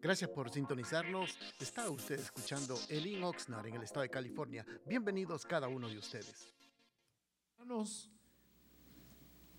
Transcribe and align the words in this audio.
Gracias 0.00 0.30
por 0.30 0.50
sintonizarnos. 0.50 1.38
Está 1.60 1.88
usted 1.88 2.20
escuchando 2.20 2.78
Elin 2.88 3.22
Oxnard 3.24 3.66
en 3.66 3.74
el 3.76 3.82
estado 3.82 4.02
de 4.02 4.10
California. 4.10 4.64
Bienvenidos 4.86 5.46
cada 5.46 5.68
uno 5.68 5.88
de 5.88 5.98
ustedes. 5.98 6.54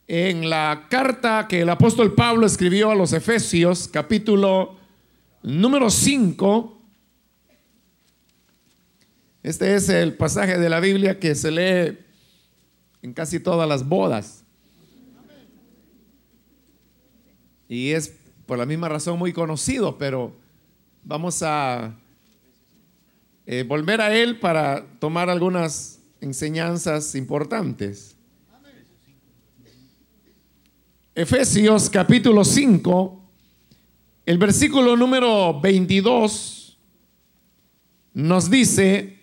En 0.07 0.49
la 0.49 0.87
carta 0.89 1.47
que 1.47 1.61
el 1.61 1.69
apóstol 1.69 2.13
Pablo 2.13 2.45
escribió 2.45 2.91
a 2.91 2.95
los 2.95 3.13
Efesios, 3.13 3.87
capítulo 3.87 4.77
número 5.41 5.89
5, 5.89 6.81
este 9.41 9.75
es 9.75 9.89
el 9.89 10.15
pasaje 10.15 10.59
de 10.59 10.69
la 10.69 10.79
Biblia 10.79 11.19
que 11.19 11.33
se 11.33 11.51
lee 11.51 11.97
en 13.01 13.13
casi 13.13 13.39
todas 13.39 13.67
las 13.67 13.87
bodas. 13.87 14.43
Y 17.67 17.91
es 17.91 18.24
por 18.45 18.57
la 18.57 18.65
misma 18.65 18.89
razón 18.89 19.17
muy 19.17 19.33
conocido, 19.33 19.97
pero 19.97 20.33
vamos 21.03 21.41
a 21.41 21.95
eh, 23.45 23.63
volver 23.67 24.01
a 24.01 24.15
él 24.15 24.39
para 24.39 24.85
tomar 24.99 25.29
algunas 25.29 25.99
enseñanzas 26.21 27.15
importantes. 27.15 28.15
Efesios 31.13 31.89
capítulo 31.89 32.43
5, 32.43 33.23
el 34.25 34.37
versículo 34.37 34.97
número 34.97 35.59
22 35.61 36.77
nos 38.13 38.49
dice, 38.49 39.19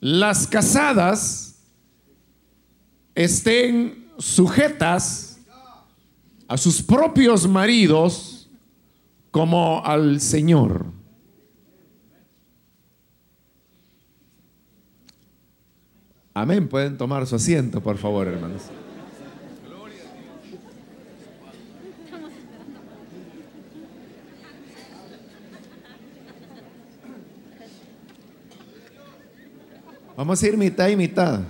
las 0.00 0.46
casadas 0.46 1.56
estén 3.14 4.08
sujetas 4.18 5.33
a 6.48 6.56
sus 6.56 6.82
propios 6.82 7.48
maridos 7.48 8.48
como 9.30 9.84
al 9.84 10.20
Señor. 10.20 10.86
Amén. 16.32 16.68
Pueden 16.68 16.96
tomar 16.96 17.26
su 17.26 17.36
asiento, 17.36 17.80
por 17.80 17.96
favor, 17.96 18.26
hermanos. 18.26 18.62
Vamos 30.16 30.42
a 30.42 30.46
ir 30.46 30.56
mitad 30.56 30.88
y 30.88 30.96
mitad. 30.96 31.40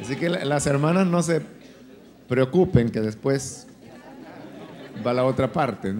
Así 0.00 0.16
que 0.16 0.28
las 0.28 0.66
hermanas 0.66 1.06
no 1.06 1.22
se 1.22 1.59
preocupen 2.30 2.90
que 2.90 3.00
después 3.00 3.66
va 5.04 5.12
la 5.12 5.24
otra 5.24 5.50
parte. 5.50 5.92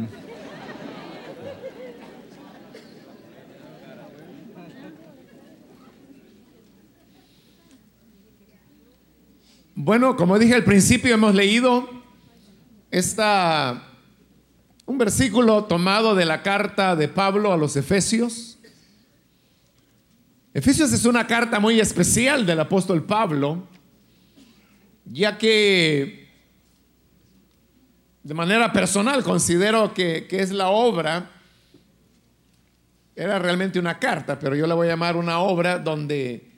Bueno, 9.74 10.14
como 10.14 10.38
dije 10.38 10.54
al 10.54 10.62
principio, 10.62 11.12
hemos 11.14 11.34
leído 11.34 11.90
esta, 12.92 13.88
un 14.86 14.98
versículo 14.98 15.64
tomado 15.64 16.14
de 16.14 16.26
la 16.26 16.44
carta 16.44 16.94
de 16.94 17.08
Pablo 17.08 17.52
a 17.52 17.56
los 17.56 17.74
Efesios. 17.74 18.56
Efesios 20.54 20.92
es 20.92 21.04
una 21.06 21.26
carta 21.26 21.58
muy 21.58 21.80
especial 21.80 22.46
del 22.46 22.60
apóstol 22.60 23.02
Pablo, 23.02 23.66
ya 25.06 25.36
que 25.36 26.19
de 28.22 28.34
manera 28.34 28.72
personal 28.72 29.22
considero 29.22 29.94
que, 29.94 30.26
es 30.30 30.50
la 30.50 30.68
obra, 30.68 31.30
era 33.16 33.38
realmente 33.38 33.78
una 33.78 33.98
carta, 33.98 34.38
pero 34.38 34.54
yo 34.54 34.66
la 34.66 34.74
voy 34.74 34.88
a 34.88 34.90
llamar 34.90 35.16
una 35.16 35.40
obra 35.40 35.78
donde 35.78 36.50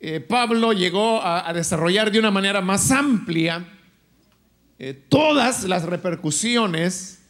eh, 0.00 0.20
Pablo 0.20 0.72
llegó 0.72 1.20
a, 1.22 1.52
desarrollar 1.52 2.10
de 2.10 2.18
una 2.18 2.30
manera 2.30 2.60
más 2.60 2.90
amplia 2.90 3.64
eh, 4.78 4.94
todas 5.08 5.64
las 5.64 5.84
repercusiones 5.84 7.20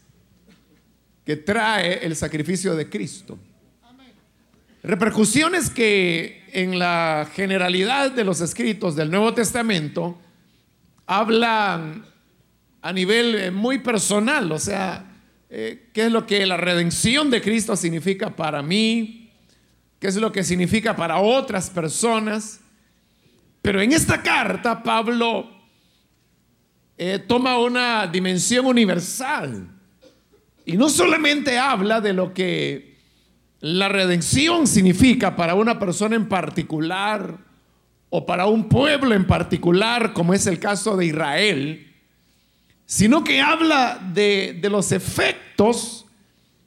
que 1.24 1.36
trae 1.36 2.04
el 2.06 2.16
sacrificio 2.16 2.74
de 2.74 2.88
Cristo. 2.88 3.38
Repercusiones 4.82 5.68
que 5.68 6.46
en 6.52 6.78
la 6.78 7.28
generalidad 7.34 8.10
de 8.12 8.24
los 8.24 8.40
escritos 8.40 8.96
del 8.96 9.10
Nuevo 9.10 9.34
Testamento 9.34 10.18
hablan 11.06 12.06
a 12.88 12.92
nivel 12.94 13.34
eh, 13.34 13.50
muy 13.50 13.80
personal, 13.80 14.50
o 14.50 14.58
sea, 14.58 15.04
eh, 15.50 15.90
qué 15.92 16.06
es 16.06 16.10
lo 16.10 16.26
que 16.26 16.46
la 16.46 16.56
redención 16.56 17.28
de 17.28 17.42
Cristo 17.42 17.76
significa 17.76 18.34
para 18.34 18.62
mí, 18.62 19.30
qué 19.98 20.06
es 20.06 20.16
lo 20.16 20.32
que 20.32 20.42
significa 20.42 20.96
para 20.96 21.18
otras 21.18 21.68
personas. 21.68 22.60
Pero 23.60 23.82
en 23.82 23.92
esta 23.92 24.22
carta 24.22 24.82
Pablo 24.82 25.50
eh, 26.96 27.18
toma 27.18 27.58
una 27.58 28.06
dimensión 28.06 28.64
universal 28.64 29.68
y 30.64 30.78
no 30.78 30.88
solamente 30.88 31.58
habla 31.58 32.00
de 32.00 32.14
lo 32.14 32.32
que 32.32 32.96
la 33.60 33.90
redención 33.90 34.66
significa 34.66 35.36
para 35.36 35.54
una 35.54 35.78
persona 35.78 36.16
en 36.16 36.26
particular 36.26 37.36
o 38.08 38.24
para 38.24 38.46
un 38.46 38.66
pueblo 38.66 39.14
en 39.14 39.26
particular, 39.26 40.14
como 40.14 40.32
es 40.32 40.46
el 40.46 40.58
caso 40.58 40.96
de 40.96 41.04
Israel, 41.04 41.84
sino 42.90 43.22
que 43.22 43.42
habla 43.42 44.00
de, 44.14 44.58
los 44.62 44.92
efectos 44.92 46.06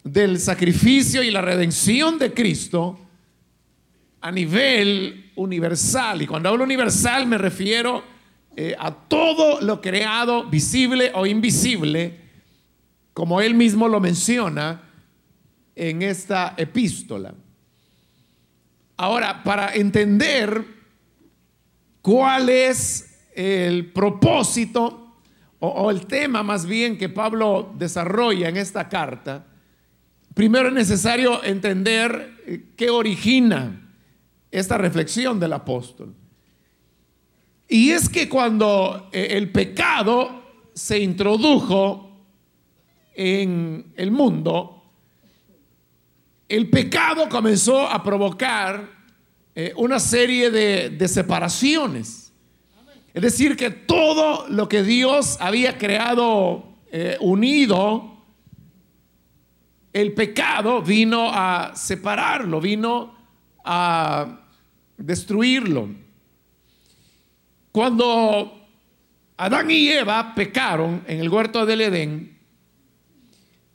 del 0.03 0.39
sacrificio 0.39 1.23
y 1.23 1.31
la 1.31 1.41
redención 1.41 2.19
de 2.19 2.31
Cristo 2.31 2.99
a 4.21 4.31
nivel 4.31 5.31
universal. 5.35 6.21
Y 6.21 6.27
cuando 6.27 6.49
hablo 6.49 6.63
universal 6.63 7.25
me 7.25 7.39
refiero 7.39 8.03
eh, 8.55 8.75
a 8.77 8.93
todo 8.93 9.61
lo 9.61 9.81
creado, 9.81 10.43
visible 10.47 11.11
o 11.15 11.25
invisible, 11.25 12.19
como 13.13 13.41
él 13.41 13.55
mismo 13.55 13.87
lo 13.87 13.99
menciona 13.99 14.83
en 15.75 16.03
esta 16.03 16.53
epístola. 16.55 17.33
Ahora, 18.95 19.43
para 19.43 19.73
entender 19.73 20.63
cuál 22.03 22.47
es 22.49 23.25
el 23.33 23.87
propósito 23.91 25.00
o, 25.63 25.91
el 25.91 26.07
tema 26.07 26.41
más 26.41 26.65
bien 26.65 26.97
que 26.97 27.07
Pablo 27.07 27.71
desarrolla 27.77 28.49
en 28.49 28.57
esta 28.57 28.89
carta, 28.89 29.45
primero 30.33 30.69
es 30.69 30.73
necesario 30.73 31.43
entender 31.43 32.33
eh, 32.47 32.63
qué 32.75 32.89
origina 32.89 33.93
esta 34.49 34.79
reflexión 34.79 35.39
del 35.39 35.53
apóstol. 35.53 36.15
Y 37.67 37.91
es 37.91 38.09
que 38.09 38.27
cuando 38.27 39.09
eh, 39.11 39.27
el 39.31 39.51
pecado 39.51 40.41
se 40.73 40.99
introdujo 40.99 42.09
en 43.13 43.93
el 43.95 44.09
mundo, 44.09 44.83
el 46.49 46.71
pecado 46.71 47.29
comenzó 47.29 47.87
a 47.87 48.01
provocar 48.01 48.89
eh, 49.53 49.73
una 49.77 49.99
serie 49.99 50.49
de 50.49 51.07
separaciones. 51.07 52.30
Es 53.13 53.21
decir, 53.21 53.57
que 53.57 53.69
todo 53.69 54.47
lo 54.47 54.69
que 54.69 54.83
Dios 54.83 55.37
había 55.41 55.77
creado 55.77 56.63
eh, 56.91 57.17
unido, 57.19 58.17
el 59.91 60.13
pecado 60.13 60.81
vino 60.81 61.29
a 61.29 61.73
separarlo, 61.75 62.61
vino 62.61 63.13
a 63.65 64.39
destruirlo. 64.97 65.89
Cuando 67.71 68.67
Adán 69.37 69.71
y 69.71 69.89
Eva 69.89 70.33
pecaron 70.33 71.03
en 71.07 71.19
el 71.19 71.29
huerto 71.29 71.65
del 71.65 71.81
Edén, 71.81 72.37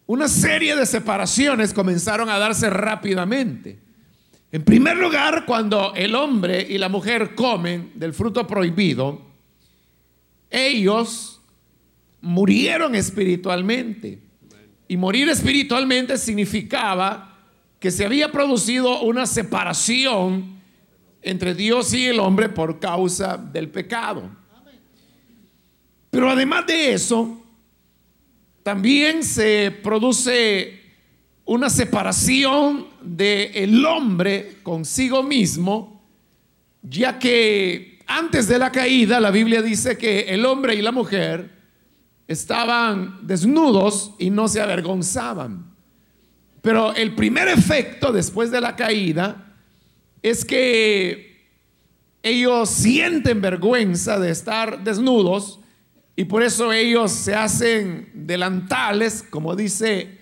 una 0.06 0.28
serie 0.28 0.76
de 0.76 0.86
separaciones 0.86 1.74
comenzaron 1.74 2.30
a 2.30 2.38
darse 2.38 2.70
rápidamente. 2.70 3.80
En 4.52 4.62
primer 4.62 4.96
lugar, 4.96 5.44
cuando 5.44 5.92
el 5.94 6.14
hombre 6.14 6.64
y 6.66 6.78
la 6.78 6.88
mujer 6.88 7.34
comen 7.34 7.90
del 7.96 8.14
fruto 8.14 8.46
prohibido, 8.46 9.25
ellos 10.50 11.40
murieron 12.20 12.94
espiritualmente. 12.94 14.20
Y 14.88 14.96
morir 14.96 15.28
espiritualmente 15.28 16.16
significaba 16.16 17.38
que 17.80 17.90
se 17.90 18.04
había 18.04 18.30
producido 18.30 19.02
una 19.02 19.26
separación 19.26 20.56
entre 21.22 21.54
Dios 21.54 21.92
y 21.92 22.06
el 22.06 22.20
hombre 22.20 22.48
por 22.48 22.78
causa 22.78 23.36
del 23.36 23.68
pecado. 23.68 24.30
Pero 26.10 26.30
además 26.30 26.66
de 26.66 26.92
eso, 26.92 27.42
también 28.62 29.22
se 29.22 29.70
produce 29.82 30.80
una 31.44 31.70
separación 31.70 32.86
del 33.02 33.50
el 33.54 33.84
hombre 33.84 34.58
consigo 34.62 35.22
mismo, 35.22 36.02
ya 36.82 37.18
que 37.18 37.95
antes 38.06 38.46
de 38.48 38.58
la 38.58 38.70
caída, 38.70 39.18
la 39.20 39.30
Biblia 39.30 39.62
dice 39.62 39.98
que 39.98 40.20
el 40.28 40.46
hombre 40.46 40.74
y 40.74 40.82
la 40.82 40.92
mujer 40.92 41.50
estaban 42.28 43.26
desnudos 43.26 44.12
y 44.18 44.30
no 44.30 44.48
se 44.48 44.60
avergonzaban. 44.60 45.74
Pero 46.62 46.94
el 46.94 47.14
primer 47.14 47.48
efecto 47.48 48.12
después 48.12 48.50
de 48.50 48.60
la 48.60 48.76
caída 48.76 49.54
es 50.22 50.44
que 50.44 51.50
ellos 52.22 52.70
sienten 52.70 53.40
vergüenza 53.40 54.18
de 54.18 54.30
estar 54.30 54.82
desnudos 54.82 55.60
y 56.16 56.24
por 56.24 56.42
eso 56.42 56.72
ellos 56.72 57.12
se 57.12 57.34
hacen 57.34 58.10
delantales, 58.14 59.22
como 59.28 59.54
dice 59.54 60.18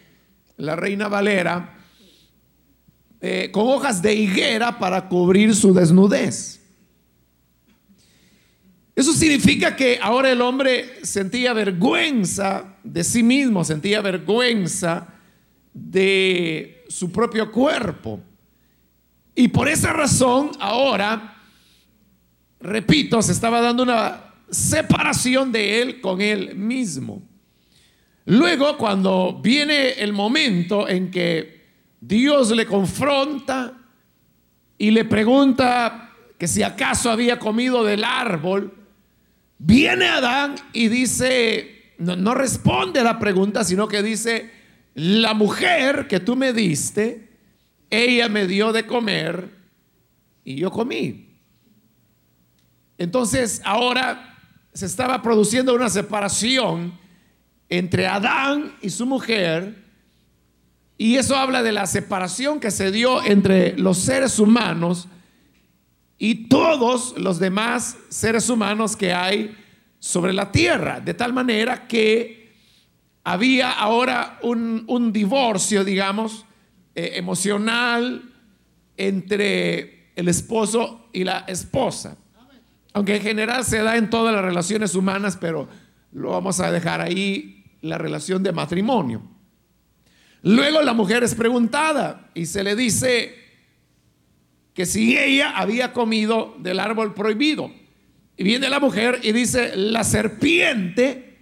la 0.57 0.77
reina 0.77 1.09
Valera, 1.09 1.79
eh, 3.21 3.51
con 3.53 3.69
hojas 3.69 4.03
de 4.03 4.15
higuera 4.15 4.79
para 4.79 5.09
cubrir 5.09 5.55
su 5.55 5.73
desnudez. 5.73 6.64
Eso 8.97 9.13
significa 9.13 9.75
que 9.75 9.99
ahora 10.01 10.31
el 10.31 10.41
hombre 10.41 11.05
sentía 11.05 11.53
vergüenza 11.53 12.77
de 12.85 13.03
sí 13.03 13.25
mismo, 13.25 13.65
sentía 13.65 14.01
vergüenza 14.01 15.09
de 15.73 16.85
su 16.89 17.11
propio 17.11 17.51
cuerpo. 17.51 18.21
Y 19.35 19.49
por 19.49 19.69
esa 19.69 19.93
razón 19.93 20.53
ahora, 20.61 21.43
repito, 22.61 23.21
se 23.21 23.33
estaba 23.33 23.61
dando 23.61 23.83
una 23.83 24.33
separación 24.49 25.51
de 25.51 25.83
él 25.83 26.01
con 26.01 26.21
él 26.21 26.55
mismo. 26.55 27.21
Luego, 28.27 28.79
cuando 28.79 29.41
viene 29.43 29.91
el 29.91 30.13
momento 30.13 30.89
en 30.89 31.11
que 31.11 31.65
Dios 32.01 32.53
le 32.53 32.65
confronta 32.65 33.77
y 34.79 34.93
le 34.93 35.05
pregunta 35.05 36.13
que 36.39 36.47
si 36.47 36.63
acaso 36.63 37.11
había 37.11 37.41
comido 37.41 37.83
del 37.83 38.05
árbol, 38.05 38.84
Viene 39.59 40.07
Adán 40.07 40.57
y 40.73 40.89
dice, 40.89 41.95
no, 41.99 42.35
responde 42.35 43.01
a 43.01 43.05
la 43.05 43.19
pregunta, 43.19 43.65
sino 43.65 43.89
que 43.89 44.03
dice, 44.03 44.51
la 44.95 45.35
mujer 45.35 46.07
que 46.09 46.21
tú 46.21 46.37
me 46.37 46.53
diste, 46.53 47.29
ella 47.91 48.29
me 48.29 48.47
dio 48.47 48.73
de 48.73 48.87
comer 48.87 49.51
y 50.45 50.57
yo 50.57 50.71
comí. 50.71 51.39
Entonces 52.99 53.61
ahora 53.65 54.39
se 54.73 54.87
estaba 54.87 55.23
produciendo 55.23 55.75
una 55.75 55.89
separación 55.89 56.99
entre 57.69 58.07
Adán 58.07 58.77
y 58.83 58.91
su 58.91 59.07
mujer, 59.07 59.83
y 60.97 61.17
eso 61.17 61.37
habla 61.37 61.63
de 61.63 61.73
la 61.73 61.87
separación 61.87 62.61
que 62.61 62.71
se 62.71 62.93
dio 62.93 63.25
entre 63.25 63.77
los 63.79 63.99
seres 63.99 64.39
humanos 64.39 65.09
y 66.19 66.49
todos 66.49 67.19
los 67.19 67.39
demás 67.39 67.97
seres 68.09 68.49
humanos 68.49 68.97
que 68.97 69.13
hay 69.13 69.57
sobre 69.99 70.33
la 70.33 70.53
tierra, 70.53 71.01
de 71.01 71.15
tal 71.15 71.33
manera 71.33 71.89
que 71.89 72.53
había 73.25 73.71
ahora 73.73 74.39
un, 74.43 75.13
divorcio, 75.13 75.83
digamos, 75.83 76.45
eh, 76.95 77.13
emocional 77.15 78.23
entre 78.97 80.13
el 80.15 80.29
esposo 80.29 81.09
y 81.13 81.25
la 81.25 81.45
esposa. 81.49 82.17
Aunque 82.93 83.17
en 83.17 83.23
general 83.23 83.65
se 83.65 83.83
da 83.83 83.97
en 83.97 84.11
todas 84.11 84.35
las 84.35 84.45
relaciones 84.45 84.95
humanas, 84.95 85.37
pero 85.41 85.69
lo 86.13 86.31
vamos 86.31 86.61
a 86.61 86.71
dejar 86.71 87.01
ahí, 87.01 87.65
la 87.81 87.99
relación 87.99 88.43
de 88.43 88.53
matrimonio. 88.53 89.23
Luego 90.43 90.81
la 90.83 90.93
mujer 90.93 91.25
es 91.25 91.35
preguntada 91.35 92.31
y 92.35 92.47
se 92.47 92.63
le 92.63 92.77
dice, 92.77 93.35
que 94.75 94.87
si 94.87 95.17
ella 95.17 95.53
había 95.57 95.93
comido 95.93 96.57
del 96.59 96.81
árbol 96.81 97.15
prohibido. 97.15 97.71
Y 98.37 98.43
viene 98.43 98.69
la 98.69 98.81
mujer 98.81 99.21
y 99.23 99.31
dice, 99.31 99.77
la 99.77 100.03
serpiente 100.03 101.39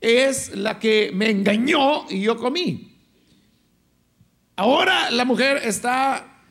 es 0.00 0.54
la 0.56 0.78
que 0.78 1.12
me 1.14 1.30
engañó 1.30 2.10
y 2.10 2.20
yo 2.20 2.36
comí. 2.36 2.96
Ahora 4.56 5.10
la 5.12 5.24
mujer 5.24 5.60
está 5.64 6.42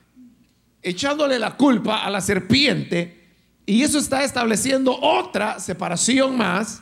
echándole 0.81 1.37
la 1.37 1.57
culpa 1.57 2.05
a 2.05 2.09
la 2.09 2.21
serpiente 2.21 3.27
y 3.65 3.83
eso 3.83 3.97
está 3.97 4.23
estableciendo 4.23 4.97
otra 4.97 5.59
separación 5.59 6.37
más 6.37 6.81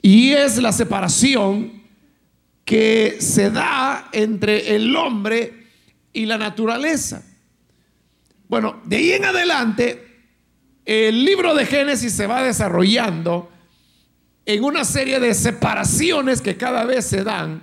y 0.00 0.30
es 0.30 0.58
la 0.58 0.70
separación 0.70 1.82
que 2.64 3.16
se 3.18 3.50
da 3.50 4.08
entre 4.12 4.76
el 4.76 4.94
hombre 4.94 5.66
y 6.12 6.26
la 6.26 6.38
naturaleza. 6.38 7.24
Bueno, 8.48 8.80
de 8.84 8.96
ahí 8.96 9.12
en 9.12 9.24
adelante, 9.24 10.24
el 10.84 11.24
libro 11.24 11.54
de 11.54 11.66
Génesis 11.66 12.12
se 12.12 12.26
va 12.26 12.42
desarrollando 12.42 13.50
en 14.46 14.62
una 14.62 14.84
serie 14.84 15.18
de 15.20 15.32
separaciones 15.34 16.42
que 16.42 16.56
cada 16.56 16.84
vez 16.84 17.06
se 17.06 17.24
dan 17.24 17.62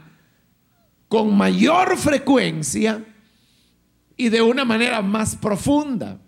con 1.07 1.35
mayor 1.35 1.97
frecuencia 1.97 3.03
y 4.17 4.29
de 4.29 4.41
una 4.41 4.65
manera 4.65 5.01
más 5.01 5.35
profunda, 5.35 6.19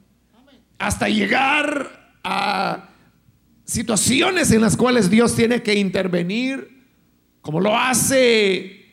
hasta 0.77 1.09
llegar 1.09 2.17
a 2.23 2.89
situaciones 3.65 4.51
en 4.51 4.61
las 4.61 4.77
cuales 4.77 5.09
Dios 5.09 5.35
tiene 5.35 5.63
que 5.63 5.75
intervenir, 5.75 6.85
como 7.41 7.59
lo 7.59 7.77
hace 7.77 8.85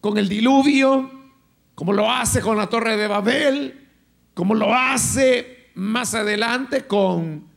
con 0.00 0.18
el 0.18 0.28
diluvio, 0.28 1.10
como 1.74 1.92
lo 1.92 2.10
hace 2.10 2.40
con 2.40 2.56
la 2.56 2.68
torre 2.68 2.96
de 2.96 3.06
Babel, 3.06 3.85
como 4.36 4.54
lo 4.54 4.74
hace 4.74 5.70
más 5.76 6.14
adelante 6.14 6.86
con 6.86 7.48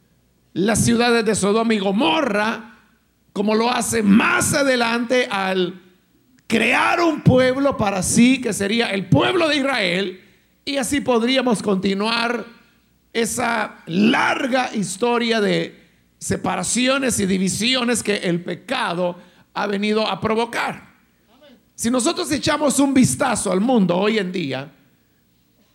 las 0.53 0.85
ciudades 0.85 1.25
de 1.25 1.35
Sodoma 1.35 1.73
y 1.73 1.79
Gomorra, 1.79 2.77
como 3.33 3.53
lo 3.53 3.69
hace 3.69 4.01
más 4.01 4.53
adelante 4.53 5.27
al 5.29 5.81
crear 6.47 7.01
un 7.01 7.19
pueblo 7.19 7.75
para 7.75 8.01
sí, 8.01 8.39
que 8.39 8.53
sería 8.53 8.91
el 8.91 9.07
pueblo 9.07 9.49
de 9.49 9.57
Israel, 9.57 10.21
y 10.63 10.77
así 10.77 11.01
podríamos 11.01 11.61
continuar 11.61 12.45
esa 13.11 13.83
larga 13.85 14.73
historia 14.73 15.41
de 15.41 15.77
separaciones 16.17 17.19
y 17.19 17.25
divisiones 17.25 18.01
que 18.01 18.15
el 18.19 18.41
pecado 18.41 19.17
ha 19.53 19.67
venido 19.67 20.07
a 20.07 20.21
provocar. 20.21 20.93
Si 21.75 21.91
nosotros 21.91 22.31
echamos 22.31 22.79
un 22.79 22.93
vistazo 22.93 23.51
al 23.51 23.59
mundo 23.59 23.97
hoy 23.97 24.17
en 24.17 24.31
día, 24.31 24.71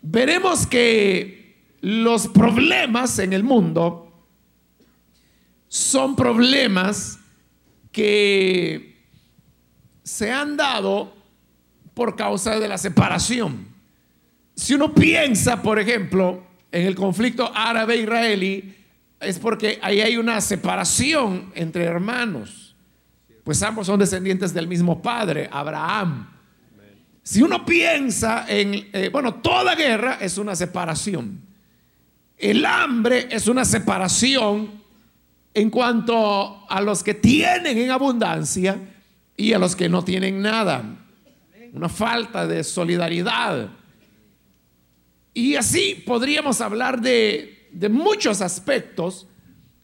veremos 0.04 0.66
que 0.66 1.76
los 1.80 2.28
problemas 2.28 3.18
en 3.18 3.32
el 3.32 3.42
mundo 3.42 4.12
son 5.68 6.14
problemas 6.14 7.18
que 7.90 9.08
se 10.02 10.30
han 10.30 10.56
dado 10.56 11.14
por 11.94 12.16
causa 12.16 12.60
de 12.60 12.68
la 12.68 12.76
separación. 12.76 13.66
Si 14.54 14.74
uno 14.74 14.92
piensa, 14.94 15.62
por 15.62 15.78
ejemplo, 15.78 16.44
en 16.70 16.86
el 16.86 16.94
conflicto 16.94 17.50
árabe-israelí, 17.54 18.76
es 19.20 19.38
porque 19.38 19.78
ahí 19.82 20.00
hay 20.00 20.16
una 20.16 20.40
separación 20.40 21.50
entre 21.54 21.84
hermanos, 21.84 22.76
pues 23.42 23.62
ambos 23.62 23.86
son 23.86 23.98
descendientes 23.98 24.52
del 24.52 24.68
mismo 24.68 25.00
padre, 25.00 25.48
Abraham. 25.50 26.33
Si 27.24 27.40
uno 27.40 27.64
piensa 27.64 28.44
en, 28.46 28.90
eh, 28.92 29.08
bueno, 29.10 29.36
toda 29.36 29.74
guerra 29.74 30.18
es 30.20 30.36
una 30.36 30.54
separación. 30.54 31.40
El 32.36 32.66
hambre 32.66 33.28
es 33.30 33.48
una 33.48 33.64
separación 33.64 34.70
en 35.54 35.70
cuanto 35.70 36.66
a 36.68 36.82
los 36.82 37.02
que 37.02 37.14
tienen 37.14 37.78
en 37.78 37.90
abundancia 37.90 38.78
y 39.38 39.54
a 39.54 39.58
los 39.58 39.74
que 39.74 39.88
no 39.88 40.04
tienen 40.04 40.42
nada. 40.42 40.84
Una 41.72 41.88
falta 41.88 42.46
de 42.46 42.62
solidaridad. 42.62 43.70
Y 45.32 45.54
así 45.54 46.02
podríamos 46.04 46.60
hablar 46.60 47.00
de, 47.00 47.68
de 47.72 47.88
muchos 47.88 48.42
aspectos 48.42 49.26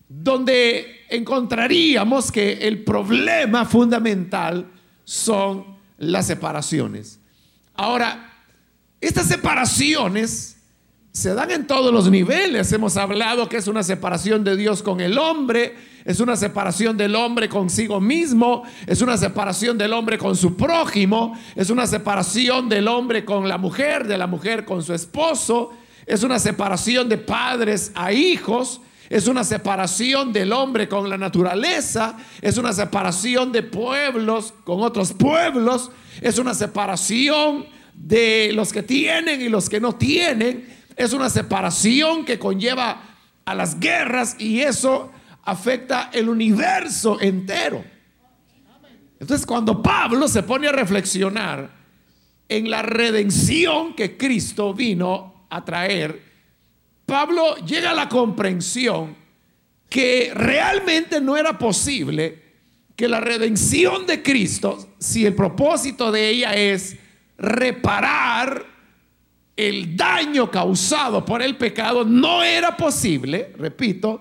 donde 0.07 1.07
encontraríamos 1.09 2.31
que 2.31 2.69
el 2.69 2.85
problema 2.85 3.65
fundamental 3.65 4.71
son 5.05 5.65
las 5.97 6.27
separaciones. 6.27 7.20
Ahora, 7.83 8.31
estas 9.01 9.27
separaciones 9.27 10.59
se 11.13 11.33
dan 11.33 11.51
en 11.51 11.67
todos 11.67 11.91
los 11.91 12.11
niveles. 12.11 12.71
Hemos 12.73 12.99
hablado 12.99 13.49
que 13.49 13.57
es 13.57 13.69
una 13.69 13.83
separación 13.83 14.45
de 14.45 14.55
Dios 14.55 14.83
con 14.83 15.01
el 15.01 15.17
hombre, 15.17 15.77
es 16.05 16.21
una 16.21 16.37
separación 16.37 16.99
del 16.99 17.17
hombre 17.17 17.49
consigo 17.49 17.99
mismo, 17.99 18.65
es 18.87 19.01
una 19.01 19.17
separación 19.17 19.79
del 19.79 19.95
hombre 19.95 20.19
con 20.19 20.37
su 20.37 20.59
prójimo, 20.59 21.35
es 21.57 21.71
una 21.71 21.87
separación 21.87 22.69
del 22.69 22.87
hombre 22.87 23.25
con 23.25 23.49
la 23.49 23.57
mujer, 23.57 24.07
de 24.07 24.19
la 24.19 24.27
mujer 24.27 24.67
con 24.67 24.83
su 24.83 24.93
esposo, 24.93 25.71
es 26.05 26.23
una 26.23 26.39
separación 26.39 27.09
de 27.09 27.17
padres 27.17 27.93
a 27.95 28.13
hijos, 28.13 28.83
es 29.09 29.27
una 29.27 29.43
separación 29.43 30.35
del 30.35 30.53
hombre 30.53 30.87
con 30.87 31.09
la 31.09 31.17
naturaleza, 31.17 32.19
es 32.43 32.59
una 32.59 32.75
separación 32.75 33.53
de 33.53 33.63
pueblos 33.63 34.53
con 34.65 34.83
otros 34.83 35.15
pueblos, 35.15 35.91
es 36.21 36.39
una 36.39 36.55
separación 36.55 37.67
de 37.95 38.53
los 38.53 38.73
que 38.73 38.83
tienen 38.83 39.41
y 39.41 39.49
los 39.49 39.69
que 39.69 39.81
no 39.81 39.95
tienen, 39.95 40.69
es 40.97 41.13
una 41.13 41.31
separación 41.31 42.25
que 42.25 42.39
conlleva 42.39 43.03
a 43.45 43.55
las 43.55 43.79
guerras 43.79 44.37
y 44.39 44.61
eso 44.61 45.13
afecta 45.45 46.11
el 46.13 46.29
universo 46.29 47.21
entero. 47.21 47.85
Entonces 49.19 49.47
cuando 49.47 49.83
Pablo 49.83 50.29
se 50.29 50.43
pone 50.43 50.69
a 50.69 50.73
reflexionar 50.73 51.71
en 52.49 52.71
la 52.71 52.83
redención 52.83 53.95
que 53.95 54.17
Cristo 54.17 54.73
vino 54.75 55.47
a 55.51 55.65
traer, 55.65 56.23
Pablo 57.07 57.57
llega 57.57 57.91
a 57.91 57.95
la 57.95 58.09
comprensión 58.09 59.17
que 59.89 60.33
realmente 60.35 61.21
no 61.21 61.37
era 61.37 61.59
posible 61.59 62.50
que 63.01 63.09
la 63.09 63.21
redención 63.21 64.07
de 64.07 64.23
Cristo, 64.23 64.95
si 64.99 65.25
el 65.25 65.35
propósito 65.35 66.13
de 66.13 66.29
ella 66.29 66.55
es 66.55 66.99
reparar 67.39 68.67
el 69.57 69.97
daño 69.97 70.51
causado 70.51 71.25
por 71.25 71.41
el 71.41 71.57
pecado, 71.57 72.05
no 72.05 72.43
era 72.43 72.77
posible, 72.77 73.55
repito, 73.57 74.21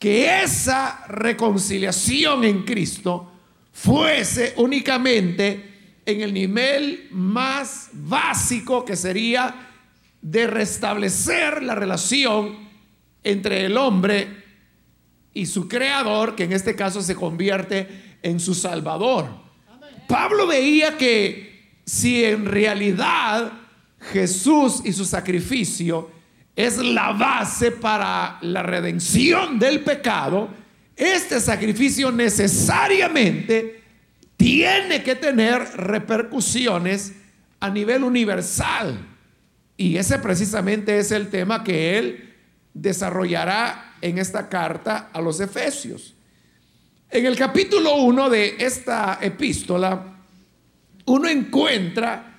que 0.00 0.42
esa 0.42 1.04
reconciliación 1.06 2.42
en 2.42 2.64
Cristo 2.64 3.30
fuese 3.70 4.54
únicamente 4.56 6.00
en 6.04 6.20
el 6.20 6.34
nivel 6.34 7.06
más 7.12 7.90
básico 7.92 8.84
que 8.84 8.96
sería 8.96 9.68
de 10.20 10.48
restablecer 10.48 11.62
la 11.62 11.76
relación 11.76 12.58
entre 13.22 13.66
el 13.66 13.76
hombre 13.76 14.39
y 15.32 15.46
su 15.46 15.68
creador, 15.68 16.34
que 16.34 16.44
en 16.44 16.52
este 16.52 16.74
caso 16.74 17.02
se 17.02 17.14
convierte 17.14 18.16
en 18.22 18.40
su 18.40 18.54
salvador. 18.54 19.28
Pablo 20.08 20.46
veía 20.46 20.96
que 20.96 21.78
si 21.84 22.24
en 22.24 22.46
realidad 22.46 23.52
Jesús 24.12 24.82
y 24.84 24.92
su 24.92 25.04
sacrificio 25.04 26.10
es 26.56 26.78
la 26.78 27.12
base 27.12 27.70
para 27.70 28.38
la 28.42 28.62
redención 28.62 29.58
del 29.58 29.80
pecado, 29.80 30.50
este 30.96 31.40
sacrificio 31.40 32.10
necesariamente 32.10 33.82
tiene 34.36 35.02
que 35.02 35.14
tener 35.14 35.62
repercusiones 35.76 37.12
a 37.60 37.70
nivel 37.70 38.04
universal. 38.04 38.98
Y 39.76 39.96
ese 39.96 40.18
precisamente 40.18 40.98
es 40.98 41.10
el 41.12 41.30
tema 41.30 41.62
que 41.62 41.98
él 41.98 42.34
desarrollará 42.74 43.89
en 44.00 44.18
esta 44.18 44.48
carta 44.48 45.10
a 45.12 45.20
los 45.20 45.40
Efesios. 45.40 46.14
En 47.10 47.26
el 47.26 47.36
capítulo 47.36 47.96
1 47.96 48.30
de 48.30 48.56
esta 48.58 49.18
epístola, 49.20 50.16
uno 51.06 51.28
encuentra 51.28 52.38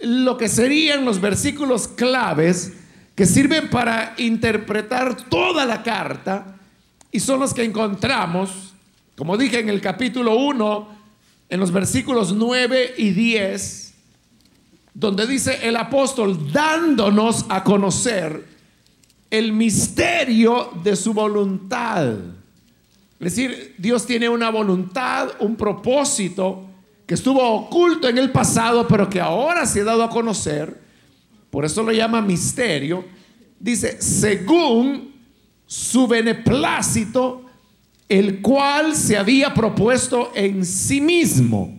lo 0.00 0.38
que 0.38 0.48
serían 0.48 1.04
los 1.04 1.20
versículos 1.20 1.88
claves 1.88 2.72
que 3.14 3.26
sirven 3.26 3.68
para 3.68 4.14
interpretar 4.16 5.16
toda 5.28 5.66
la 5.66 5.82
carta 5.82 6.56
y 7.10 7.20
son 7.20 7.40
los 7.40 7.52
que 7.52 7.64
encontramos, 7.64 8.74
como 9.16 9.36
dije 9.36 9.58
en 9.58 9.68
el 9.68 9.80
capítulo 9.80 10.36
1, 10.36 10.98
en 11.48 11.60
los 11.60 11.72
versículos 11.72 12.32
9 12.32 12.94
y 12.96 13.10
10, 13.10 13.94
donde 14.94 15.26
dice 15.26 15.66
el 15.66 15.76
apóstol 15.76 16.52
dándonos 16.52 17.46
a 17.48 17.64
conocer 17.64 18.57
el 19.30 19.52
misterio 19.52 20.70
de 20.82 20.96
su 20.96 21.12
voluntad. 21.12 22.14
Es 23.20 23.34
decir, 23.34 23.74
Dios 23.78 24.06
tiene 24.06 24.28
una 24.28 24.50
voluntad, 24.50 25.30
un 25.40 25.56
propósito 25.56 26.68
que 27.06 27.14
estuvo 27.14 27.42
oculto 27.42 28.08
en 28.08 28.18
el 28.18 28.30
pasado, 28.30 28.86
pero 28.86 29.08
que 29.08 29.20
ahora 29.20 29.66
se 29.66 29.80
ha 29.80 29.84
dado 29.84 30.04
a 30.04 30.10
conocer. 30.10 30.80
Por 31.50 31.64
eso 31.64 31.82
lo 31.82 31.92
llama 31.92 32.20
misterio. 32.20 33.04
Dice, 33.58 34.00
según 34.00 35.14
su 35.66 36.06
beneplácito, 36.06 37.44
el 38.08 38.40
cual 38.40 38.94
se 38.94 39.16
había 39.16 39.52
propuesto 39.52 40.32
en 40.34 40.64
sí 40.64 41.00
mismo. 41.00 41.74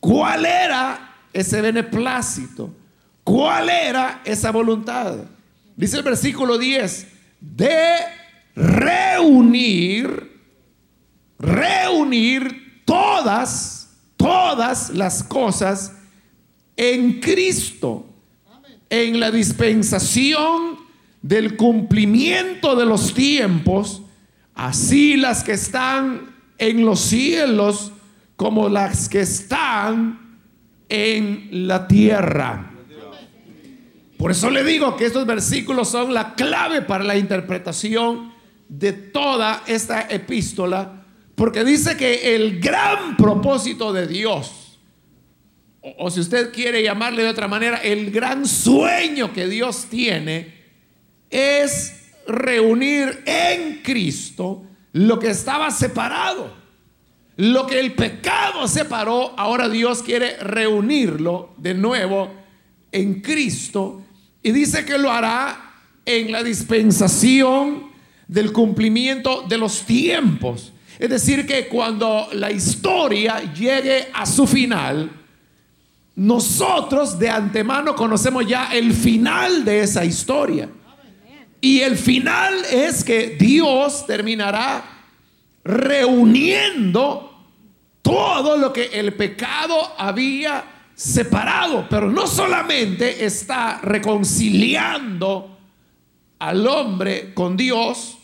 ¿Cuál 0.00 0.46
era 0.46 1.14
ese 1.32 1.60
beneplácito? 1.60 2.74
¿Cuál 3.22 3.68
era 3.68 4.22
esa 4.24 4.50
voluntad? 4.50 5.16
Dice 5.76 5.98
el 5.98 6.02
versículo 6.02 6.56
10, 6.56 7.06
de 7.40 7.98
reunir, 8.54 10.40
reunir 11.38 12.82
todas, 12.86 13.90
todas 14.16 14.90
las 14.90 15.22
cosas 15.22 15.92
en 16.76 17.20
Cristo, 17.20 18.06
en 18.88 19.20
la 19.20 19.30
dispensación 19.30 20.78
del 21.20 21.56
cumplimiento 21.56 22.74
de 22.74 22.86
los 22.86 23.12
tiempos, 23.12 24.00
así 24.54 25.16
las 25.16 25.44
que 25.44 25.52
están 25.52 26.34
en 26.56 26.86
los 26.86 27.00
cielos 27.00 27.92
como 28.36 28.70
las 28.70 29.10
que 29.10 29.20
están 29.20 30.40
en 30.88 31.48
la 31.68 31.86
tierra. 31.86 32.75
Por 34.18 34.30
eso 34.30 34.50
le 34.50 34.64
digo 34.64 34.96
que 34.96 35.06
estos 35.06 35.26
versículos 35.26 35.88
son 35.88 36.14
la 36.14 36.34
clave 36.34 36.82
para 36.82 37.04
la 37.04 37.16
interpretación 37.16 38.32
de 38.68 38.92
toda 38.92 39.62
esta 39.66 40.02
epístola, 40.08 41.04
porque 41.34 41.64
dice 41.64 41.96
que 41.96 42.34
el 42.34 42.60
gran 42.60 43.16
propósito 43.16 43.92
de 43.92 44.06
Dios, 44.06 44.78
o, 45.80 46.10
si 46.10 46.20
usted 46.20 46.52
quiere 46.52 46.82
llamarle 46.82 47.22
de 47.22 47.28
otra 47.28 47.46
manera, 47.46 47.76
el 47.76 48.10
gran 48.10 48.46
sueño 48.46 49.32
que 49.32 49.46
Dios 49.46 49.86
tiene, 49.90 50.54
es 51.30 52.12
reunir 52.26 53.22
en 53.26 53.82
Cristo 53.82 54.64
lo 54.92 55.18
que 55.18 55.30
estaba 55.30 55.70
separado. 55.70 56.66
Lo 57.36 57.66
que 57.66 57.78
el 57.78 57.92
pecado 57.92 58.66
separó, 58.66 59.34
ahora 59.36 59.68
Dios 59.68 60.02
quiere 60.02 60.38
reunirlo 60.38 61.54
de 61.58 61.74
nuevo 61.74 62.32
en 62.90 63.20
Cristo 63.20 64.05
y 64.46 64.52
dice 64.52 64.84
que 64.84 64.96
lo 64.96 65.10
hará 65.10 65.74
en 66.04 66.30
la 66.30 66.40
dispensación 66.40 67.90
del 68.28 68.52
cumplimiento 68.52 69.42
de 69.48 69.58
los 69.58 69.82
tiempos. 69.82 70.72
Es 71.00 71.10
decir, 71.10 71.44
que 71.48 71.66
cuando 71.66 72.28
la 72.32 72.52
historia 72.52 73.52
llegue 73.52 74.06
a 74.14 74.24
su 74.24 74.46
final, 74.46 75.10
nosotros 76.14 77.18
de 77.18 77.28
antemano 77.28 77.96
conocemos 77.96 78.46
ya 78.46 78.72
el 78.72 78.92
final 78.92 79.64
de 79.64 79.80
esa 79.80 80.04
historia. 80.04 80.68
Y 81.60 81.80
el 81.80 81.96
final 81.96 82.54
es 82.70 83.02
que 83.02 83.30
Dios 83.30 84.06
terminará 84.06 84.84
reuniendo 85.64 87.36
todo 88.00 88.56
lo 88.56 88.72
que 88.72 88.90
el 88.92 89.12
pecado 89.14 89.92
había 89.98 90.75
separado, 90.96 91.86
pero 91.90 92.10
no 92.10 92.26
solamente 92.26 93.26
está 93.26 93.80
reconciliando 93.82 95.58
al 96.38 96.66
hombre 96.66 97.34
con 97.34 97.54
Dios, 97.54 98.16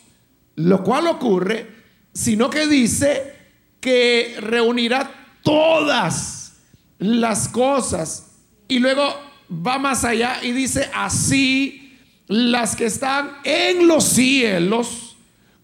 lo 0.55 0.83
cual 0.83 1.05
ocurre, 1.05 1.67
sino 2.11 2.49
que 2.49 2.65
dice 2.65 3.35
que 3.79 4.37
reunirá 4.39 5.37
todas 5.43 6.57
las 6.97 7.47
cosas 7.47 8.37
y 8.67 8.79
luego 8.79 9.03
va 9.51 9.77
más 9.77 10.03
allá 10.03 10.39
y 10.41 10.51
dice 10.51 10.89
así 10.95 11.99
las 12.27 12.75
que 12.75 12.85
están 12.85 13.33
en 13.43 13.87
los 13.87 14.03
cielos 14.03 15.15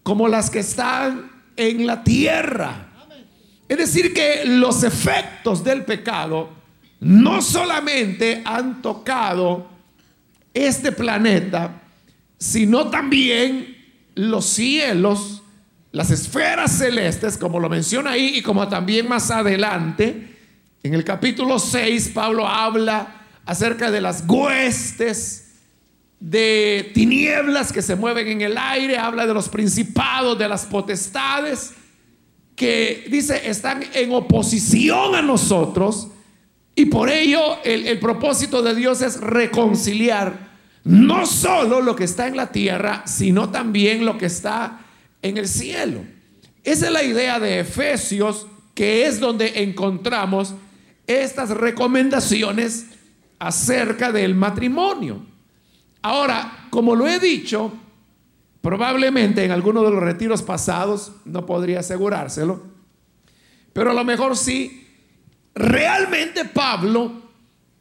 como 0.04 0.28
las 0.28 0.48
que 0.48 0.60
están 0.60 1.32
en 1.56 1.86
la 1.86 2.04
tierra. 2.04 2.86
Es 3.68 3.78
decir, 3.78 4.14
que 4.14 4.44
los 4.44 4.84
efectos 4.84 5.64
del 5.64 5.84
pecado 5.84 6.59
no 7.00 7.40
solamente 7.40 8.42
han 8.44 8.82
tocado 8.82 9.68
este 10.52 10.92
planeta, 10.92 11.82
sino 12.38 12.88
también 12.88 13.76
los 14.14 14.44
cielos, 14.44 15.42
las 15.92 16.10
esferas 16.10 16.72
celestes, 16.72 17.38
como 17.38 17.58
lo 17.58 17.68
menciona 17.68 18.12
ahí 18.12 18.36
y 18.36 18.42
como 18.42 18.68
también 18.68 19.08
más 19.08 19.30
adelante, 19.30 20.36
en 20.82 20.94
el 20.94 21.04
capítulo 21.04 21.58
6, 21.58 22.10
Pablo 22.14 22.46
habla 22.46 23.22
acerca 23.44 23.90
de 23.90 24.00
las 24.00 24.24
huestes 24.26 25.52
de 26.20 26.90
tinieblas 26.94 27.72
que 27.72 27.82
se 27.82 27.96
mueven 27.96 28.28
en 28.28 28.40
el 28.42 28.58
aire, 28.58 28.98
habla 28.98 29.26
de 29.26 29.34
los 29.34 29.48
principados, 29.48 30.38
de 30.38 30.48
las 30.48 30.66
potestades, 30.66 31.72
que 32.56 33.06
dice 33.10 33.48
están 33.48 33.82
en 33.94 34.12
oposición 34.12 35.14
a 35.14 35.22
nosotros 35.22 36.08
y 36.74 36.86
por 36.86 37.10
ello 37.10 37.58
el, 37.64 37.98
propósito 37.98 38.62
de 38.62 38.74
Dios 38.74 39.02
es 39.02 39.20
reconciliar 39.20 40.50
no 40.84 41.26
solo 41.26 41.80
lo 41.80 41.94
que 41.94 42.04
está 42.04 42.26
en 42.26 42.36
la 42.36 42.52
tierra, 42.52 43.02
sino 43.06 43.50
también 43.50 44.04
lo 44.04 44.16
que 44.16 44.26
está 44.26 44.80
en 45.20 45.36
el 45.36 45.46
cielo. 45.46 46.00
Esa 46.64 46.86
es 46.86 46.92
la 46.92 47.02
idea 47.02 47.38
de 47.38 47.60
Efesios, 47.60 48.46
que 48.74 49.06
es 49.06 49.20
donde 49.20 49.62
encontramos 49.62 50.54
estas 51.06 51.50
recomendaciones 51.50 52.86
acerca 53.38 54.12
del 54.12 54.34
matrimonio. 54.34 55.22
Ahora, 56.02 56.66
como 56.70 56.94
lo 56.94 57.06
he 57.06 57.18
dicho, 57.18 57.72
probablemente 58.62 59.44
en 59.44 59.50
alguno 59.50 59.82
de 59.82 59.90
los 59.90 60.00
retiros 60.00 60.42
pasados, 60.42 61.12
no 61.24 61.44
podría 61.44 61.80
asegurárselo, 61.80 62.62
Pero 63.72 63.90
a 63.90 63.94
lo 63.94 64.04
mejor 64.04 64.36
sí, 64.36 64.79
realmente 65.54 66.44
Pablo 66.44 67.22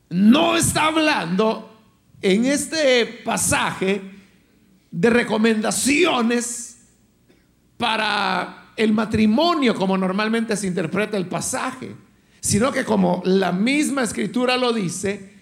no 0.09 0.57
está 0.57 0.88
hablando 0.88 1.77
en 2.21 2.45
este 2.45 3.05
pasaje 3.23 4.01
de 4.91 5.09
recomendaciones 5.09 6.77
para 7.77 8.71
el 8.75 8.93
matrimonio 8.93 9.75
como 9.75 9.97
normalmente 9.97 10.55
se 10.57 10.67
interpreta 10.67 11.17
el 11.17 11.27
pasaje, 11.27 11.95
sino 12.39 12.71
que 12.71 12.85
como 12.85 13.21
la 13.25 13.51
misma 13.51 14.03
escritura 14.03 14.57
lo 14.57 14.73
dice, 14.73 15.33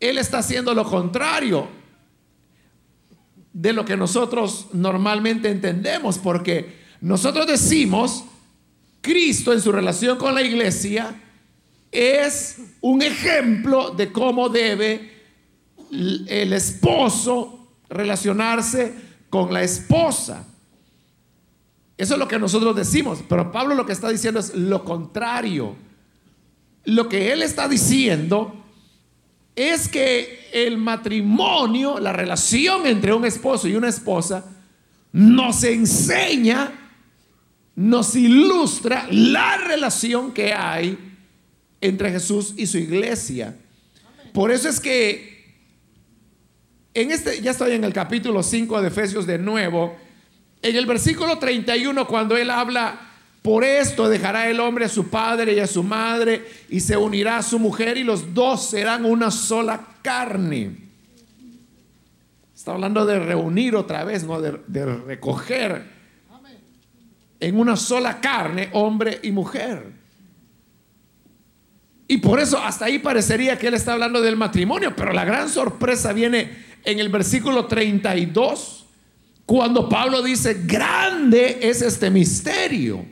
él 0.00 0.18
está 0.18 0.38
haciendo 0.38 0.74
lo 0.74 0.84
contrario 0.84 1.68
de 3.52 3.72
lo 3.72 3.84
que 3.84 3.96
nosotros 3.96 4.68
normalmente 4.72 5.50
entendemos, 5.50 6.18
porque 6.18 6.78
nosotros 7.00 7.46
decimos, 7.46 8.24
Cristo 9.00 9.52
en 9.52 9.60
su 9.60 9.72
relación 9.72 10.18
con 10.18 10.34
la 10.34 10.42
iglesia 10.42 11.14
es 11.90 12.58
un 12.80 13.02
ejemplo 13.02 13.90
de 13.90 14.12
cómo 14.12 14.48
debe 14.48 15.12
el 15.90 16.52
esposo 16.52 17.68
relacionarse 17.88 18.94
con 19.30 19.52
la 19.52 19.62
esposa. 19.62 20.44
Eso 21.96 22.14
es 22.14 22.18
lo 22.18 22.28
que 22.28 22.38
nosotros 22.38 22.76
decimos, 22.76 23.20
pero 23.28 23.50
Pablo 23.50 23.74
lo 23.74 23.86
que 23.86 23.92
está 23.92 24.08
diciendo 24.08 24.38
es 24.38 24.54
lo 24.54 24.84
contrario. 24.84 25.74
Lo 26.84 27.08
que 27.08 27.32
él 27.32 27.42
está 27.42 27.68
diciendo 27.68 28.54
es 29.56 29.88
que 29.88 30.48
el 30.52 30.78
matrimonio, 30.78 31.98
la 31.98 32.12
relación 32.12 32.86
entre 32.86 33.12
un 33.12 33.24
esposo 33.24 33.66
y 33.66 33.74
una 33.74 33.88
esposa, 33.88 34.44
nos 35.12 35.64
enseña, 35.64 36.70
nos 37.74 38.14
ilustra 38.14 39.08
la 39.10 39.56
relación 39.56 40.32
que 40.32 40.52
hay 40.52 41.07
entre 41.80 42.10
Jesús 42.10 42.54
y 42.56 42.66
su 42.66 42.78
iglesia. 42.78 43.56
Por 44.32 44.50
eso 44.50 44.68
es 44.68 44.80
que 44.80 45.38
en 46.94 47.10
este, 47.10 47.40
ya 47.40 47.52
estoy 47.52 47.72
en 47.72 47.84
el 47.84 47.92
capítulo 47.92 48.42
5 48.42 48.82
de 48.82 48.88
Efesios 48.88 49.26
de 49.26 49.38
nuevo, 49.38 49.96
en 50.62 50.76
el 50.76 50.86
versículo 50.86 51.38
31, 51.38 52.06
cuando 52.06 52.36
él 52.36 52.50
habla, 52.50 53.00
por 53.42 53.62
esto 53.62 54.08
dejará 54.08 54.50
el 54.50 54.58
hombre 54.58 54.86
a 54.86 54.88
su 54.88 55.08
padre 55.08 55.54
y 55.54 55.60
a 55.60 55.66
su 55.66 55.82
madre 55.82 56.44
y 56.68 56.80
se 56.80 56.96
unirá 56.96 57.38
a 57.38 57.42
su 57.42 57.58
mujer 57.58 57.96
y 57.96 58.04
los 58.04 58.34
dos 58.34 58.68
serán 58.68 59.04
una 59.04 59.30
sola 59.30 59.80
carne. 60.02 60.88
Está 62.54 62.72
hablando 62.72 63.06
de 63.06 63.20
reunir 63.20 63.76
otra 63.76 64.02
vez, 64.02 64.24
no 64.24 64.40
de, 64.40 64.60
de 64.66 64.84
recoger 64.84 65.98
en 67.40 67.58
una 67.58 67.76
sola 67.76 68.20
carne 68.20 68.70
hombre 68.72 69.20
y 69.22 69.30
mujer. 69.30 69.97
Y 72.08 72.16
por 72.18 72.40
eso 72.40 72.58
hasta 72.58 72.86
ahí 72.86 72.98
parecería 72.98 73.58
que 73.58 73.68
él 73.68 73.74
está 73.74 73.92
hablando 73.92 74.22
del 74.22 74.36
matrimonio, 74.36 74.96
pero 74.96 75.12
la 75.12 75.26
gran 75.26 75.50
sorpresa 75.50 76.14
viene 76.14 76.66
en 76.82 76.98
el 76.98 77.10
versículo 77.10 77.66
32 77.66 78.86
cuando 79.44 79.88
Pablo 79.88 80.22
dice, 80.22 80.62
grande 80.64 81.58
es 81.62 81.80
este 81.80 82.10
misterio, 82.10 83.04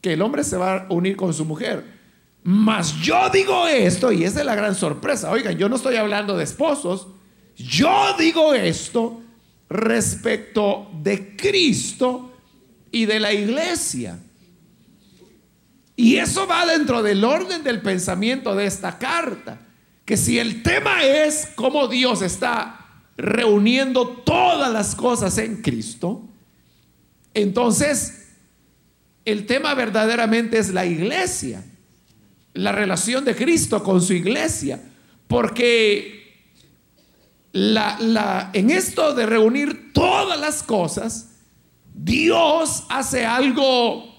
que 0.00 0.12
el 0.12 0.20
hombre 0.22 0.44
se 0.44 0.56
va 0.56 0.76
a 0.76 0.86
unir 0.90 1.16
con 1.16 1.32
su 1.32 1.46
mujer. 1.46 1.82
Mas 2.42 3.00
yo 3.00 3.30
digo 3.30 3.66
esto, 3.66 4.12
y 4.12 4.24
esa 4.24 4.40
es 4.40 4.46
la 4.46 4.54
gran 4.54 4.74
sorpresa. 4.74 5.30
Oigan, 5.30 5.56
yo 5.56 5.68
no 5.70 5.76
estoy 5.76 5.96
hablando 5.96 6.36
de 6.36 6.44
esposos, 6.44 7.06
yo 7.56 8.14
digo 8.18 8.52
esto 8.52 9.22
respecto 9.70 10.90
de 11.02 11.34
Cristo 11.36 12.32
y 12.90 13.06
de 13.06 13.18
la 13.18 13.32
iglesia. 13.32 14.18
Y 15.96 16.16
eso 16.16 16.46
va 16.46 16.66
dentro 16.66 17.02
del 17.02 17.24
orden 17.24 17.62
del 17.62 17.80
pensamiento 17.80 18.54
de 18.54 18.66
esta 18.66 18.98
carta. 18.98 19.60
Que 20.04 20.16
si 20.16 20.38
el 20.38 20.62
tema 20.62 21.04
es 21.04 21.48
cómo 21.54 21.88
Dios 21.88 22.20
está 22.20 22.80
reuniendo 23.16 24.08
todas 24.08 24.72
las 24.72 24.94
cosas 24.94 25.38
en 25.38 25.62
Cristo, 25.62 26.22
entonces 27.32 28.28
el 29.24 29.46
tema 29.46 29.74
verdaderamente 29.74 30.58
es 30.58 30.70
la 30.70 30.84
iglesia, 30.84 31.64
la 32.52 32.72
relación 32.72 33.24
de 33.24 33.34
Cristo 33.34 33.82
con 33.82 34.02
su 34.02 34.12
iglesia, 34.12 34.82
porque 35.26 36.24
en 37.52 38.70
esto 38.70 39.14
de 39.14 39.26
reunir 39.26 39.92
todas 39.92 40.38
las 40.38 40.62
cosas, 40.62 41.30
Dios 41.94 42.84
hace 42.88 43.24
algo 43.24 44.13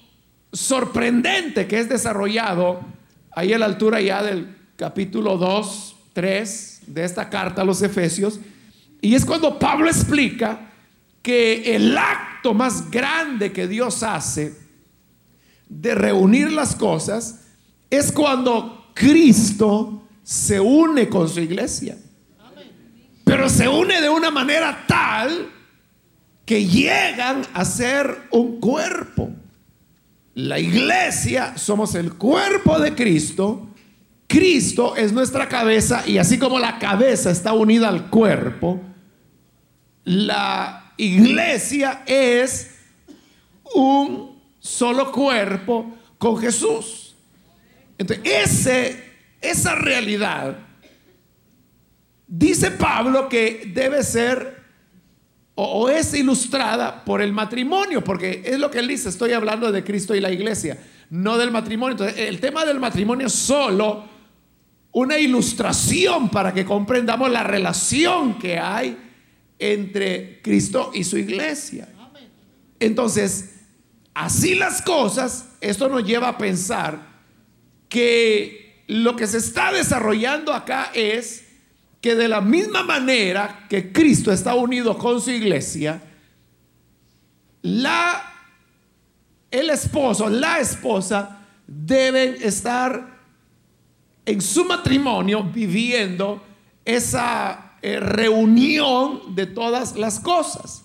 sorprendente 0.52 1.66
que 1.66 1.78
es 1.78 1.88
desarrollado 1.88 2.80
ahí 3.32 3.52
a 3.52 3.58
la 3.58 3.66
altura 3.66 4.00
ya 4.00 4.22
del 4.22 4.56
capítulo 4.76 5.36
2, 5.36 5.96
3 6.12 6.80
de 6.86 7.04
esta 7.04 7.28
carta 7.28 7.62
a 7.62 7.64
los 7.64 7.82
Efesios, 7.82 8.40
y 9.00 9.14
es 9.14 9.24
cuando 9.24 9.58
Pablo 9.58 9.88
explica 9.88 10.70
que 11.22 11.74
el 11.74 11.96
acto 11.96 12.54
más 12.54 12.90
grande 12.90 13.52
que 13.52 13.66
Dios 13.66 14.02
hace 14.02 14.54
de 15.68 15.94
reunir 15.94 16.52
las 16.52 16.74
cosas 16.74 17.40
es 17.90 18.12
cuando 18.12 18.90
Cristo 18.94 20.06
se 20.22 20.60
une 20.60 21.08
con 21.08 21.28
su 21.28 21.40
iglesia. 21.40 21.98
Pero 23.24 23.48
se 23.48 23.68
une 23.68 24.00
de 24.00 24.08
una 24.08 24.30
manera 24.30 24.84
tal 24.86 25.50
que 26.44 26.64
llegan 26.64 27.42
a 27.52 27.64
ser 27.64 28.28
un 28.30 28.60
cuerpo. 28.60 29.30
La 30.36 30.58
iglesia 30.58 31.56
somos 31.56 31.94
el 31.94 32.12
cuerpo 32.12 32.78
de 32.78 32.94
Cristo. 32.94 33.68
Cristo 34.26 34.94
es 34.94 35.10
nuestra 35.10 35.48
cabeza 35.48 36.06
y 36.06 36.18
así 36.18 36.38
como 36.38 36.58
la 36.58 36.78
cabeza 36.78 37.30
está 37.30 37.54
unida 37.54 37.88
al 37.88 38.10
cuerpo, 38.10 38.78
la 40.04 40.92
iglesia 40.98 42.02
es 42.04 42.70
un 43.74 44.38
solo 44.58 45.10
cuerpo 45.10 45.96
con 46.18 46.36
Jesús. 46.36 47.16
Entonces, 47.96 48.26
ese, 48.26 49.04
esa 49.40 49.74
realidad, 49.74 50.58
dice 52.26 52.72
Pablo 52.72 53.30
que 53.30 53.70
debe 53.72 54.02
ser 54.02 54.55
o, 55.58 55.88
es 55.88 56.12
ilustrada 56.12 57.02
por 57.04 57.22
el 57.22 57.32
matrimonio, 57.32 58.04
porque 58.04 58.42
es 58.44 58.58
lo 58.58 58.70
que 58.70 58.78
él 58.78 58.88
dice, 58.88 59.08
estoy 59.08 59.32
hablando 59.32 59.72
de 59.72 59.82
Cristo 59.82 60.14
y 60.14 60.20
la 60.20 60.30
iglesia, 60.30 60.78
no 61.08 61.38
del 61.38 61.50
matrimonio. 61.50 61.92
Entonces, 61.92 62.28
el 62.28 62.40
tema 62.40 62.66
del 62.66 62.78
matrimonio 62.78 63.26
es 63.26 63.32
solo 63.32 64.04
una 64.92 65.18
ilustración 65.18 66.28
para 66.28 66.52
que 66.52 66.66
comprendamos 66.66 67.30
la 67.30 67.42
relación 67.42 68.38
que 68.38 68.58
hay 68.58 68.98
entre 69.58 70.42
Cristo 70.42 70.90
y 70.92 71.04
su 71.04 71.16
iglesia. 71.16 71.88
Entonces, 72.78 73.54
así 74.12 74.54
las 74.54 74.82
cosas, 74.82 75.48
esto 75.62 75.88
nos 75.88 76.04
lleva 76.04 76.28
a 76.28 76.38
pensar 76.38 77.16
que 77.88 78.84
lo 78.88 79.16
que 79.16 79.26
se 79.26 79.38
está 79.38 79.72
desarrollando 79.72 80.52
acá 80.52 80.90
es 80.92 81.45
que 82.00 82.14
de 82.14 82.28
la 82.28 82.40
misma 82.40 82.82
manera 82.82 83.66
que 83.68 83.92
Cristo 83.92 84.32
está 84.32 84.54
unido 84.54 84.96
con 84.96 85.20
su 85.20 85.30
iglesia, 85.30 86.02
la 87.62 88.26
el 89.50 89.70
esposo, 89.70 90.28
la 90.28 90.58
esposa 90.58 91.38
deben 91.66 92.36
estar 92.42 93.16
en 94.24 94.40
su 94.40 94.64
matrimonio 94.64 95.42
viviendo 95.44 96.44
esa 96.84 97.76
eh, 97.80 98.00
reunión 98.00 99.34
de 99.34 99.46
todas 99.46 99.96
las 99.96 100.20
cosas. 100.20 100.84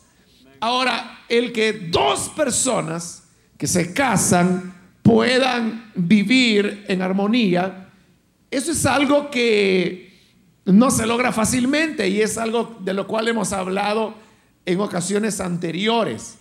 Ahora, 0.60 1.24
el 1.28 1.52
que 1.52 1.74
dos 1.74 2.30
personas 2.30 3.24
que 3.58 3.68
se 3.68 3.94
casan 3.94 4.74
puedan 5.02 5.92
vivir 5.96 6.86
en 6.88 7.02
armonía, 7.02 7.90
eso 8.52 8.72
es 8.72 8.86
algo 8.86 9.32
que 9.32 10.11
no 10.66 10.92
se 10.92 11.06
logra 11.06 11.32
fácilmente 11.32 12.08
y 12.08 12.22
es 12.22 12.38
algo 12.38 12.78
de 12.82 12.94
lo 12.94 13.08
cual 13.08 13.28
hemos 13.28 13.52
hablado 13.54 14.14
en 14.66 14.80
ocasiones 14.80 15.40
anteriores. 15.40 16.38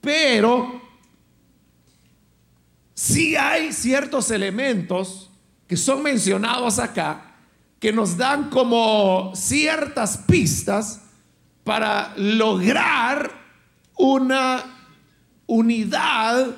Pero 0.00 0.80
si 2.94 3.36
hay 3.36 3.72
ciertos 3.72 4.30
elementos 4.30 5.30
que 5.66 5.76
son 5.76 6.02
mencionados 6.02 6.78
acá 6.78 7.36
que 7.78 7.92
nos 7.92 8.16
dan 8.16 8.50
como 8.50 9.32
ciertas 9.34 10.18
pistas 10.18 11.02
para 11.62 12.12
lograr 12.16 13.30
una 13.96 14.64
unidad 15.46 16.56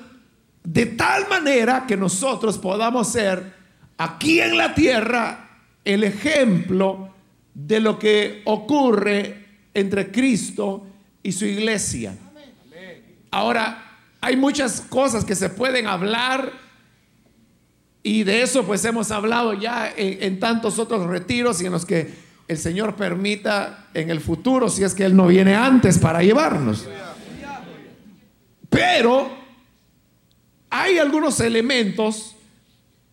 de 0.62 0.86
tal 0.86 1.28
manera 1.28 1.86
que 1.86 1.96
nosotros 1.96 2.58
podamos 2.58 3.08
ser 3.08 3.54
aquí 3.98 4.40
en 4.40 4.56
la 4.56 4.74
tierra 4.74 5.49
el 5.84 6.04
ejemplo 6.04 7.10
de 7.54 7.80
lo 7.80 7.98
que 7.98 8.42
ocurre 8.44 9.46
entre 9.74 10.10
Cristo 10.10 10.86
y 11.22 11.32
su 11.32 11.44
iglesia. 11.44 12.16
Ahora, 13.30 13.98
hay 14.20 14.36
muchas 14.36 14.80
cosas 14.80 15.24
que 15.24 15.34
se 15.34 15.48
pueden 15.48 15.86
hablar 15.86 16.52
y 18.02 18.24
de 18.24 18.42
eso 18.42 18.64
pues 18.64 18.84
hemos 18.84 19.10
hablado 19.10 19.54
ya 19.54 19.92
en, 19.96 20.40
tantos 20.40 20.78
otros 20.78 21.06
retiros 21.06 21.60
y 21.60 21.66
en 21.66 21.72
los 21.72 21.84
que 21.84 22.30
el 22.48 22.58
Señor 22.58 22.96
permita 22.96 23.86
en 23.94 24.10
el 24.10 24.20
futuro, 24.20 24.68
si 24.68 24.82
es 24.82 24.94
que 24.94 25.04
Él 25.04 25.14
no 25.14 25.26
viene 25.26 25.54
antes 25.54 25.98
para 25.98 26.22
llevarnos. 26.22 26.88
Pero 28.68 29.30
hay 30.68 30.98
algunos 30.98 31.38
elementos 31.40 32.36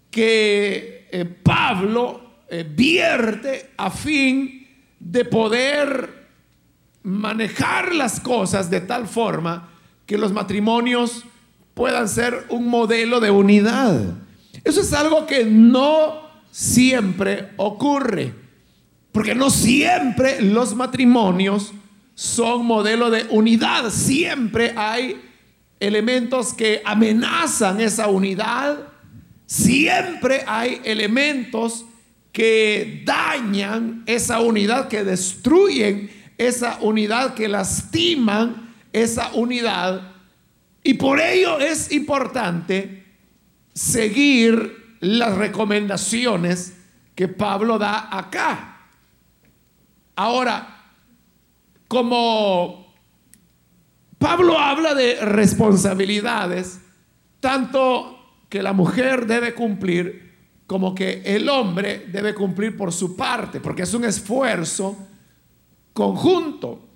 que 0.10 1.08
eh, 1.12 1.26
Pablo 1.26 2.27
eh, 2.50 2.66
vierte 2.68 3.72
a 3.78 3.90
fin 3.90 4.68
de 5.00 5.26
poder 5.26 6.28
manejar 7.04 7.94
las 7.94 8.20
cosas 8.20 8.70
de 8.70 8.82
tal 8.82 9.08
forma 9.08 9.70
que 10.06 10.18
los 10.18 10.32
matrimonios 10.32 11.26
puedan 11.74 12.10
ser 12.10 12.46
un 12.50 12.68
modelo 12.68 13.20
de 13.20 13.32
unidad. 13.32 14.16
Eso 14.64 14.82
es 14.82 14.94
algo 14.94 15.28
que 15.28 15.46
no 15.46 16.22
siempre 16.52 17.50
ocurre, 17.58 18.34
porque 19.12 19.36
no 19.36 19.50
siempre 19.50 20.42
los 20.42 20.76
matrimonios 20.76 21.74
son 22.16 22.66
modelo 22.66 23.10
de 23.10 23.28
unidad, 23.30 23.92
siempre 23.92 24.74
hay 24.76 25.22
elementos 25.80 26.54
que 26.54 26.82
amenazan 26.84 27.80
esa 27.80 28.08
unidad, 28.08 28.80
siempre 29.46 30.44
hay 30.48 30.82
elementos 30.84 31.86
que 32.32 33.04
dañan 33.06 34.04
esa 34.06 34.40
unidad, 34.40 34.88
que 34.88 35.04
destruyen 35.04 36.12
esa 36.38 36.78
unidad, 36.82 37.34
que 37.34 37.48
lastiman 37.48 38.76
esa 38.94 39.32
unidad. 39.34 40.14
Y 40.84 40.96
por 40.96 41.20
ello 41.20 41.60
es 41.60 41.92
importante 41.92 43.06
seguir 43.74 44.98
las 45.00 45.36
recomendaciones 45.36 46.78
que 47.16 47.28
Pablo 47.28 47.78
da 47.78 48.16
acá. 48.16 48.88
Ahora, 50.16 50.94
como 51.88 52.94
Pablo 54.18 54.58
habla 54.58 54.94
de 54.94 55.24
responsabilidades, 55.26 56.80
tanto 57.40 58.18
que 58.50 58.64
la 58.64 58.74
mujer 58.74 59.28
debe 59.28 59.54
cumplir 59.54 60.27
como 60.68 60.94
que 60.94 61.24
el 61.26 61.48
hombre 61.48 62.06
debe 62.12 62.36
cumplir 62.36 62.76
por 62.76 62.92
su 62.92 63.16
parte, 63.16 63.62
porque 63.62 63.84
es 63.84 63.94
un 63.94 64.04
esfuerzo 64.04 64.98
conjunto, 65.94 66.88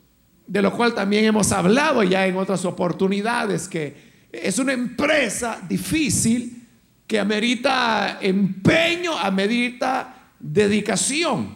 de 0.45 0.61
lo 0.61 0.73
cual 0.75 0.93
también 0.93 1.23
hemos 1.23 1.51
hablado 1.53 2.03
ya 2.03 2.27
en 2.27 2.35
otras 2.35 2.65
oportunidades, 2.65 3.69
que 3.69 4.27
es 4.31 4.59
una 4.59 4.73
empresa 4.73 5.61
difícil 5.67 6.67
que 7.07 7.19
amerita 7.19 8.19
empeño, 8.21 9.17
amerita 9.17 10.33
dedicación. 10.39 11.55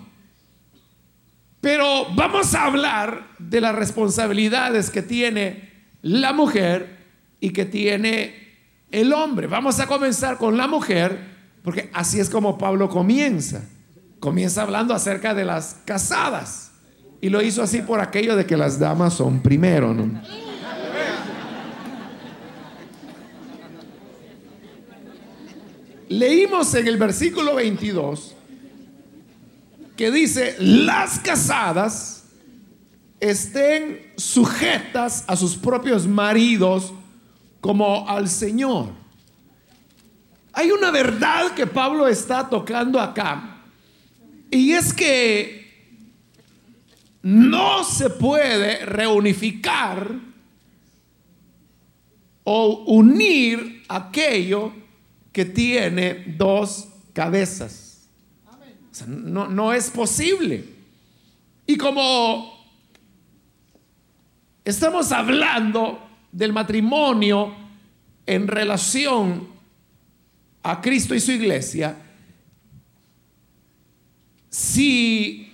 Pero 1.60 2.06
vamos 2.16 2.54
a 2.54 2.66
hablar 2.66 3.28
de 3.40 3.60
las 3.60 3.76
responsabilidades 3.76 4.90
que 4.90 5.02
tiene 5.02 5.70
la 6.02 6.32
mujer 6.32 6.98
y 7.40 7.50
que 7.50 7.66
tiene 7.66 8.56
el 8.92 9.12
hombre. 9.12 9.48
Vamos 9.48 9.80
a 9.80 9.88
comenzar 9.88 10.38
con 10.38 10.58
la 10.58 10.68
mujer, 10.68 11.35
porque 11.66 11.90
así 11.94 12.20
es 12.20 12.30
como 12.30 12.60
Pablo 12.60 12.88
comienza. 12.88 13.64
Comienza 14.20 14.62
hablando 14.62 14.94
acerca 14.94 15.34
de 15.34 15.44
las 15.44 15.78
casadas. 15.84 16.72
Y 17.20 17.30
lo 17.30 17.42
hizo 17.42 17.64
así 17.64 17.82
por 17.82 18.00
aquello 18.00 18.36
de 18.36 18.46
que 18.46 18.56
las 18.56 18.78
damas 18.78 19.16
son 19.16 19.42
primero. 19.42 19.96
Leímos 26.08 26.76
en 26.76 26.88
el 26.88 26.98
versículo 26.98 27.56
22 27.56 28.36
que 29.98 30.12
dice, 30.12 30.56
las 30.60 31.18
casadas 31.20 32.26
estén 33.20 34.14
sujetas 34.18 35.24
a 35.26 35.36
sus 35.36 35.56
propios 35.56 36.06
maridos 36.06 36.94
como 37.60 38.08
al 38.08 38.30
Señor. 38.30 39.05
Hay 40.56 40.72
una 40.72 40.90
verdad 40.90 41.52
que 41.54 41.68
Pablo 41.68 42.08
está 42.08 42.50
tocando 42.50 43.00
acá, 43.00 43.62
y 44.50 44.72
es 44.72 44.94
que 44.94 45.66
no 47.22 47.84
se 47.84 48.10
puede 48.10 48.86
reunificar 48.86 50.12
o 52.44 52.84
unir 52.88 53.84
aquello 53.88 54.72
que 55.32 55.46
tiene 55.46 56.24
dos 56.38 56.88
cabezas 57.14 57.86
no, 59.08 59.48
no 59.48 59.74
es 59.74 59.90
posible. 59.90 60.64
Y 61.68 61.78
como 61.78 62.54
estamos 64.64 65.12
hablando 65.12 66.00
del 66.32 66.54
matrimonio 66.54 67.54
en 68.26 68.48
relación 68.48 69.55
a 70.68 70.82
Cristo 70.82 71.14
y 71.14 71.20
su 71.20 71.32
iglesia, 71.32 71.96
si 74.50 75.54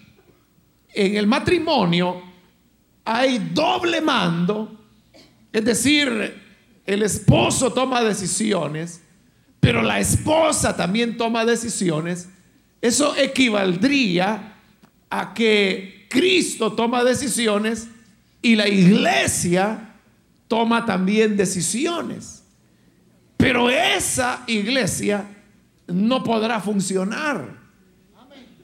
en 0.93 1.17
el 1.17 1.27
matrimonio 1.27 2.21
hay 3.03 3.49
doble 3.53 3.99
mando, 3.99 4.71
es 5.51 5.65
decir, 5.65 6.41
el 6.85 7.03
esposo 7.03 7.73
toma 7.73 8.01
decisiones, 8.01 9.01
pero 9.59 9.81
la 9.81 9.99
esposa 9.99 10.77
también 10.77 11.17
toma 11.17 11.43
decisiones, 11.43 12.29
eso 12.79 13.13
equivaldría 13.17 14.55
a 15.09 15.33
que 15.33 16.07
Cristo 16.09 16.71
toma 16.71 17.03
decisiones 17.03 17.89
y 18.41 18.55
la 18.55 18.69
iglesia 18.69 19.93
toma 20.47 20.85
también 20.85 21.35
decisiones. 21.35 22.40
Pero 23.41 23.71
esa 23.71 24.43
iglesia 24.45 25.25
no 25.87 26.23
podrá 26.23 26.61
funcionar. 26.61 27.59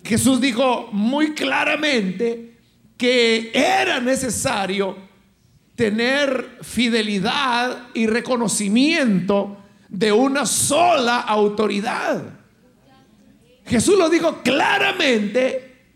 Jesús 0.03 0.39
dijo 0.39 0.89
muy 0.91 1.33
claramente 1.33 2.59
que 2.95 3.51
era 3.55 3.99
necesario 3.99 4.95
tener 5.75 6.59
fidelidad 6.61 7.87
y 7.95 8.05
reconocimiento 8.05 9.57
de 9.89 10.11
una 10.11 10.45
sola 10.45 11.21
autoridad. 11.21 12.21
Jesús 13.65 13.97
lo 13.97 14.09
dijo 14.09 14.43
claramente, 14.43 15.87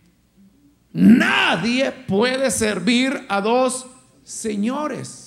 nadie 0.91 1.91
puede 1.91 2.49
servir 2.49 3.27
a 3.29 3.41
dos 3.41 3.85
señores. 4.23 5.20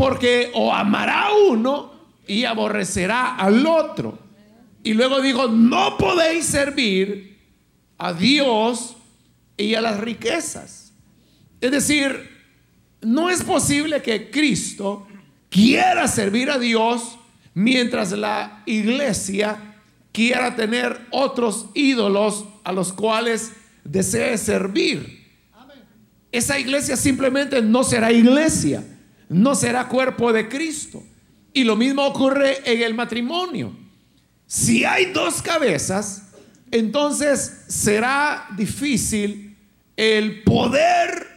Porque 0.00 0.50
o 0.54 0.72
amará 0.72 1.26
a 1.26 1.34
uno 1.50 1.92
y 2.26 2.46
aborrecerá 2.46 3.36
al 3.36 3.66
otro. 3.66 4.18
Y 4.82 4.94
luego 4.94 5.20
dijo, 5.20 5.46
no 5.46 5.98
podéis 5.98 6.46
servir 6.46 7.38
a 7.98 8.14
Dios 8.14 8.96
y 9.58 9.74
a 9.74 9.82
las 9.82 10.00
riquezas. 10.00 10.94
Es 11.60 11.70
decir, 11.70 12.30
no 13.02 13.28
es 13.28 13.42
posible 13.42 14.00
que 14.00 14.30
Cristo 14.30 15.06
quiera 15.50 16.08
servir 16.08 16.50
a 16.50 16.58
Dios 16.58 17.18
mientras 17.52 18.12
la 18.12 18.62
iglesia 18.64 19.76
quiera 20.12 20.56
tener 20.56 21.08
otros 21.10 21.66
ídolos 21.74 22.46
a 22.64 22.72
los 22.72 22.94
cuales 22.94 23.52
desee 23.84 24.38
servir. 24.38 25.28
Esa 26.32 26.58
iglesia 26.58 26.96
simplemente 26.96 27.60
no 27.60 27.84
será 27.84 28.10
iglesia, 28.12 28.82
no 29.30 29.54
será 29.54 29.86
cuerpo 29.86 30.32
de 30.32 30.48
Cristo. 30.48 31.02
Y 31.52 31.64
lo 31.64 31.76
mismo 31.76 32.04
ocurre 32.04 32.58
en 32.64 32.82
el 32.82 32.94
matrimonio. 32.94 33.72
Si 34.46 34.84
hay 34.84 35.06
dos 35.12 35.40
cabezas, 35.40 36.32
entonces 36.70 37.64
será 37.68 38.48
difícil 38.56 39.56
el 39.96 40.42
poder 40.42 41.28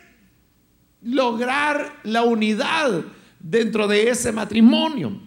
lograr 1.03 1.99
la 2.03 2.23
unidad 2.23 3.03
dentro 3.39 3.87
de 3.87 4.09
ese 4.09 4.31
matrimonio. 4.31 5.21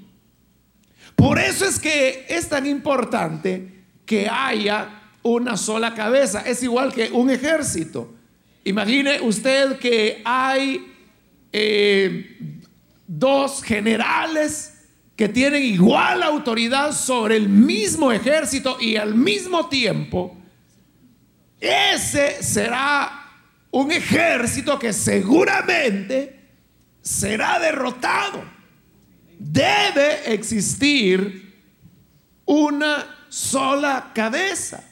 Por 1.14 1.38
eso 1.38 1.64
es 1.64 1.79
que 1.79 2.26
es 2.29 2.48
tan 2.48 2.66
importante 2.66 3.85
que 4.05 4.29
haya 4.29 5.02
una 5.22 5.57
sola 5.57 5.94
cabeza. 5.94 6.40
Es 6.40 6.64
igual 6.64 6.92
que 6.92 7.11
un 7.12 7.31
ejército. 7.31 8.12
Imagine 8.64 9.20
usted 9.20 9.79
que 9.79 10.20
hay 10.24 10.94
eh, 11.52 12.56
dos 13.07 13.62
generales 13.62 14.73
que 15.16 15.29
tienen 15.29 15.62
igual 15.62 16.23
autoridad 16.23 16.92
sobre 16.92 17.37
el 17.37 17.49
mismo 17.49 18.12
ejército 18.12 18.77
y 18.81 18.97
al 18.97 19.14
mismo 19.14 19.69
tiempo, 19.69 20.37
ese 21.61 22.42
será 22.42 23.27
un 23.71 23.90
ejército 23.92 24.79
que 24.79 24.92
seguramente 24.92 26.51
será 27.01 27.59
derrotado. 27.59 28.45
Debe 29.38 30.33
existir 30.33 31.62
una 32.45 33.07
sola 33.29 34.12
cabeza. 34.14 34.85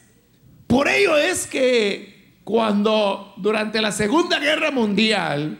Por 0.66 0.88
ello 0.88 1.16
es 1.16 1.46
que 1.46 2.40
cuando 2.44 3.34
durante 3.36 3.80
la 3.80 3.92
Segunda 3.92 4.38
Guerra 4.38 4.70
Mundial 4.70 5.58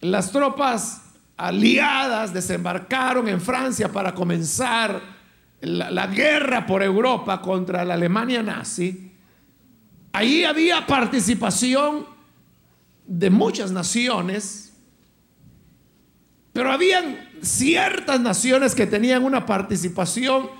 las 0.00 0.30
tropas 0.30 1.02
aliadas 1.38 2.34
desembarcaron 2.34 3.28
en 3.28 3.40
Francia 3.40 3.90
para 3.90 4.12
comenzar 4.12 5.00
la, 5.60 6.06
guerra 6.08 6.66
por 6.66 6.82
Europa 6.82 7.40
contra 7.40 7.84
la 7.84 7.94
Alemania 7.94 8.42
nazi, 8.42 9.12
ahí 10.12 10.44
había 10.44 10.84
participación 10.86 12.06
de 13.06 13.30
muchas 13.30 13.70
naciones, 13.70 14.72
pero 16.52 16.72
habían 16.72 17.30
ciertas 17.40 18.20
naciones 18.20 18.74
que 18.74 18.86
tenían 18.86 19.24
una 19.24 19.46
participación 19.46 20.50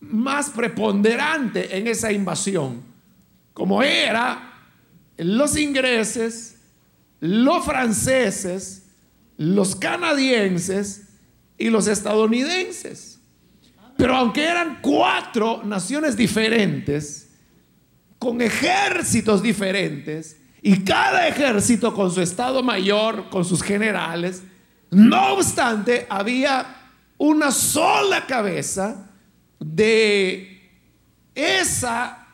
más 0.00 0.50
preponderante 0.50 1.76
en 1.76 1.88
esa 1.88 2.12
invasión, 2.12 2.82
como 3.52 3.82
era 3.82 4.52
los 5.16 5.56
ingleses, 5.58 6.60
los 7.18 7.64
franceses, 7.64 8.87
los 9.38 9.76
canadienses 9.76 11.08
y 11.56 11.70
los 11.70 11.86
estadounidenses. 11.86 13.20
Pero 13.96 14.14
aunque 14.14 14.44
eran 14.44 14.80
cuatro 14.82 15.62
naciones 15.64 16.16
diferentes, 16.16 17.30
con 18.18 18.40
ejércitos 18.42 19.42
diferentes, 19.42 20.36
y 20.60 20.84
cada 20.84 21.28
ejército 21.28 21.94
con 21.94 22.10
su 22.12 22.20
estado 22.20 22.62
mayor, 22.62 23.30
con 23.30 23.44
sus 23.44 23.62
generales, 23.62 24.42
no 24.90 25.34
obstante, 25.34 26.06
había 26.10 26.90
una 27.16 27.52
sola 27.52 28.26
cabeza 28.26 29.10
de 29.60 30.70
esa, 31.34 32.26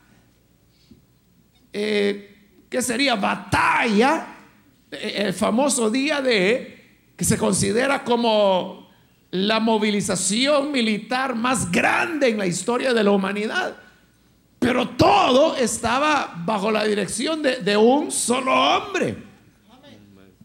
eh, 1.73 2.65
que 2.71 2.81
sería 2.81 3.15
batalla, 3.15 4.27
eh, 4.91 5.15
el 5.17 5.35
famoso 5.35 5.91
día 5.91 6.23
de 6.23 6.74
que 7.17 7.25
se 7.25 7.39
considera 7.39 8.05
como 8.05 8.89
la 9.31 9.59
movilización 9.59 10.71
militar 10.71 11.35
más 11.35 11.71
grande 11.71 12.29
en 12.29 12.39
la 12.39 12.47
historia 12.47 12.95
de 12.95 13.03
la 13.03 13.11
humanidad. 13.11 13.77
Pero 14.59 14.89
todo 14.91 15.57
estaba 15.57 16.33
bajo 16.47 16.71
la 16.71 16.85
dirección 16.85 17.43
de, 17.43 17.77
un 17.77 18.11
solo 18.11 18.53
hombre, 18.53 19.17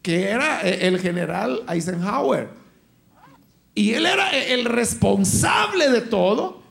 que 0.02 0.24
era 0.24 0.60
el 0.62 0.98
general 0.98 1.62
Eisenhower. 1.68 2.48
Y 3.74 3.94
él 3.94 4.06
era 4.06 4.30
el 4.30 4.64
responsable 4.64 5.88
de 5.88 6.00
todo, 6.02 6.62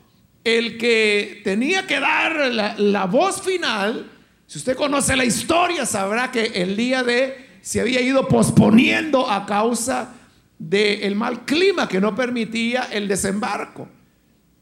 el 0.44 0.78
que 0.78 1.42
tenía 1.44 1.88
que 1.88 2.00
dar 2.00 2.52
la, 2.52 2.76
la 2.78 3.06
voz 3.06 3.42
final. 3.42 4.12
Si 4.46 4.58
usted 4.58 4.76
conoce 4.76 5.16
la 5.16 5.26
historia, 5.26 5.86
sabrá 5.86 6.32
que 6.32 6.46
el 6.48 6.76
día 6.76 7.02
de 7.02 7.49
se 7.62 7.82
había 7.82 8.02
ido 8.02 8.28
posponiendo 8.28 9.30
a 9.30 9.46
causa 9.46 10.14
del 10.58 11.16
mal 11.16 11.46
clima 11.46 11.88
que 11.88 12.02
no 12.02 12.16
permitía 12.16 12.90
el 12.92 13.08
desembarco. 13.08 13.88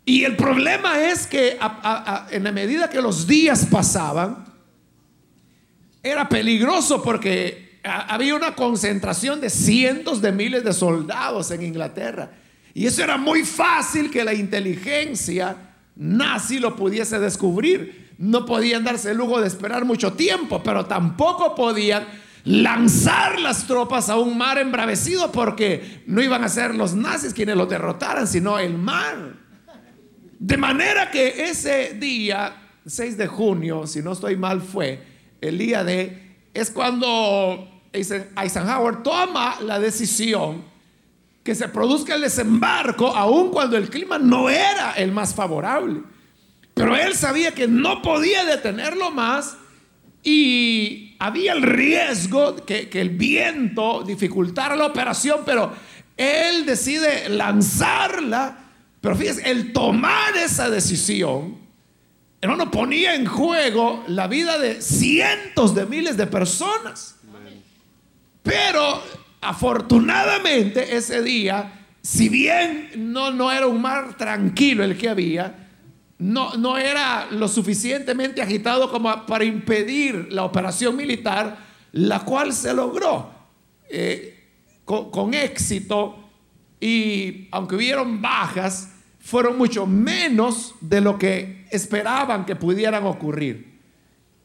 Y 0.06 0.24
el 0.24 0.38
problema 0.38 1.00
es 1.02 1.28
que 1.28 1.58
en 2.32 2.44
la 2.44 2.52
medida 2.52 2.90
que 2.90 3.02
los 3.02 3.28
días 3.28 3.66
pasaban, 3.66 4.46
era 6.02 6.30
peligroso 6.30 7.04
porque 7.04 7.80
había 7.84 8.36
una 8.36 8.56
concentración 8.56 9.42
de 9.42 9.50
cientos 9.50 10.22
de 10.22 10.32
miles 10.32 10.64
de 10.64 10.74
soldados 10.74 11.52
en 11.52 11.64
Inglaterra. 11.64 12.32
Y 12.74 12.86
eso 12.86 13.04
era 13.04 13.18
muy 13.18 13.44
fácil 13.44 14.12
que 14.12 14.24
la 14.24 14.34
inteligencia 14.34 15.58
nazi 15.96 16.60
lo 16.60 16.76
pudiese 16.76 17.20
descubrir. 17.20 18.14
No 18.18 18.46
podían 18.46 18.84
darse 18.84 19.12
el 19.12 19.18
lujo 19.18 19.42
de 19.42 19.48
esperar 19.48 19.84
mucho 19.84 20.14
tiempo, 20.14 20.62
pero 20.64 20.86
tampoco 20.86 21.56
podían 21.56 22.06
lanzar 22.48 23.42
las 23.42 23.68
tropas 23.68 24.08
a 24.08 24.18
un 24.18 24.38
mar 24.38 24.58
embravecido 24.58 25.34
porque 25.34 26.04
no 26.08 26.22
iban 26.22 26.46
a 26.46 26.50
ser 26.50 26.74
los 26.74 26.96
nazis 26.96 27.34
quienes 27.34 27.58
los 27.58 27.68
derrotaran, 27.68 28.26
sino 28.26 28.58
el 28.58 28.78
mar. 28.78 29.34
De 30.40 30.56
manera 30.56 31.12
que 31.12 31.50
ese 31.50 31.96
día, 31.96 32.56
6 32.86 33.18
de 33.18 33.28
junio, 33.28 33.86
si 33.86 34.02
no 34.02 34.14
estoy 34.14 34.38
mal, 34.38 34.62
fue 34.62 35.04
el 35.42 35.58
día 35.58 35.84
de, 35.84 36.38
es 36.54 36.72
cuando 36.72 37.82
Eisenhower 37.92 39.04
toma 39.04 39.60
la 39.60 39.78
decisión 39.78 40.64
que 41.44 41.54
se 41.54 41.68
produzca 41.68 42.16
el 42.16 42.22
desembarco, 42.22 43.14
aun 43.14 43.52
cuando 43.52 43.76
el 43.76 43.90
clima 43.90 44.18
no 44.18 44.50
era 44.50 44.94
el 44.94 45.12
más 45.12 45.36
favorable. 45.36 46.02
Pero 46.74 46.96
él 46.96 47.14
sabía 47.14 47.54
que 47.54 47.68
no 47.68 48.02
podía 48.02 48.46
detenerlo 48.46 49.12
más 49.12 49.58
y 50.24 51.07
había 51.20 51.54
el 51.54 51.62
riesgo 51.62 52.56
que, 52.66 52.90
el 52.94 53.10
viento 53.10 54.04
dificultara 54.04 54.76
la 54.76 54.86
operación, 54.86 55.42
pero 55.46 55.74
él 56.16 56.66
decide 56.66 57.30
lanzarla. 57.30 58.60
Pero 59.02 59.16
fíjese, 59.16 59.50
el 59.50 59.74
tomar 59.74 60.36
esa 60.36 60.70
decisión, 60.70 61.58
no 62.42 62.72
ponía 62.72 63.16
en 63.16 63.26
juego 63.26 64.04
la 64.08 64.28
vida 64.28 64.58
de 64.58 64.82
cientos 64.82 65.76
de 65.76 65.86
miles 65.86 66.18
de 66.18 66.28
personas. 66.28 67.16
Pero 68.44 69.04
afortunadamente 69.42 70.96
ese 70.96 71.22
día, 71.22 71.86
si 72.02 72.30
bien 72.30 72.92
no 72.96 73.52
era 73.52 73.68
un 73.68 73.82
mar 73.82 74.16
tranquilo 74.18 74.84
el 74.84 74.98
que 74.98 75.10
había, 75.10 75.67
no, 76.20 76.56
no 76.56 76.78
era 76.78 77.28
lo 77.30 77.48
suficientemente 77.48 78.42
agitado 78.42 78.92
como 78.92 79.26
para 79.26 79.44
impedir 79.44 80.28
la 80.32 80.44
operación 80.44 80.96
militar, 80.96 81.58
la 81.92 82.22
cual 82.22 82.54
se 82.54 82.74
logró 82.74 83.30
eh, 83.90 84.34
con, 84.84 85.34
éxito 85.34 86.18
y 86.80 87.48
aunque 87.52 87.76
hubieron 87.76 88.22
bajas, 88.22 88.90
fueron 89.20 89.58
mucho 89.58 89.86
menos 89.86 90.74
de 90.80 91.02
lo 91.02 91.18
que 91.18 91.68
esperaban 91.70 92.46
que 92.46 92.56
pudieran 92.56 93.06
ocurrir. 93.06 93.78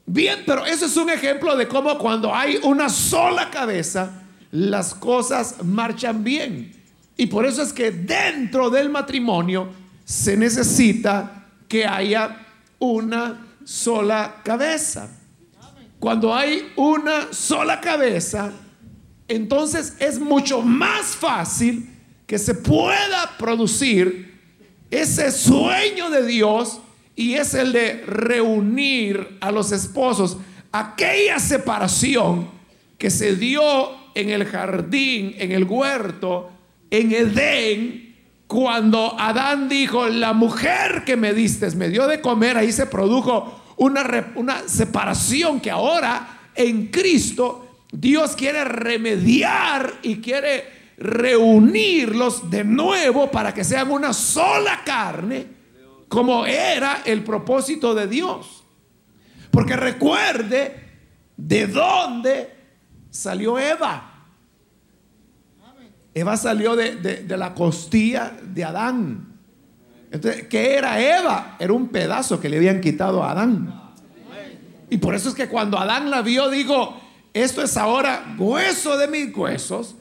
Bien, 0.04 0.42
pero 0.44 0.66
eso 0.66 0.86
es 0.86 0.96
un 0.96 1.08
ejemplo 1.08 1.56
de 1.56 1.68
cómo 1.68 1.96
cuando 1.96 2.34
hay 2.34 2.58
una 2.64 2.88
sola 2.88 3.50
cabeza, 3.50 4.24
las 4.50 4.94
cosas 4.94 5.62
marchan 5.64 6.24
bien. 6.24 6.72
Y 7.16 7.26
por 7.26 7.46
eso 7.46 7.62
es 7.62 7.72
que 7.72 7.92
dentro 7.92 8.68
del 8.68 8.90
matrimonio 8.90 9.68
se 10.04 10.36
necesita 10.36 11.41
que 11.72 11.86
haya 11.86 12.36
una 12.80 13.46
sola 13.64 14.42
cabeza. 14.44 15.08
Cuando 15.98 16.34
hay 16.34 16.70
una 16.76 17.32
sola 17.32 17.80
cabeza, 17.80 18.52
entonces 19.26 19.96
es 19.98 20.18
mucho 20.18 20.60
más 20.60 21.16
fácil 21.16 21.88
que 22.26 22.38
se 22.38 22.56
pueda 22.56 23.38
producir 23.38 24.38
ese 24.90 25.32
sueño 25.32 26.10
de 26.10 26.26
Dios 26.26 26.78
y 27.16 27.36
es 27.36 27.54
el 27.54 27.72
de 27.72 28.04
reunir 28.04 29.38
a 29.40 29.50
los 29.50 29.72
esposos. 29.72 30.36
Aquella 30.72 31.38
separación 31.38 32.50
que 32.98 33.08
se 33.08 33.34
dio 33.34 33.62
en 34.14 34.28
el 34.28 34.44
jardín, 34.44 35.36
en 35.38 35.52
el 35.52 35.64
huerto, 35.64 36.50
en 36.90 37.12
Edén, 37.12 38.11
cuando 38.52 39.18
Adán 39.18 39.66
dijo, 39.66 40.08
la 40.08 40.34
mujer 40.34 41.04
que 41.06 41.16
me 41.16 41.32
diste 41.32 41.70
me 41.74 41.88
dio 41.88 42.06
de 42.06 42.20
comer, 42.20 42.58
ahí 42.58 42.70
se 42.70 42.84
produjo 42.84 43.62
una, 43.78 44.32
una 44.34 44.68
separación 44.68 45.58
que 45.58 45.70
ahora 45.70 46.50
en 46.54 46.88
Cristo 46.88 47.78
Dios 47.90 48.36
quiere 48.36 48.64
remediar 48.64 49.90
y 50.02 50.16
quiere 50.16 50.92
reunirlos 50.98 52.50
de 52.50 52.62
nuevo 52.62 53.30
para 53.30 53.54
que 53.54 53.64
sean 53.64 53.90
una 53.90 54.12
sola 54.12 54.82
carne, 54.84 55.46
como 56.08 56.44
era 56.44 57.00
el 57.06 57.24
propósito 57.24 57.94
de 57.94 58.06
Dios. 58.06 58.64
Porque 59.50 59.76
recuerde 59.76 60.76
de 61.38 61.66
dónde 61.68 62.54
salió 63.08 63.58
Eva. 63.58 64.11
Eva 66.14 66.36
salió 66.36 66.76
de, 66.76 67.24
la 67.28 67.54
costilla 67.54 68.32
de 68.42 68.64
Adán. 68.64 69.28
Entonces, 70.10 70.46
¿qué 70.48 70.74
era 70.74 71.00
Eva? 71.00 71.56
Era 71.58 71.72
un 71.72 71.88
pedazo 71.88 72.38
que 72.38 72.48
le 72.48 72.58
habían 72.58 72.80
quitado 72.80 73.22
a 73.22 73.30
Adán. 73.30 73.80
Y 74.90 74.98
por 74.98 75.14
eso 75.14 75.30
es 75.30 75.34
que 75.34 75.48
cuando 75.48 75.78
Adán 75.78 76.10
la 76.10 76.20
vio, 76.20 76.50
dijo, 76.50 77.00
esto 77.32 77.62
es 77.62 77.76
ahora 77.78 78.34
hueso 78.38 78.98
de 78.98 79.08
mis 79.08 79.34
huesos 79.34 79.94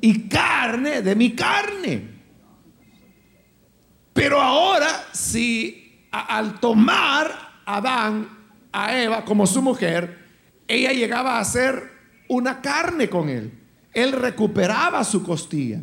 y 0.00 0.28
carne 0.28 1.02
de 1.02 1.14
mi 1.14 1.34
carne. 1.34 2.18
Pero 4.14 4.40
ahora, 4.40 4.88
si 5.12 6.06
al 6.10 6.58
tomar 6.60 7.30
Adán 7.66 8.28
a 8.72 8.98
Eva 8.98 9.24
como 9.24 9.46
su 9.46 9.60
mujer, 9.60 10.26
ella 10.66 10.92
llegaba 10.92 11.38
a 11.38 11.44
ser 11.44 11.92
una 12.28 12.62
carne 12.62 13.10
con 13.10 13.28
él. 13.28 13.57
Él 13.92 14.12
recuperaba 14.12 15.04
su 15.04 15.22
costilla. 15.22 15.80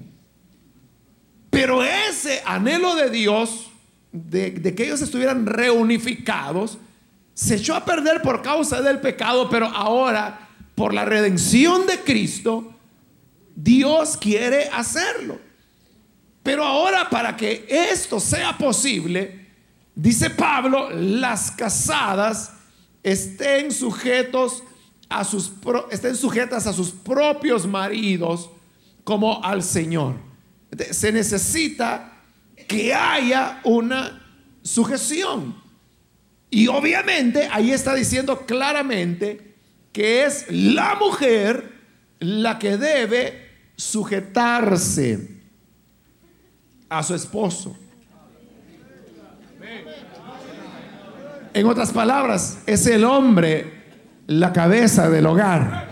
Pero 1.49 1.83
ese 1.83 2.41
anhelo 2.45 2.95
de 2.95 3.09
Dios, 3.09 3.71
de, 4.11 4.53
que 4.75 4.83
ellos 4.83 5.01
estuvieran 5.01 5.45
reunificados, 5.45 6.77
se 7.33 7.55
echó 7.55 7.75
a 7.75 7.85
perder 7.85 8.21
por 8.21 8.41
causa 8.41 8.81
del 8.81 8.99
pecado, 8.99 9.49
pero 9.49 9.67
ahora, 9.67 10.49
por 10.75 10.93
la 10.93 11.05
redención 11.05 11.85
de 11.87 11.99
Cristo, 11.99 12.73
Dios 13.55 14.17
quiere 14.17 14.69
hacerlo. 14.69 15.39
Pero 16.43 16.63
ahora, 16.63 17.09
para 17.09 17.35
que 17.35 17.65
esto 17.69 18.19
sea 18.19 18.57
posible, 18.57 19.47
dice 19.95 20.29
Pablo, 20.29 20.89
las 20.91 21.51
casadas 21.51 22.51
estén 23.01 23.71
sujetos 23.71 24.61
a 24.61 24.74
sus 25.23 25.51
estén 25.91 26.15
sujetas 26.15 26.67
a 26.67 26.73
sus 26.73 26.91
propios 26.91 27.67
maridos 27.67 28.49
como 29.03 29.43
al 29.43 29.63
Señor. 29.63 30.15
Se 30.91 31.11
necesita 31.11 32.21
que 32.67 32.93
haya 32.93 33.61
una 33.63 34.21
sujeción. 34.63 35.55
Y 36.49 36.67
obviamente 36.67 37.47
ahí 37.51 37.71
está 37.71 37.93
diciendo 37.93 38.45
claramente 38.45 39.55
que 39.91 40.25
es 40.25 40.45
la 40.49 40.95
mujer 40.95 41.73
la 42.19 42.59
que 42.59 42.77
debe 42.77 43.49
sujetarse 43.75 45.41
a 46.89 47.03
su 47.03 47.13
esposo. 47.15 47.77
En 51.53 51.65
otras 51.67 51.91
palabras, 51.93 52.57
es 52.65 52.85
el 52.87 53.05
hombre 53.05 53.74
la 54.27 54.51
cabeza 54.51 55.09
del 55.09 55.25
hogar. 55.25 55.87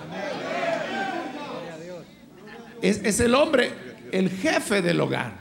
Es, 2.81 3.19
el 3.19 3.33
hombre 3.35 3.71
el 4.11 4.29
jefe 4.29 4.81
del 4.81 4.99
hogar. 4.99 5.33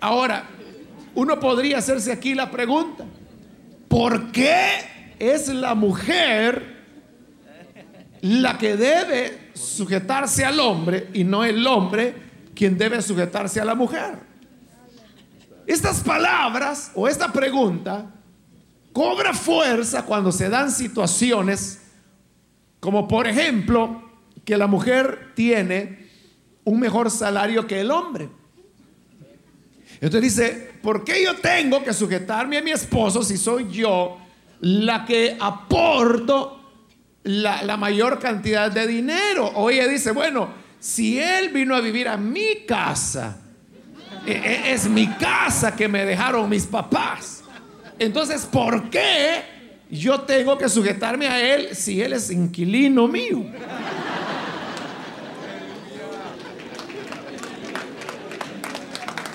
Ahora, 0.00 0.44
uno 1.14 1.38
podría 1.38 1.78
hacerse 1.78 2.10
aquí 2.10 2.34
la 2.34 2.50
pregunta, 2.50 3.04
¿por 3.88 4.32
qué 4.32 5.14
es 5.18 5.48
la 5.48 5.74
mujer 5.74 6.80
la 8.22 8.56
que 8.56 8.76
debe 8.76 9.50
sujetarse 9.54 10.44
al 10.44 10.58
hombre 10.60 11.08
y 11.12 11.24
no 11.24 11.44
el 11.44 11.66
hombre 11.66 12.14
quien 12.54 12.78
debe 12.78 13.02
sujetarse 13.02 13.60
a 13.60 13.64
la 13.64 13.74
mujer? 13.74 14.14
Estas 15.66 16.00
palabras 16.00 16.92
o 16.94 17.06
esta 17.06 17.30
pregunta 17.30 18.06
cobra 18.92 19.32
fuerza 19.34 20.04
cuando 20.04 20.32
se 20.32 20.48
dan 20.48 20.70
situaciones 20.70 21.80
como 22.80 23.06
por 23.06 23.26
ejemplo 23.26 24.02
que 24.44 24.56
la 24.56 24.66
mujer 24.66 25.32
tiene 25.34 26.08
un 26.64 26.80
mejor 26.80 27.10
salario 27.10 27.66
que 27.66 27.80
el 27.80 27.90
hombre. 27.90 28.28
Entonces 30.00 30.34
dice, 30.34 30.72
¿por 30.82 31.04
qué 31.04 31.22
yo 31.22 31.36
tengo 31.36 31.84
que 31.84 31.92
sujetarme 31.92 32.56
a 32.58 32.62
mi 32.62 32.70
esposo 32.70 33.22
si 33.22 33.36
soy 33.36 33.70
yo 33.70 34.18
la 34.60 35.04
que 35.04 35.36
aporto 35.38 36.58
la, 37.22 37.76
mayor 37.76 38.18
cantidad 38.18 38.72
de 38.72 38.86
dinero? 38.86 39.46
O 39.54 39.68
ella 39.68 39.86
dice, 39.86 40.12
bueno, 40.12 40.48
si 40.78 41.18
él 41.18 41.50
vino 41.50 41.74
a 41.74 41.80
vivir 41.80 42.08
a 42.08 42.16
mi 42.16 42.64
casa, 42.66 43.42
e, 44.26 44.32
e, 44.32 44.72
es 44.72 44.88
mi 44.88 45.06
casa 45.06 45.76
que 45.76 45.86
me 45.86 46.06
dejaron 46.06 46.48
mis 46.48 46.64
papás. 46.64 47.39
Entonces, 48.00 48.46
¿por 48.46 48.88
qué 48.88 49.42
yo 49.90 50.22
tengo 50.22 50.56
que 50.56 50.70
sujetarme 50.70 51.28
a 51.28 51.38
él 51.38 51.76
si 51.76 52.00
él 52.00 52.14
es 52.14 52.30
inquilino 52.30 53.06
mío? 53.06 53.44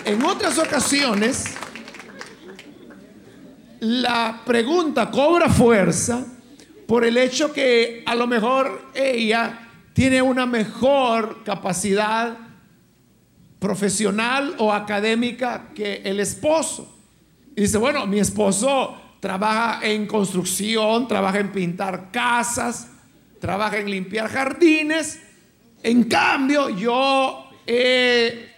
En 0.03 0.23
otras 0.23 0.57
ocasiones, 0.57 1.45
la 3.81 4.41
pregunta 4.43 5.11
cobra 5.11 5.47
fuerza 5.47 6.25
por 6.87 7.05
el 7.05 7.17
hecho 7.17 7.53
que 7.53 8.01
a 8.07 8.15
lo 8.15 8.25
mejor 8.25 8.89
ella 8.95 9.59
tiene 9.93 10.23
una 10.23 10.47
mejor 10.47 11.43
capacidad 11.43 12.35
profesional 13.59 14.55
o 14.57 14.73
académica 14.73 15.69
que 15.75 16.01
el 16.03 16.19
esposo. 16.19 16.94
Y 17.55 17.61
dice, 17.61 17.77
bueno, 17.77 18.05
mi 18.05 18.19
esposo 18.19 18.95
trabaja 19.19 19.79
en 19.81 20.05
construcción, 20.07 21.07
trabaja 21.07 21.39
en 21.39 21.51
pintar 21.51 22.11
casas, 22.11 22.89
trabaja 23.39 23.77
en 23.77 23.89
limpiar 23.89 24.27
jardines. 24.29 25.21
En 25.81 26.03
cambio, 26.03 26.69
yo 26.69 27.49
he 27.65 28.49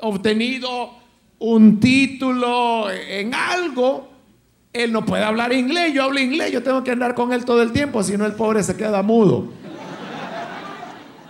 obtenido 0.00 0.90
un 1.38 1.78
título 1.78 2.90
en 2.90 3.34
algo. 3.34 4.10
Él 4.72 4.92
no 4.92 5.06
puede 5.06 5.24
hablar 5.24 5.52
inglés, 5.52 5.94
yo 5.94 6.02
hablo 6.02 6.20
inglés, 6.20 6.52
yo 6.52 6.62
tengo 6.62 6.84
que 6.84 6.90
andar 6.90 7.14
con 7.14 7.32
él 7.32 7.44
todo 7.44 7.62
el 7.62 7.72
tiempo, 7.72 8.02
si 8.02 8.16
no 8.16 8.26
el 8.26 8.34
pobre 8.34 8.62
se 8.62 8.76
queda 8.76 9.02
mudo. 9.02 9.50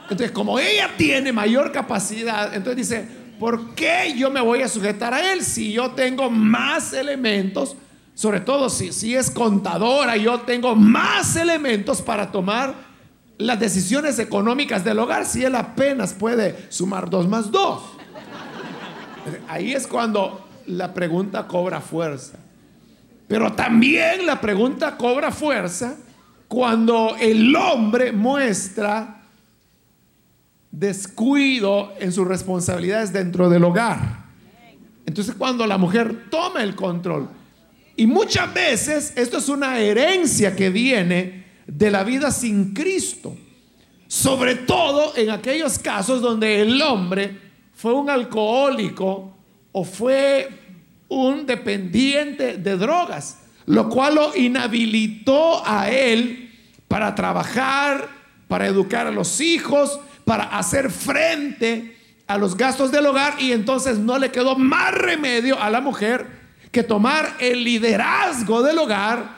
Entonces, 0.02 0.30
como 0.30 0.58
ella 0.58 0.90
tiene 0.96 1.32
mayor 1.32 1.72
capacidad, 1.72 2.54
entonces 2.54 2.88
dice, 2.88 3.08
¿por 3.38 3.74
qué 3.74 4.14
yo 4.16 4.30
me 4.30 4.40
voy 4.40 4.62
a 4.62 4.68
sujetar 4.68 5.14
a 5.14 5.32
él 5.32 5.42
si 5.42 5.72
yo 5.72 5.92
tengo 5.92 6.30
más 6.30 6.92
elementos? 6.92 7.76
Sobre 8.14 8.40
todo 8.40 8.70
si, 8.70 8.92
si 8.92 9.14
es 9.14 9.30
contadora, 9.30 10.16
yo 10.16 10.40
tengo 10.40 10.74
más 10.74 11.36
elementos 11.36 12.00
para 12.00 12.32
tomar 12.32 12.74
las 13.38 13.60
decisiones 13.60 14.18
económicas 14.18 14.84
del 14.84 14.98
hogar 14.98 15.26
si 15.26 15.44
él 15.44 15.54
apenas 15.54 16.14
puede 16.14 16.70
sumar 16.70 17.10
dos 17.10 17.28
más 17.28 17.50
dos. 17.50 17.82
Ahí 19.48 19.72
es 19.72 19.86
cuando 19.86 20.46
la 20.66 20.94
pregunta 20.94 21.46
cobra 21.46 21.80
fuerza. 21.80 22.38
Pero 23.28 23.52
también 23.52 24.24
la 24.24 24.40
pregunta 24.40 24.96
cobra 24.96 25.32
fuerza 25.32 25.96
cuando 26.48 27.16
el 27.18 27.54
hombre 27.56 28.12
muestra 28.12 29.25
descuido 30.78 31.94
en 31.98 32.12
sus 32.12 32.28
responsabilidades 32.28 33.10
dentro 33.10 33.48
del 33.48 33.64
hogar. 33.64 34.26
Entonces 35.06 35.34
cuando 35.34 35.66
la 35.66 35.78
mujer 35.78 36.28
toma 36.30 36.62
el 36.62 36.74
control, 36.74 37.30
y 37.96 38.06
muchas 38.06 38.52
veces 38.52 39.14
esto 39.16 39.38
es 39.38 39.48
una 39.48 39.78
herencia 39.78 40.54
que 40.54 40.68
viene 40.68 41.46
de 41.66 41.90
la 41.90 42.04
vida 42.04 42.30
sin 42.30 42.74
Cristo, 42.74 43.34
sobre 44.06 44.54
todo 44.54 45.16
en 45.16 45.30
aquellos 45.30 45.78
casos 45.78 46.20
donde 46.20 46.60
el 46.60 46.80
hombre 46.82 47.40
fue 47.74 47.94
un 47.94 48.10
alcohólico 48.10 49.34
o 49.72 49.82
fue 49.82 50.46
un 51.08 51.46
dependiente 51.46 52.58
de 52.58 52.76
drogas, 52.76 53.38
lo 53.64 53.88
cual 53.88 54.16
lo 54.16 54.36
inhabilitó 54.36 55.66
a 55.66 55.88
él 55.88 56.50
para 56.86 57.14
trabajar, 57.14 58.10
para 58.46 58.66
educar 58.66 59.06
a 59.06 59.10
los 59.10 59.40
hijos, 59.40 59.98
para 60.26 60.58
hacer 60.58 60.90
frente 60.90 61.96
a 62.26 62.36
los 62.36 62.56
gastos 62.56 62.90
del 62.90 63.06
hogar 63.06 63.36
y 63.38 63.52
entonces 63.52 63.96
no 63.96 64.18
le 64.18 64.32
quedó 64.32 64.56
más 64.56 64.92
remedio 64.92 65.62
a 65.62 65.70
la 65.70 65.80
mujer 65.80 66.26
que 66.72 66.82
tomar 66.82 67.36
el 67.38 67.62
liderazgo 67.62 68.60
del 68.64 68.76
hogar 68.76 69.36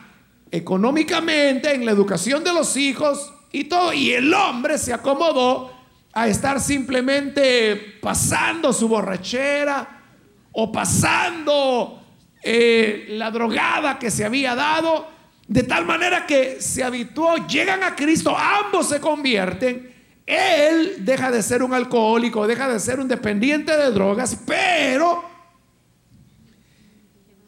económicamente 0.51 1.74
en 1.74 1.85
la 1.85 1.92
educación 1.92 2.42
de 2.42 2.55
los 2.55 2.74
hijos 2.79 3.35
y 3.53 3.64
todo. 3.64 3.92
Y 3.92 4.12
el 4.12 4.33
hombre 4.33 4.79
se 4.79 4.94
acomodó 4.94 5.70
a 6.14 6.27
estar 6.27 6.59
simplemente 6.59 7.98
pasando 8.01 8.72
su 8.72 8.88
borrachera 8.88 10.05
o 10.53 10.72
pasando 10.72 12.03
eh, 12.42 13.09
la 13.11 13.31
drogada 13.31 13.98
que 13.98 14.11
se 14.11 14.24
había 14.24 14.55
dado, 14.55 15.07
de 15.46 15.64
tal 15.64 15.85
manera 15.85 16.24
que 16.24 16.62
se 16.62 16.83
habituó, 16.83 17.46
llegan 17.46 17.83
a 17.83 17.94
Cristo, 17.94 18.35
ambos 18.35 18.89
se 18.89 19.01
convierten 19.01 19.97
él 20.29 21.07
deja 21.07 21.31
de 21.31 21.43
ser 21.43 21.62
un 21.62 21.72
alcohólico, 21.72 22.47
deja 22.47 22.68
de 22.68 22.79
ser 22.79 23.01
un 23.01 23.09
dependiente 23.09 23.74
de 23.74 23.91
drogas, 23.91 24.37
pero 24.47 25.24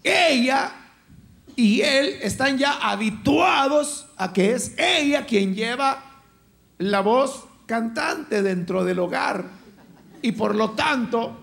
ella 0.02 0.72
y 1.56 1.82
él 1.82 2.16
están 2.22 2.56
ya 2.56 2.72
habituados 2.72 4.06
a 4.16 4.32
que 4.32 4.52
es 4.52 4.72
ella 4.78 5.26
quien 5.26 5.54
lleva 5.54 6.22
la 6.78 7.02
voz 7.02 7.44
cantante 7.66 8.42
dentro 8.42 8.82
del 8.82 8.98
hogar. 8.98 9.44
Y 10.22 10.32
por 10.32 10.54
lo 10.54 10.70
tanto, 10.70 11.36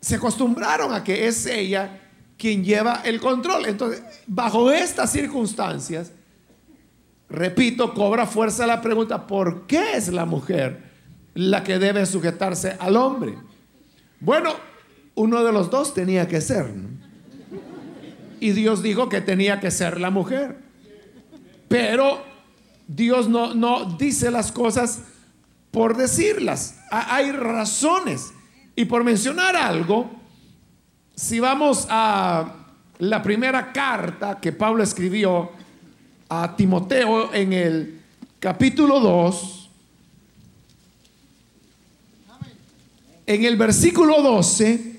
se 0.00 0.16
acostumbraron 0.16 0.92
a 0.92 1.02
que 1.02 1.26
es 1.26 1.46
ella 1.46 1.98
quien 2.36 2.62
lleva 2.62 3.00
el 3.04 3.20
control. 3.20 3.64
Entonces, 3.64 4.02
bajo 4.26 4.70
estas 4.70 5.10
circunstancias, 5.10 6.12
repito, 7.34 7.94
cobra 7.94 8.26
fuerza 8.26 8.66
la 8.66 8.80
pregunta, 8.80 9.26
¿por 9.26 9.66
qué 9.66 9.96
es 9.96 10.08
la 10.08 10.24
mujer 10.24 10.82
la 11.34 11.64
que 11.64 11.78
debe 11.78 12.06
sujetarse 12.06 12.76
al 12.78 12.96
hombre? 12.96 13.36
Bueno, 14.20 14.54
uno 15.14 15.44
de 15.44 15.52
los 15.52 15.70
dos 15.70 15.94
tenía 15.94 16.28
que 16.28 16.40
ser. 16.40 16.72
Y 18.40 18.50
Dios 18.50 18.82
dijo 18.82 19.08
que 19.08 19.20
tenía 19.20 19.60
que 19.60 19.70
ser 19.70 20.00
la 20.00 20.10
mujer. 20.10 20.58
Pero 21.68 22.22
Dios 22.86 23.28
no, 23.28 23.54
no 23.54 23.96
dice 23.96 24.30
las 24.30 24.52
cosas 24.52 25.00
por 25.74 25.96
decirlas, 25.96 26.78
hay 26.90 27.32
razones. 27.32 28.32
Y 28.76 28.84
por 28.84 29.02
mencionar 29.02 29.56
algo, 29.56 30.08
si 31.16 31.40
vamos 31.40 31.86
a 31.90 32.54
la 32.98 33.22
primera 33.22 33.72
carta 33.72 34.38
que 34.40 34.52
Pablo 34.52 34.84
escribió 34.84 35.50
a 36.42 36.56
Timoteo 36.56 37.32
en 37.32 37.52
el 37.52 38.00
capítulo 38.40 38.98
2, 38.98 39.70
en 43.26 43.44
el 43.44 43.56
versículo 43.56 44.20
12, 44.20 44.96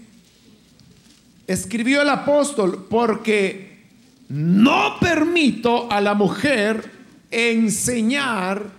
escribió 1.47 2.01
el 2.01 2.09
apóstol, 2.09 2.87
porque 2.89 3.83
no 4.29 4.97
permito 4.99 5.91
a 5.91 5.99
la 5.99 6.13
mujer 6.13 6.91
enseñar 7.29 8.71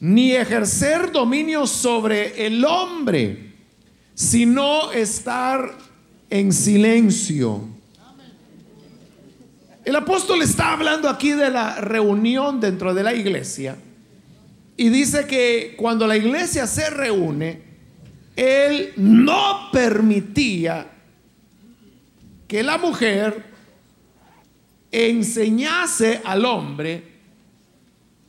ni 0.00 0.32
ejercer 0.32 1.10
dominio 1.10 1.66
sobre 1.66 2.46
el 2.46 2.64
hombre, 2.64 3.52
sino 4.14 4.92
estar 4.92 5.76
en 6.30 6.52
silencio. 6.52 7.79
El 9.84 9.96
apóstol 9.96 10.42
está 10.42 10.72
hablando 10.72 11.08
aquí 11.08 11.32
de 11.32 11.50
la 11.50 11.80
reunión 11.80 12.60
dentro 12.60 12.92
de 12.92 13.02
la 13.02 13.14
iglesia 13.14 13.76
y 14.76 14.88
dice 14.90 15.26
que 15.26 15.74
cuando 15.76 16.06
la 16.06 16.16
iglesia 16.16 16.66
se 16.66 16.90
reúne, 16.90 17.62
él 18.36 18.92
no 18.96 19.70
permitía 19.72 20.86
que 22.46 22.62
la 22.62 22.78
mujer 22.78 23.44
enseñase 24.90 26.20
al 26.24 26.44
hombre 26.44 27.04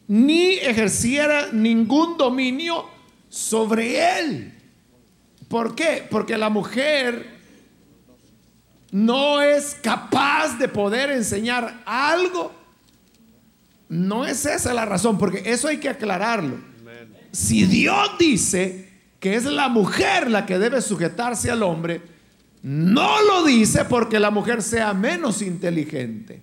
ni 0.08 0.54
ejerciera 0.54 1.50
ningún 1.52 2.18
dominio 2.18 2.86
sobre 3.30 4.20
él. 4.20 4.54
¿Por 5.48 5.76
qué? 5.76 6.06
Porque 6.10 6.38
la 6.38 6.50
mujer 6.50 7.41
no 8.92 9.42
es 9.42 9.78
capaz 9.82 10.58
de 10.58 10.68
poder 10.68 11.12
enseñar 11.12 11.82
algo. 11.86 12.54
No 13.88 14.26
es 14.26 14.46
esa 14.46 14.74
la 14.74 14.86
razón, 14.86 15.18
porque 15.18 15.44
eso 15.46 15.68
hay 15.68 15.78
que 15.78 15.90
aclararlo. 15.90 16.58
Si 17.32 17.66
Dios 17.66 18.12
dice 18.20 18.90
que 19.20 19.36
es 19.36 19.46
la 19.46 19.70
mujer 19.70 20.30
la 20.30 20.46
que 20.46 20.60
debe 20.60 20.82
sujetarse 20.82 21.50
al 21.50 21.64
hombre, 21.64 22.02
no 22.64 23.22
lo 23.24 23.44
dice 23.44 23.86
porque 23.86 24.20
la 24.20 24.30
mujer 24.30 24.62
sea 24.62 24.94
menos 24.94 25.42
inteligente. 25.42 26.42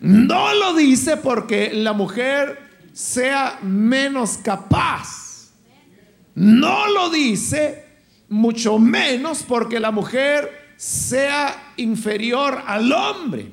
No 0.00 0.54
lo 0.54 0.74
dice 0.74 1.16
porque 1.16 1.72
la 1.72 1.94
mujer 1.94 2.58
sea 2.92 3.58
menos 3.62 4.38
capaz. 4.38 5.50
No 6.34 6.88
lo 6.88 7.10
dice 7.10 7.84
mucho 8.28 8.78
menos 8.78 9.42
porque 9.42 9.80
la 9.80 9.90
mujer 9.90 10.63
sea 10.76 11.72
inferior 11.76 12.62
al 12.66 12.92
hombre. 12.92 13.50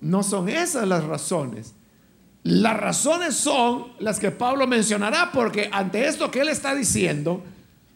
No 0.00 0.22
son 0.22 0.48
esas 0.48 0.86
las 0.86 1.04
razones. 1.04 1.74
Las 2.44 2.76
razones 2.76 3.34
son 3.34 3.88
las 3.98 4.20
que 4.20 4.30
Pablo 4.30 4.66
mencionará 4.66 5.32
porque 5.32 5.68
ante 5.72 6.06
esto 6.06 6.30
que 6.30 6.40
él 6.40 6.48
está 6.48 6.74
diciendo, 6.74 7.42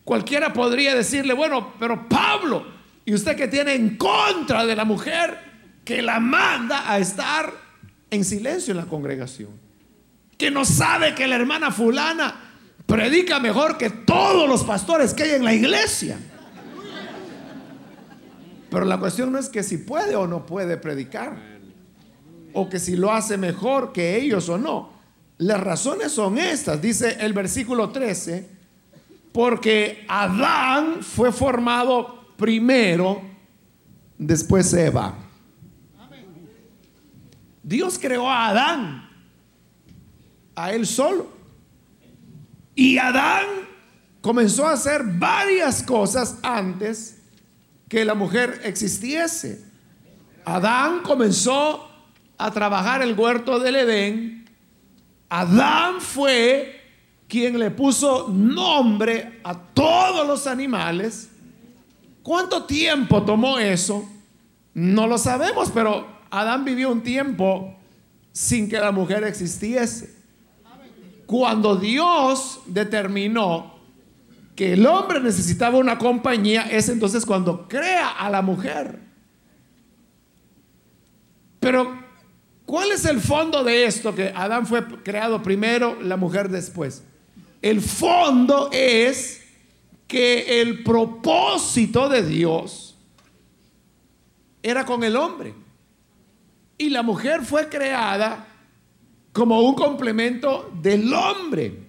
cualquiera 0.05 0.53
podría 0.53 0.95
decirle, 0.95 1.33
bueno, 1.33 1.73
pero 1.79 2.09
Pablo, 2.09 2.67
y 3.05 3.15
usted 3.15 3.37
que 3.37 3.49
tiene 3.49 3.75
en 3.75 3.97
contra 3.97 4.67
de 4.67 4.77
la 4.77 4.85
mujer 4.85 5.39
que 5.85 6.03
la 6.03 6.21
manda 6.21 6.91
a 6.91 6.99
estar 6.99 7.53
en 8.11 8.25
silencio 8.25 8.73
en 8.73 8.79
la 8.79 8.87
congregación, 8.87 9.51
que 10.37 10.51
no 10.51 10.65
sabe 10.65 11.15
que 11.15 11.27
la 11.27 11.37
hermana 11.37 11.71
fulana 11.71 12.53
predica 12.87 13.41
mejor 13.41 13.79
que 13.79 13.91
todos 13.91 14.49
los 14.49 14.65
pastores 14.65 15.15
que 15.15 15.23
hay 15.23 15.31
en 15.31 15.45
la 15.45 15.55
iglesia. 15.55 16.19
Pero 18.73 18.87
la 18.87 18.99
cuestión 18.99 19.31
no 19.31 19.39
es 19.39 19.51
que 19.51 19.63
si 19.63 19.77
puede 19.77 20.17
o 20.17 20.27
no 20.27 20.47
puede 20.47 20.79
predicar, 20.79 21.37
o 22.55 22.71
que 22.71 22.79
si 22.79 22.97
lo 22.97 23.13
hace 23.13 23.37
mejor 23.37 23.93
que 23.93 24.17
ellos 24.17 24.49
o 24.49 24.57
no. 24.57 24.93
Las 25.37 25.61
razones 25.61 26.13
son 26.13 26.39
estas, 26.39 26.81
dice 26.81 27.19
el 27.21 27.35
versículo 27.35 27.91
13, 27.91 28.49
porque 29.31 30.07
Adán 30.09 31.03
fue 31.03 31.33
formado 31.33 32.33
primero, 32.39 33.21
después 34.17 34.73
Eva. 34.73 35.17
Dios 37.63 37.99
creó 37.99 38.27
a 38.27 38.49
Adán, 38.49 39.11
a 40.55 40.73
él 40.73 40.87
solo. 40.87 41.29
Y 42.75 42.97
Adán 42.97 43.45
comenzó 44.23 44.67
a 44.67 44.73
hacer 44.73 45.03
varias 45.05 45.83
cosas 45.83 46.39
antes 46.43 47.22
que 47.93 48.07
la 48.07 48.15
mujer 48.15 48.63
existiese. 48.65 49.63
Adán 50.47 51.03
comenzó 51.03 51.91
a 52.39 52.51
trabajar 52.51 53.03
el 53.03 53.13
huerto 53.13 53.59
del 53.59 53.77
Edén. 53.77 54.51
Adán 55.29 56.01
fue 56.01 56.81
quien 57.29 57.59
le 57.59 57.71
puso 57.71 58.29
nombre 58.29 59.41
a 59.45 59.55
todos 59.55 60.27
los 60.27 60.47
animales. 60.47 61.29
¿Cuánto 62.23 62.65
tiempo 62.65 63.25
tomó 63.25 63.59
eso? 63.59 64.09
No 64.73 65.07
lo 65.07 65.19
sabemos, 65.19 65.71
pero 65.71 66.07
Adán 66.31 66.65
vivió 66.65 66.91
un 66.91 67.03
tiempo 67.03 67.77
sin 68.33 68.71
que 68.71 68.79
la 68.79 68.91
mujer 68.91 69.23
existiese. 69.25 70.15
Cuando 71.27 71.77
Dios 71.77 72.61
determinó 72.65 73.72
que 74.63 74.75
el 74.75 74.87
hombre 74.87 75.19
necesitaba 75.19 75.77
una 75.77 75.99
compañía 75.99 76.69
es 76.71 76.89
entonces 76.89 77.27
cuando 77.27 77.67
crea 77.67 78.11
a 78.11 78.31
la 78.31 78.43
mujer. 78.43 78.97
Pero, 81.59 82.01
¿cuál 82.65 82.93
es 82.93 83.05
el 83.05 83.21
fondo 83.21 83.65
de 83.65 83.87
esto? 83.87 84.15
Que 84.15 84.33
Adán 84.33 84.65
fue 84.65 84.87
creado 85.03 85.43
primero, 85.43 86.01
la 86.01 86.17
mujer 86.17 86.49
después. 86.49 87.03
El 87.61 87.81
fondo 87.81 88.71
es 88.71 89.43
que 90.07 90.61
el 90.61 90.85
propósito 90.85 92.09
de 92.09 92.25
Dios 92.25 92.97
era 94.63 94.87
con 94.87 95.03
el 95.03 95.17
hombre. 95.17 95.55
Y 96.79 96.91
la 96.91 97.03
mujer 97.03 97.43
fue 97.43 97.69
creada 97.69 98.47
como 99.33 99.61
un 99.63 99.75
complemento 99.75 100.71
del 100.81 101.13
hombre. 101.13 101.82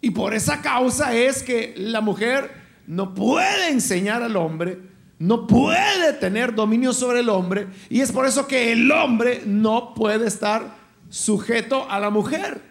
Y 0.00 0.10
por 0.10 0.34
esa 0.34 0.62
causa 0.62 1.14
es 1.14 1.42
que 1.42 1.74
la 1.76 2.00
mujer 2.00 2.50
no 2.86 3.14
puede 3.14 3.70
enseñar 3.70 4.22
al 4.22 4.36
hombre, 4.36 4.78
no 5.18 5.46
puede 5.46 6.14
tener 6.14 6.54
dominio 6.54 6.92
sobre 6.92 7.20
el 7.20 7.28
hombre, 7.28 7.68
y 7.90 8.00
es 8.00 8.10
por 8.10 8.26
eso 8.26 8.46
que 8.46 8.72
el 8.72 8.90
hombre 8.90 9.42
no 9.44 9.94
puede 9.94 10.26
estar 10.26 10.74
sujeto 11.10 11.90
a 11.90 12.00
la 12.00 12.08
mujer, 12.08 12.62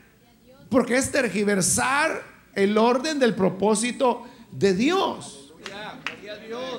porque 0.70 0.98
es 0.98 1.12
tergiversar 1.12 2.24
el 2.56 2.78
orden 2.78 3.20
del 3.20 3.36
propósito 3.36 4.24
de 4.52 4.74
Dios. 4.74 5.54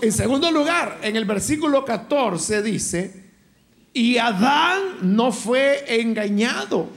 En 0.03 0.13
segundo 0.13 0.51
lugar, 0.51 0.99
en 1.03 1.17
el 1.17 1.25
versículo 1.25 1.85
14 1.85 2.63
dice, 2.63 3.31
y 3.93 4.19
Adán 4.19 4.99
no 5.03 5.33
fue 5.33 6.01
engañado, 6.01 6.89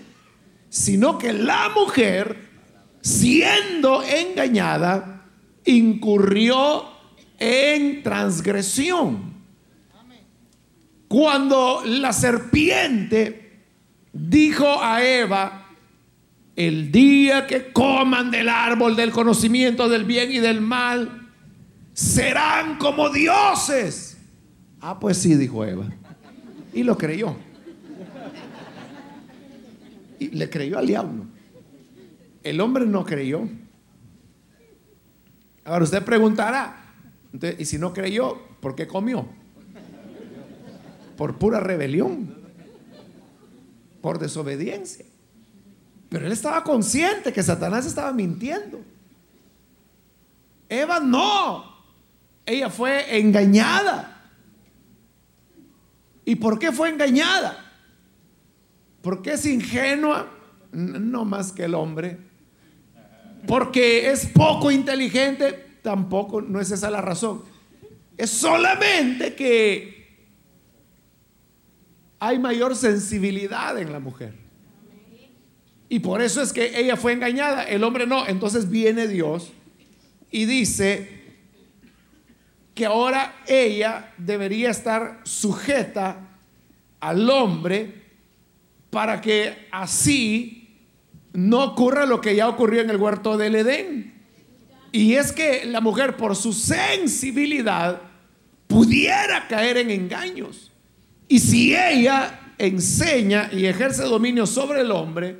sino 0.70 1.18
que 1.18 1.34
la 1.34 1.70
mujer 1.70 2.53
siendo 3.04 4.01
engañada, 4.01 5.26
incurrió 5.66 6.86
en 7.38 8.01
transgresión. 8.01 9.34
Cuando 11.10 11.84
la 11.86 12.14
serpiente 12.14 13.60
dijo 14.14 14.82
a 14.82 15.04
Eva, 15.04 15.68
el 16.56 16.91
día 16.91 17.45
que 17.45 17.74
coman 17.74 18.32
del 18.32 18.47
árbol 18.47 18.95
del 18.95 19.12
conocimiento 19.12 19.89
del 19.89 20.06
bien 20.06 20.32
y 20.32 20.39
del 20.39 20.62
mal, 20.62 21.30
serán 21.91 22.78
como 22.78 23.10
dioses. 23.10 24.18
Ah, 24.80 24.97
pues 24.97 25.18
sí, 25.18 25.36
dijo 25.36 25.66
Eva. 25.66 25.88
Y 26.74 26.84
lo 26.84 26.97
creyó. 26.97 27.36
Y 30.20 30.30
le 30.30 30.49
creyó 30.49 30.80
al 30.80 30.88
diablo. 30.88 31.33
El 32.44 32.60
hombre 32.60 32.86
no 32.86 33.06
creyó. 33.06 33.48
Ahora 35.64 35.86
usted 35.86 36.04
preguntará, 36.04 36.94
¿y 37.58 37.66
si 37.66 37.78
no 37.78 37.94
creyó, 37.94 38.38
por 38.60 38.76
qué 38.76 38.86
comió? 38.86 39.26
Por 41.16 41.38
pura 41.38 41.62
rebelión, 41.62 42.36
por 44.02 44.20
desobediencia. 44.20 45.06
Pero 46.10 46.26
él 46.26 46.34
estaba 46.34 46.64
consciente 46.64 47.32
que 47.32 47.41
Satanás 47.41 47.86
estaba 47.86 48.12
mintiendo. 48.12 48.82
Eva 50.68 51.00
no, 51.00 51.64
ella 52.46 52.70
fue 52.70 53.20
engañada. 53.20 54.32
¿Y 56.26 56.36
por 56.36 56.60
qué 56.60 56.72
fue 56.72 56.89
engañada? 56.89 57.58
Porque 59.02 59.34
es 59.34 59.46
ingenua, 59.46 60.30
no 60.72 61.26
más 61.26 61.52
que 61.52 61.66
el 61.66 61.76
hombre 61.76 62.33
porque 63.48 64.10
es 64.12 64.28
poco 64.28 64.72
inteligente, 64.72 65.78
tampoco 65.82 66.41
no 66.41 66.60
es 66.60 66.72
esa 66.72 66.89
la 66.89 67.02
razón. 67.02 67.44
Es 68.18 68.30
solamente 68.30 69.36
que 69.36 70.04
hay 72.20 72.39
mayor 72.39 72.76
sensibilidad 72.76 73.78
en 73.78 73.91
la 73.91 74.00
mujer. 74.00 74.34
Y 75.89 76.00
por 76.00 76.22
eso 76.22 76.41
es 76.41 76.54
que 76.54 76.80
ella 76.80 76.96
fue 76.96 77.12
engañada, 77.14 77.64
el 77.64 77.84
hombre 77.84 78.08
no. 78.08 78.28
Entonces 78.28 78.70
viene 78.70 79.08
Dios 79.08 79.52
y 80.32 80.46
dice 80.46 81.22
que 82.74 82.86
ahora 82.86 83.36
ella 83.46 84.14
debería 84.18 84.72
estar 84.72 85.20
sujeta 85.24 86.39
al 87.00 87.30
hombre 87.30 88.04
para 88.89 89.22
que 89.22 89.68
así 89.72 90.62
no 91.34 91.64
ocurra 91.64 92.06
lo 92.06 92.22
que 92.22 92.36
ya 92.36 92.48
ocurrió 92.48 92.82
en 92.82 92.90
el 92.90 92.98
huerto 92.98 93.38
del 93.38 93.56
Edén. 93.56 94.14
Y 94.92 95.16
es 95.16 95.32
que 95.32 95.66
la 95.66 95.82
mujer 95.82 96.16
por 96.16 96.36
su 96.36 96.54
sensibilidad 96.54 98.00
pudiera 98.68 99.48
caer 99.48 99.78
en 99.78 99.90
engaños. 99.90 100.72
Y 101.28 101.40
si 101.40 101.76
ella 101.76 102.40
enseña 102.58 103.50
y 103.52 103.66
ejerce 103.66 104.04
dominio 104.04 104.46
sobre 104.46 104.82
el 104.82 104.92
hombre, 104.92 105.38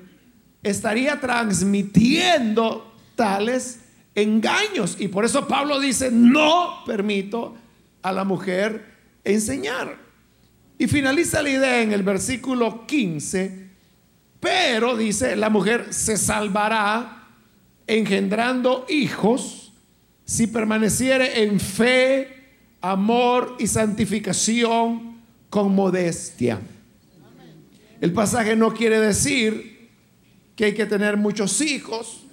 estaría 0.64 1.20
transmitiendo 1.20 2.94
tales 3.16 3.80
engaños. 4.16 4.98
Y 5.00 5.08
por 5.08 5.26
eso 5.26 5.48
Pablo 5.48 5.80
dice, 5.80 6.10
no 6.12 6.84
permito 6.86 7.56
a 8.02 8.12
la 8.12 8.24
mujer 8.24 8.86
enseñar. 9.24 9.98
Y 10.78 10.88
finaliza 10.88 11.42
la 11.42 11.50
idea 11.50 11.82
en 11.82 11.92
el 11.92 12.04
versículo 12.04 12.88
15, 12.88 13.63
pero 14.44 14.98
dice, 14.98 15.38
la 15.38 15.50
mujer 15.50 15.94
se 15.94 16.18
salvará 16.18 17.30
engendrando 17.88 18.86
hijos 18.90 19.72
si 20.26 20.48
permaneciere 20.48 21.44
en 21.44 21.62
fe, 21.62 22.58
amor 22.82 23.56
y 23.58 23.68
santificación 23.68 25.22
con 25.50 25.74
modestia. 25.74 26.60
El 28.02 28.12
pasaje 28.12 28.58
no 28.58 28.74
quiere 28.74 29.00
decir 29.00 29.90
que 30.58 30.66
hay 30.66 30.74
que 30.74 30.88
tener 30.88 31.16
muchos 31.16 31.62
hijos. 31.62 32.26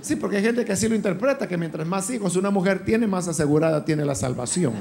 Sí, 0.00 0.16
porque 0.16 0.38
hay 0.38 0.42
gente 0.42 0.64
que 0.64 0.72
así 0.72 0.88
lo 0.88 0.96
interpreta, 0.96 1.46
que 1.46 1.56
mientras 1.56 1.86
más 1.86 2.10
hijos 2.10 2.34
una 2.34 2.50
mujer 2.50 2.84
tiene, 2.84 3.06
más 3.06 3.28
asegurada 3.28 3.84
tiene 3.84 4.04
la 4.04 4.16
salvación. 4.16 4.72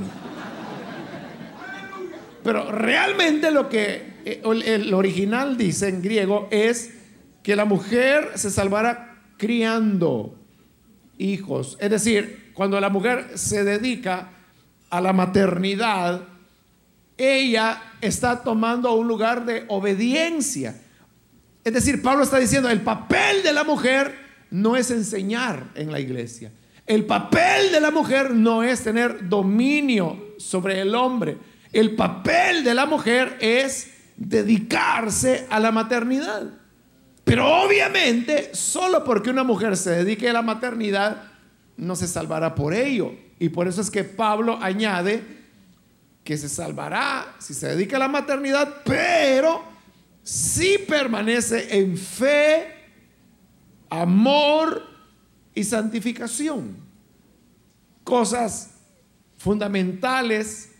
Pero 2.44 2.72
realmente 2.72 3.52
lo 3.52 3.70
que 3.70 4.19
el 4.44 4.94
original 4.94 5.58
dice 5.58 5.88
en 5.88 6.02
griego 6.02 6.48
es 6.52 6.92
que 7.44 7.56
la 7.56 7.66
mujer 7.66 8.32
se 8.36 8.50
salvará 8.50 9.18
criando 9.38 10.36
hijos. 11.18 11.78
Es 11.80 11.90
decir, 11.90 12.52
cuando 12.54 12.80
la 12.80 12.90
mujer 12.90 13.32
se 13.36 13.64
dedica 13.64 14.30
a 14.90 15.02
la 15.02 15.14
maternidad, 15.14 16.22
ella 17.18 17.82
está 18.02 18.44
tomando 18.44 18.94
un 18.94 19.08
lugar 19.08 19.46
de 19.46 19.66
obediencia. 19.68 20.80
Es 21.64 21.74
decir, 21.74 22.02
Pablo 22.02 22.24
está 22.24 22.40
diciendo, 22.40 22.70
el 22.70 22.82
papel 22.82 23.44
de 23.44 23.54
la 23.54 23.64
mujer 23.64 24.16
no 24.52 24.76
es 24.76 24.92
enseñar 24.92 25.66
en 25.76 25.92
la 25.92 26.00
iglesia. 26.00 26.52
El 26.86 27.06
papel 27.06 27.72
de 27.72 27.82
la 27.82 27.92
mujer 27.92 28.32
no 28.32 28.64
es 28.64 28.84
tener 28.84 29.30
dominio 29.30 30.34
sobre 30.38 30.82
el 30.82 30.96
hombre. 30.96 31.38
El 31.72 31.96
papel 31.96 32.64
de 32.64 32.74
la 32.74 32.86
mujer 32.88 33.38
es 33.42 33.92
dedicarse 34.20 35.48
a 35.50 35.60
la 35.60 35.72
maternidad. 35.72 36.44
Pero 37.24 37.48
obviamente, 37.64 38.54
solo 38.54 39.04
porque 39.04 39.30
una 39.30 39.44
mujer 39.44 39.78
se 39.78 39.92
dedique 39.92 40.30
a 40.30 40.34
la 40.34 40.42
maternidad, 40.42 41.24
no 41.78 41.96
se 41.96 42.08
salvará 42.08 42.54
por 42.54 42.74
ello. 42.74 43.14
Y 43.40 43.50
por 43.50 43.68
eso 43.68 43.82
es 43.82 43.90
que 43.90 44.04
Pablo 44.04 44.60
añade 44.62 45.24
que 46.24 46.38
se 46.38 46.50
salvará 46.50 47.36
si 47.40 47.54
se 47.54 47.70
dedica 47.70 47.96
a 47.96 48.00
la 48.00 48.08
maternidad, 48.08 48.82
pero 48.84 49.64
si 50.22 50.78
permanece 50.80 51.80
en 51.80 51.98
fe, 51.98 52.68
amor 53.90 54.84
y 55.56 55.64
santificación. 55.64 56.76
Cosas 58.04 58.72
fundamentales 59.38 60.72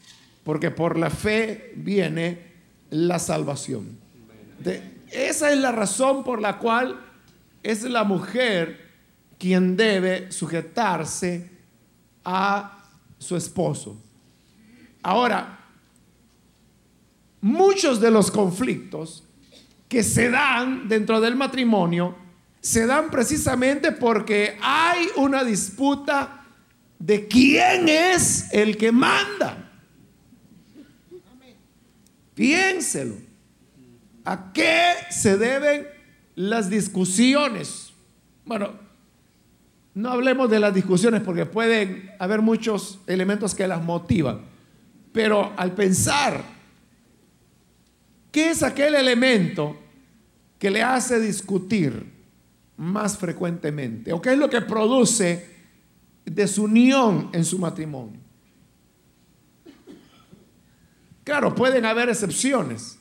porque 0.44 0.72
por 0.72 0.98
la 0.98 1.10
fe 1.10 1.72
viene 1.76 2.49
la 2.90 3.20
salvación. 3.20 3.98
esa 5.12 5.52
es 5.52 5.58
la 5.58 5.72
razón 5.72 6.24
por 6.24 6.42
la 6.42 6.58
cual 6.58 7.00
es 7.64 7.84
la 7.84 8.04
mujer 8.04 8.90
quien 9.38 9.76
debe 9.76 10.32
sujetarse 10.32 11.50
a 12.24 12.84
su 13.18 13.36
esposo. 13.36 13.98
Ahora, 15.02 15.60
muchos 17.42 18.02
de 18.02 18.12
los 18.12 18.32
conflictos 18.32 19.24
que 19.88 20.04
se 20.04 20.30
dan 20.30 20.88
dentro 20.88 21.20
del 21.22 21.36
matrimonio 21.36 22.16
se 22.62 22.86
dan 22.86 23.10
precisamente 23.10 23.92
porque 23.94 24.58
hay 24.62 25.08
una 25.16 25.44
disputa 25.44 26.46
de 27.00 27.28
quién 27.28 27.88
es 27.88 28.54
el 28.54 28.78
que 28.78 28.92
manda. 28.92 29.69
Piénselo. 32.40 33.16
¿A 34.24 34.54
qué 34.54 34.94
se 35.10 35.38
deben 35.38 35.86
las 36.36 36.70
discusiones? 36.70 37.92
Bueno, 38.46 38.70
no 39.94 40.10
hablemos 40.10 40.50
de 40.50 40.62
las 40.62 40.74
discusiones 40.74 41.22
porque 41.22 41.46
pueden 41.46 42.12
haber 42.18 42.42
muchos 42.42 43.02
elementos 43.08 43.54
que 43.54 43.68
las 43.68 43.84
motivan. 43.84 44.40
Pero 45.12 45.52
al 45.58 45.74
pensar, 45.74 46.42
¿qué 48.32 48.52
es 48.52 48.64
aquel 48.64 48.96
elemento 48.96 49.78
que 50.60 50.72
le 50.72 50.82
hace 50.82 51.20
discutir 51.20 52.06
más 52.78 53.18
frecuentemente? 53.18 54.14
¿O 54.14 54.22
qué 54.22 54.32
es 54.32 54.38
lo 54.38 54.50
que 54.50 54.62
produce 54.62 55.58
desunión 56.24 57.32
en 57.34 57.44
su 57.44 57.60
matrimonio? 57.60 58.29
Claro, 61.30 61.54
pueden 61.54 61.86
haber 61.86 62.10
excepciones, 62.10 62.98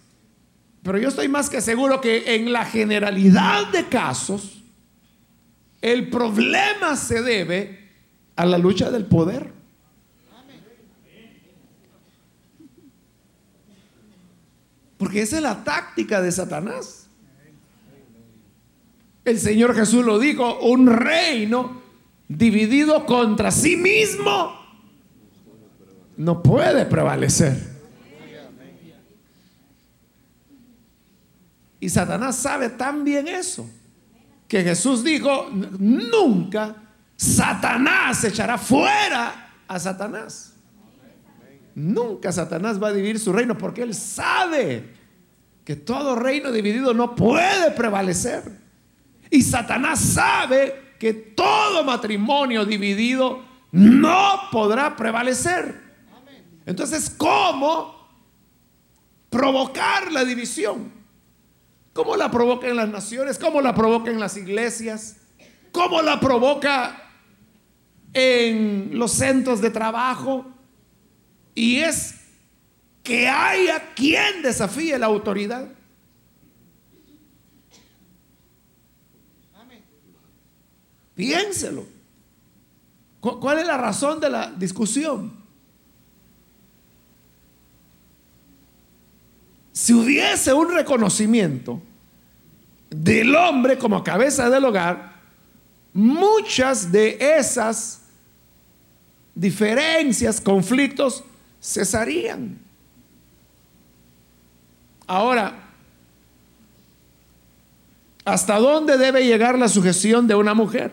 pero 0.82 0.98
yo 0.98 1.08
estoy 1.08 1.28
más 1.28 1.48
que 1.48 1.62
seguro 1.62 1.98
que 1.98 2.34
en 2.34 2.52
la 2.52 2.66
generalidad 2.66 3.68
de 3.68 3.86
casos, 3.86 4.62
el 5.80 6.10
problema 6.10 6.94
se 6.94 7.22
debe 7.22 7.88
a 8.36 8.44
la 8.44 8.58
lucha 8.58 8.90
del 8.90 9.06
poder. 9.06 9.50
Porque 14.98 15.22
esa 15.22 15.36
es 15.36 15.42
la 15.42 15.64
táctica 15.64 16.20
de 16.20 16.30
Satanás. 16.30 17.08
El 19.24 19.40
Señor 19.40 19.74
Jesús 19.74 20.04
lo 20.04 20.18
dijo, 20.18 20.58
un 20.60 20.86
reino 20.86 21.80
dividido 22.28 23.06
contra 23.06 23.50
sí 23.50 23.78
mismo 23.78 24.52
no 26.18 26.42
puede 26.42 26.84
prevalecer. 26.84 27.67
Y 31.80 31.88
Satanás 31.88 32.36
sabe 32.36 32.70
tan 32.70 33.04
bien 33.04 33.28
eso 33.28 33.68
que 34.48 34.62
Jesús 34.62 35.04
dijo, 35.04 35.48
nunca 35.50 36.74
Satanás 37.16 38.24
echará 38.24 38.56
fuera 38.56 39.52
a 39.68 39.78
Satanás. 39.78 40.54
Nunca 41.74 42.32
Satanás 42.32 42.82
va 42.82 42.88
a 42.88 42.92
dividir 42.92 43.20
su 43.20 43.32
reino 43.32 43.56
porque 43.56 43.82
él 43.82 43.94
sabe 43.94 44.94
que 45.64 45.76
todo 45.76 46.16
reino 46.16 46.50
dividido 46.50 46.94
no 46.94 47.14
puede 47.14 47.70
prevalecer. 47.72 48.42
Y 49.30 49.42
Satanás 49.42 50.00
sabe 50.00 50.94
que 50.98 51.12
todo 51.12 51.84
matrimonio 51.84 52.64
dividido 52.64 53.44
no 53.70 54.40
podrá 54.50 54.96
prevalecer. 54.96 55.88
Entonces, 56.64 57.10
¿cómo 57.10 58.08
provocar 59.30 60.10
la 60.10 60.24
división? 60.24 60.97
¿Cómo 61.98 62.16
la 62.16 62.30
provoca 62.30 62.68
en 62.68 62.76
las 62.76 62.88
naciones? 62.88 63.40
¿Cómo 63.40 63.60
la 63.60 63.74
provoca 63.74 64.08
en 64.08 64.20
las 64.20 64.36
iglesias? 64.36 65.16
¿Cómo 65.72 66.00
la 66.00 66.20
provoca 66.20 67.10
en 68.12 68.96
los 68.96 69.10
centros 69.10 69.60
de 69.60 69.70
trabajo? 69.70 70.46
Y 71.56 71.78
es 71.78 72.14
que 73.02 73.26
haya 73.26 73.94
quien 73.96 74.42
desafíe 74.42 74.96
la 74.96 75.06
autoridad. 75.06 75.68
Piénselo. 81.16 81.84
¿Cuál 83.18 83.58
es 83.58 83.66
la 83.66 83.76
razón 83.76 84.20
de 84.20 84.30
la 84.30 84.52
discusión? 84.52 85.36
Si 89.72 89.92
hubiese 89.92 90.52
un 90.52 90.72
reconocimiento 90.72 91.82
del 92.90 93.34
hombre 93.34 93.78
como 93.78 94.02
cabeza 94.02 94.48
del 94.50 94.64
hogar, 94.64 95.14
muchas 95.92 96.90
de 96.90 97.18
esas 97.20 98.02
diferencias, 99.34 100.40
conflictos 100.40 101.24
cesarían. 101.60 102.58
Ahora, 105.06 105.70
¿hasta 108.24 108.58
dónde 108.58 108.98
debe 108.98 109.24
llegar 109.24 109.58
la 109.58 109.68
sujeción 109.68 110.26
de 110.26 110.34
una 110.34 110.54
mujer? 110.54 110.92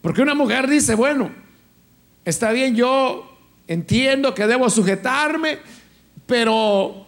Porque 0.00 0.22
una 0.22 0.34
mujer 0.34 0.68
dice, 0.68 0.94
bueno, 0.94 1.30
está 2.24 2.52
bien, 2.52 2.74
yo 2.74 3.36
entiendo 3.66 4.34
que 4.34 4.46
debo 4.46 4.70
sujetarme, 4.70 5.58
pero 6.26 7.03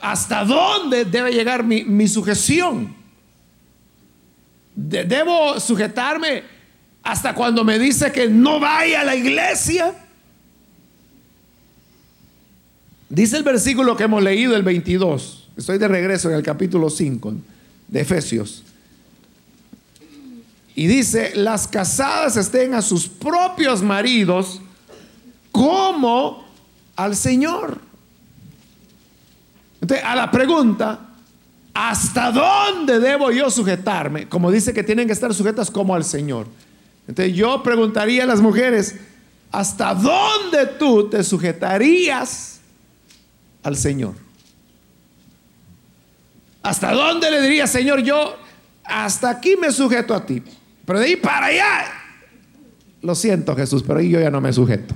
¿hasta 0.00 0.44
dónde 0.44 1.04
debe 1.04 1.32
llegar 1.32 1.64
mi, 1.64 2.08
sujeción? 2.08 2.94
¿Debo 4.74 5.58
sujetarme 5.58 6.42
hasta 7.02 7.34
cuando 7.34 7.64
me 7.64 7.78
dice 7.78 8.12
que 8.12 8.28
no 8.28 8.60
vaya 8.60 9.00
a 9.00 9.04
la 9.04 9.16
iglesia? 9.16 9.94
Dice 13.08 13.36
el 13.36 13.42
versículo 13.42 13.96
que 13.96 14.04
hemos 14.04 14.22
leído, 14.22 14.54
el 14.54 14.62
22. 14.62 15.48
Estoy 15.56 15.78
de 15.78 15.88
regreso 15.88 16.28
en 16.30 16.36
el 16.36 16.42
capítulo 16.42 16.90
5 16.90 17.34
de 17.88 18.00
Efesios. 18.00 18.62
Y 20.74 20.86
dice, 20.86 21.32
las 21.34 21.66
casadas 21.66 22.36
estén 22.36 22.74
a 22.74 22.82
sus 22.82 23.08
propios 23.08 23.82
maridos 23.82 24.60
como 25.50 26.46
al 26.94 27.16
Señor. 27.16 27.87
Entonces, 29.80 30.04
a 30.04 30.16
la 30.16 30.30
pregunta, 30.30 31.00
¿hasta 31.74 32.32
dónde 32.32 32.98
debo 32.98 33.30
yo 33.30 33.50
sujetarme? 33.50 34.28
Como 34.28 34.50
dice 34.50 34.72
que 34.72 34.82
tienen 34.82 35.06
que 35.06 35.12
estar 35.12 35.32
sujetas 35.34 35.70
como 35.70 35.94
al 35.94 36.04
Señor. 36.04 36.46
Entonces 37.06 37.34
yo 37.34 37.62
preguntaría 37.62 38.24
a 38.24 38.26
las 38.26 38.40
mujeres, 38.40 38.96
¿hasta 39.50 39.94
dónde 39.94 40.66
tú 40.78 41.08
te 41.08 41.22
sujetarías 41.24 42.60
al 43.62 43.76
Señor? 43.76 44.14
¿Hasta 46.62 46.92
dónde 46.92 47.30
le 47.30 47.40
diría, 47.40 47.66
Señor, 47.66 48.02
yo 48.02 48.36
hasta 48.84 49.30
aquí 49.30 49.56
me 49.56 49.72
sujeto 49.72 50.14
a 50.14 50.26
ti? 50.26 50.42
Pero 50.84 51.00
de 51.00 51.06
ahí 51.06 51.16
para 51.16 51.46
allá, 51.46 51.84
lo 53.00 53.14
siento 53.14 53.54
Jesús, 53.56 53.82
pero 53.86 54.00
ahí 54.00 54.10
yo 54.10 54.20
ya 54.20 54.30
no 54.30 54.40
me 54.40 54.52
sujeto. 54.52 54.94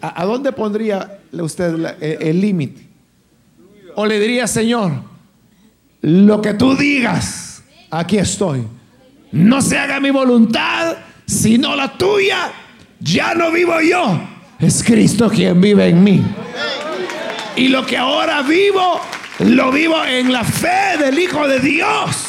¿A, 0.00 0.24
dónde 0.24 0.52
pondría 0.52 1.17
usted 1.32 1.96
el 2.00 2.40
límite? 2.40 2.86
O 3.94 4.06
le 4.06 4.20
diría, 4.20 4.46
Señor, 4.46 4.92
lo 6.02 6.40
que 6.40 6.54
tú 6.54 6.76
digas, 6.76 7.62
aquí 7.90 8.18
estoy. 8.18 8.64
No 9.32 9.60
se 9.60 9.78
haga 9.78 10.00
mi 10.00 10.10
voluntad, 10.10 10.96
sino 11.26 11.74
la 11.74 11.98
tuya. 11.98 12.52
Ya 13.00 13.34
no 13.34 13.52
vivo 13.52 13.80
yo, 13.80 14.20
es 14.58 14.82
Cristo 14.82 15.28
quien 15.28 15.60
vive 15.60 15.88
en 15.88 16.02
mí. 16.02 16.22
Y 17.56 17.68
lo 17.68 17.84
que 17.84 17.96
ahora 17.96 18.42
vivo, 18.42 19.00
lo 19.40 19.70
vivo 19.70 20.04
en 20.04 20.32
la 20.32 20.44
fe 20.44 20.96
del 20.98 21.18
Hijo 21.18 21.46
de 21.46 21.60
Dios. 21.60 22.24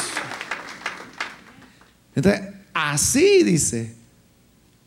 Entonces, 2.14 2.42
así 2.74 3.42
dice, 3.42 3.94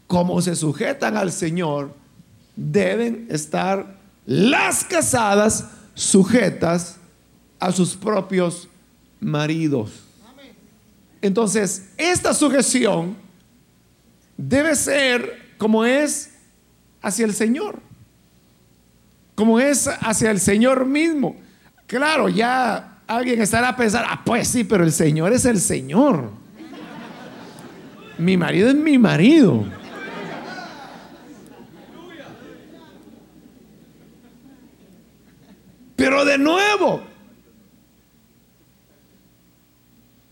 como 0.08 0.42
se 0.42 0.56
sujetan 0.56 1.18
al 1.18 1.32
Señor, 1.32 1.96
deben 2.56 3.28
estar 3.30 3.93
las 4.26 4.84
casadas 4.84 5.66
sujetas 5.94 6.98
a 7.60 7.72
sus 7.72 7.96
propios 7.96 8.68
maridos. 9.20 9.92
Entonces, 11.22 11.90
esta 11.98 12.34
sujeción 12.34 13.16
debe 14.36 14.76
ser 14.76 15.54
como 15.58 15.86
es 15.86 16.32
hacia 17.02 17.26
el 17.26 17.34
Señor, 17.34 17.80
como 19.36 19.60
es 19.60 19.88
hacia 19.88 20.32
el 20.32 20.40
Señor 20.40 20.86
mismo. 20.86 21.38
Claro, 21.88 22.28
ya 22.28 23.02
alguien 23.08 23.42
estará 23.42 23.70
a 23.70 23.76
pensar, 23.76 24.06
ah, 24.08 24.22
pues 24.26 24.48
sí, 24.48 24.64
pero 24.64 24.84
el 24.84 24.92
Señor 24.92 25.32
es 25.32 25.46
el 25.46 25.60
Señor. 25.60 26.30
Mi 28.18 28.38
marido 28.38 28.70
es 28.70 28.76
mi 28.76 28.98
marido. 28.98 29.66
Pero 35.96 36.26
de 36.26 36.38
nuevo, 36.38 37.04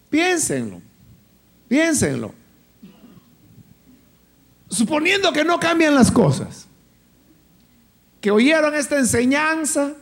piénsenlo, 0.10 0.82
piénsenlo. 1.68 2.34
Suponiendo 4.70 5.32
que 5.34 5.44
no 5.44 5.60
cambian 5.60 5.94
las 5.94 6.12
cosas, 6.12 6.68
que 8.22 8.32
oyeron 8.32 8.74
esta 8.74 8.98
enseñanza, 8.98 9.94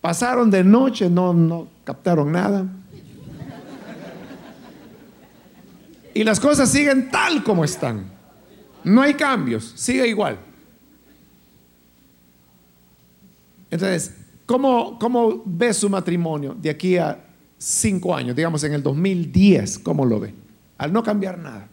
pasaron 0.00 0.50
de 0.50 0.64
noche, 0.64 1.08
no, 1.08 1.32
no 1.32 1.68
captaron 1.84 2.32
nada. 2.32 2.66
Y 6.12 6.24
las 6.24 6.40
cosas 6.40 6.70
siguen 6.70 7.10
tal 7.10 7.44
como 7.44 7.64
están. 7.64 8.10
No 8.82 9.02
hay 9.02 9.14
cambios, 9.14 9.72
sigue 9.76 10.08
igual. 10.08 10.38
Entonces, 13.70 14.17
¿cómo, 14.48 14.98
¿cómo 14.98 15.42
ve 15.44 15.74
su 15.74 15.90
matrimonio 15.90 16.56
de 16.58 16.70
aquí 16.70 16.96
a 16.96 17.22
cinco 17.58 18.14
años? 18.14 18.34
Digamos 18.34 18.64
en 18.64 18.72
el 18.72 18.82
2010, 18.82 19.78
¿cómo 19.80 20.06
lo 20.06 20.18
ve? 20.18 20.32
Al 20.78 20.90
no 20.90 21.02
cambiar 21.02 21.38
nada. 21.38 21.68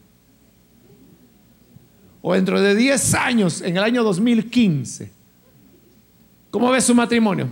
O 2.22 2.34
dentro 2.34 2.60
de 2.60 2.76
10 2.76 3.14
años, 3.14 3.62
en 3.62 3.78
el 3.78 3.84
año 3.84 4.04
2015, 4.04 5.10
¿cómo 6.52 6.70
ve 6.70 6.82
su 6.82 6.94
matrimonio? 6.94 7.48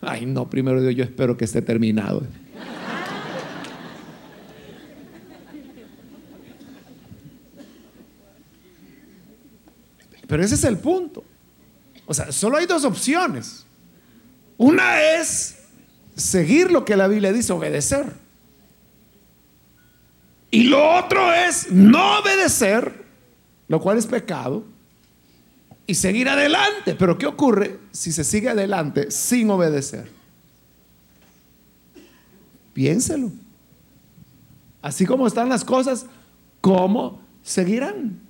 Ay, 0.00 0.24
no, 0.24 0.48
primero 0.48 0.80
Dios, 0.80 0.94
yo 0.94 1.02
espero 1.02 1.36
que 1.36 1.44
esté 1.44 1.60
terminado. 1.60 2.22
Pero 10.28 10.44
ese 10.44 10.54
es 10.54 10.64
el 10.64 10.78
punto. 10.78 11.24
O 12.06 12.14
sea, 12.14 12.30
solo 12.30 12.58
hay 12.58 12.66
dos 12.66 12.84
opciones. 12.84 13.66
Una 14.58 15.00
es 15.00 15.56
seguir 16.16 16.70
lo 16.70 16.84
que 16.84 16.96
la 16.96 17.08
Biblia 17.08 17.32
dice, 17.32 17.52
obedecer. 17.52 18.12
Y 20.50 20.64
lo 20.64 20.96
otro 20.96 21.32
es 21.32 21.70
no 21.72 22.18
obedecer, 22.18 23.04
lo 23.68 23.80
cual 23.80 23.98
es 23.98 24.06
pecado, 24.06 24.64
y 25.86 25.94
seguir 25.94 26.28
adelante. 26.28 26.94
Pero 26.94 27.16
¿qué 27.16 27.26
ocurre 27.26 27.78
si 27.90 28.12
se 28.12 28.22
sigue 28.22 28.50
adelante 28.50 29.10
sin 29.10 29.50
obedecer? 29.50 30.10
Piénselo. 32.74 33.30
Así 34.82 35.06
como 35.06 35.26
están 35.26 35.48
las 35.48 35.64
cosas, 35.64 36.06
¿cómo 36.60 37.20
seguirán? 37.42 38.20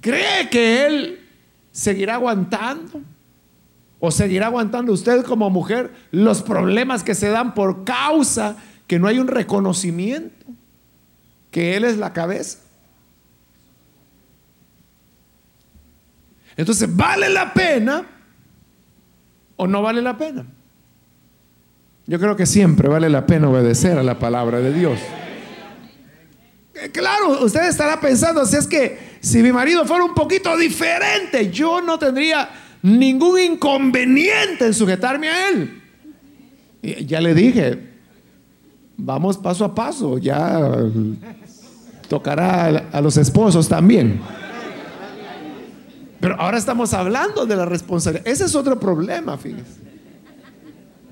¿Cree 0.00 0.50
que 0.50 0.86
él 0.86 1.21
seguirá 1.72 2.14
aguantando? 2.14 3.00
¿O 3.98 4.10
seguirá 4.10 4.46
aguantando 4.46 4.92
usted 4.92 5.24
como 5.24 5.48
mujer 5.48 5.92
los 6.10 6.42
problemas 6.42 7.02
que 7.02 7.14
se 7.14 7.28
dan 7.28 7.54
por 7.54 7.84
causa 7.84 8.56
que 8.86 8.98
no 8.98 9.08
hay 9.08 9.18
un 9.18 9.28
reconocimiento? 9.28 10.46
Que 11.50 11.76
él 11.76 11.84
es 11.84 11.96
la 11.98 12.12
cabeza. 12.12 12.58
Entonces, 16.56 16.94
¿vale 16.94 17.28
la 17.28 17.54
pena 17.54 18.06
o 19.56 19.66
no 19.66 19.82
vale 19.82 20.02
la 20.02 20.18
pena? 20.18 20.46
Yo 22.06 22.18
creo 22.18 22.36
que 22.36 22.46
siempre 22.46 22.88
vale 22.88 23.08
la 23.08 23.26
pena 23.26 23.48
obedecer 23.48 23.98
a 23.98 24.02
la 24.02 24.18
palabra 24.18 24.58
de 24.58 24.72
Dios. 24.72 24.98
Eh, 26.74 26.90
claro, 26.90 27.44
usted 27.44 27.68
estará 27.68 28.00
pensando, 28.00 28.44
si 28.44 28.56
es 28.56 28.66
que 28.66 29.11
si 29.22 29.40
mi 29.40 29.52
marido 29.52 29.84
fuera 29.84 30.04
un 30.04 30.14
poquito 30.14 30.56
diferente, 30.56 31.48
yo 31.50 31.80
no 31.80 31.98
tendría 31.98 32.50
ningún 32.82 33.38
inconveniente 33.38 34.66
en 34.66 34.74
sujetarme 34.74 35.28
a 35.28 35.48
él. 35.48 35.82
ya 37.06 37.20
le 37.20 37.32
dije, 37.32 37.78
vamos 38.96 39.38
paso 39.38 39.64
a 39.64 39.74
paso, 39.74 40.18
ya 40.18 40.76
tocará 42.08 42.88
a 42.90 43.00
los 43.00 43.16
esposos 43.16 43.68
también. 43.68 44.20
Pero 46.18 46.40
ahora 46.40 46.58
estamos 46.58 46.92
hablando 46.92 47.46
de 47.46 47.54
la 47.56 47.64
responsabilidad. 47.64 48.26
Ese 48.26 48.44
es 48.46 48.54
otro 48.56 48.78
problema, 48.78 49.38
fíjese. 49.38 49.82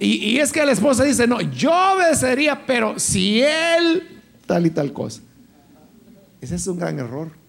Y, 0.00 0.30
y, 0.30 0.38
es 0.38 0.50
que 0.50 0.64
la 0.64 0.72
esposa 0.72 1.04
dice, 1.04 1.26
no, 1.26 1.40
yo 1.42 1.72
obedecería, 1.94 2.66
pero 2.66 2.98
si 2.98 3.42
él 3.42 4.20
tal 4.46 4.66
y 4.66 4.70
tal 4.70 4.92
cosa. 4.92 5.20
Ese 6.40 6.56
es 6.56 6.66
un 6.66 6.78
gran 6.78 6.98
error. 6.98 7.39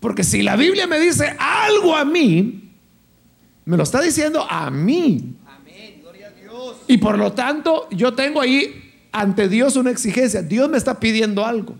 Porque 0.00 0.24
si 0.24 0.42
la 0.42 0.56
Biblia 0.56 0.86
me 0.86 0.98
dice 0.98 1.36
algo 1.38 1.94
a 1.94 2.04
mí, 2.04 2.72
me 3.66 3.76
lo 3.76 3.82
está 3.82 4.00
diciendo 4.00 4.46
a 4.48 4.70
mí. 4.70 5.36
Y 6.88 6.98
por 6.98 7.18
lo 7.18 7.32
tanto, 7.32 7.86
yo 7.90 8.14
tengo 8.14 8.40
ahí 8.40 8.92
ante 9.12 9.48
Dios 9.48 9.76
una 9.76 9.90
exigencia. 9.90 10.42
Dios 10.42 10.68
me 10.68 10.78
está 10.78 10.98
pidiendo 10.98 11.44
algo. 11.44 11.76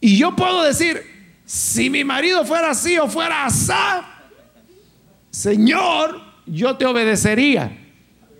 Y 0.00 0.16
yo 0.16 0.36
puedo 0.36 0.62
decir, 0.62 1.02
si 1.44 1.90
mi 1.90 2.04
marido 2.04 2.44
fuera 2.44 2.70
así 2.70 2.98
o 2.98 3.08
fuera 3.08 3.46
así, 3.46 3.72
Señor, 5.30 6.20
yo 6.46 6.76
te 6.76 6.86
obedecería. 6.86 7.76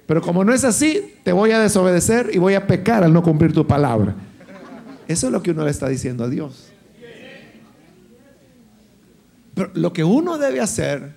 Pero 0.07 0.23
como 0.23 0.45
no 0.45 0.55
es 0.55 0.65
así, 0.65 1.15
te 1.25 1.33
voy 1.33 1.51
a 1.51 1.59
desobedecer 1.59 2.31
y 2.33 2.39
voy 2.39 2.55
a 2.55 2.67
pecar 2.67 3.03
al 3.03 3.13
no 3.13 3.23
cumplir 3.23 3.53
tu 3.53 3.67
palabra. 3.67 4.15
Eso 5.07 5.27
es 5.27 5.33
lo 5.33 5.43
que 5.43 5.51
uno 5.51 5.65
le 5.65 5.71
está 5.71 5.89
diciendo 5.89 6.25
a 6.25 6.29
Dios. 6.29 6.71
Pero 9.59 9.73
lo 9.75 9.93
que 9.93 10.05
uno 10.05 10.39
debe 10.39 10.61
hacer 10.61 11.17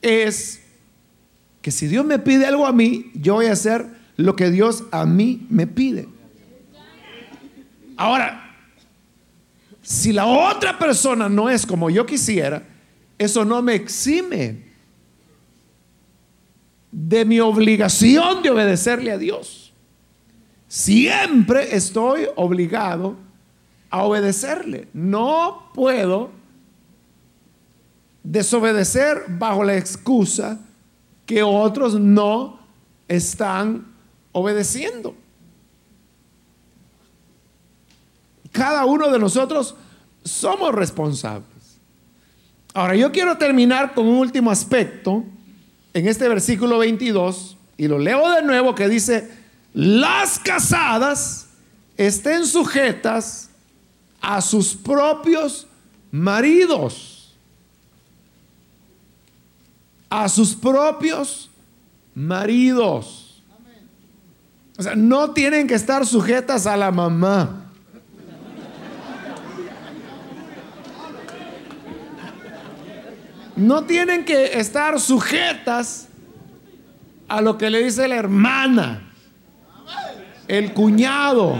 es 0.00 0.62
que 1.60 1.72
si 1.72 1.88
Dios 1.88 2.04
me 2.04 2.20
pide 2.20 2.46
algo 2.46 2.64
a 2.64 2.72
mí, 2.72 3.10
yo 3.12 3.34
voy 3.34 3.46
a 3.46 3.52
hacer 3.54 3.88
lo 4.16 4.36
que 4.36 4.52
Dios 4.52 4.84
a 4.92 5.04
mí 5.04 5.48
me 5.50 5.66
pide. 5.66 6.06
Ahora, 7.96 8.54
si 9.82 10.12
la 10.12 10.26
otra 10.26 10.78
persona 10.78 11.28
no 11.28 11.50
es 11.50 11.66
como 11.66 11.90
yo 11.90 12.06
quisiera, 12.06 12.62
eso 13.18 13.44
no 13.44 13.62
me 13.62 13.74
exime 13.74 14.62
de 16.92 17.24
mi 17.24 17.40
obligación 17.40 18.44
de 18.44 18.50
obedecerle 18.50 19.10
a 19.10 19.18
Dios. 19.18 19.72
Siempre 20.68 21.74
estoy 21.74 22.28
obligado 22.36 23.16
a 23.90 24.04
obedecerle. 24.04 24.86
No 24.92 25.68
puedo 25.74 26.38
desobedecer 28.22 29.24
bajo 29.28 29.64
la 29.64 29.76
excusa 29.76 30.58
que 31.26 31.42
otros 31.42 31.98
no 31.98 32.58
están 33.08 33.86
obedeciendo. 34.32 35.14
Cada 38.52 38.84
uno 38.84 39.10
de 39.10 39.18
nosotros 39.18 39.74
somos 40.24 40.74
responsables. 40.74 41.78
Ahora, 42.74 42.94
yo 42.94 43.10
quiero 43.10 43.36
terminar 43.38 43.94
con 43.94 44.06
un 44.06 44.16
último 44.16 44.50
aspecto 44.50 45.24
en 45.92 46.06
este 46.06 46.28
versículo 46.28 46.78
22, 46.78 47.56
y 47.76 47.88
lo 47.88 47.98
leo 47.98 48.30
de 48.30 48.42
nuevo, 48.42 48.74
que 48.74 48.88
dice, 48.88 49.28
las 49.72 50.38
casadas 50.38 51.48
estén 51.96 52.46
sujetas 52.46 53.50
a 54.20 54.40
sus 54.40 54.74
propios 54.74 55.66
maridos. 56.10 57.19
A 60.10 60.28
sus 60.28 60.54
propios 60.54 61.48
maridos. 62.14 63.42
O 64.76 64.82
sea, 64.82 64.94
no 64.94 65.30
tienen 65.30 65.66
que 65.66 65.74
estar 65.74 66.06
sujetas 66.06 66.66
a 66.66 66.76
la 66.76 66.90
mamá. 66.90 67.70
no 73.60 73.84
tienen 73.84 74.24
que 74.24 74.58
estar 74.58 74.98
sujetas 74.98 76.08
a 77.28 77.42
lo 77.42 77.58
que 77.58 77.68
le 77.68 77.84
dice 77.84 78.08
la 78.08 78.16
hermana, 78.16 79.12
el 80.48 80.72
cuñado, 80.72 81.56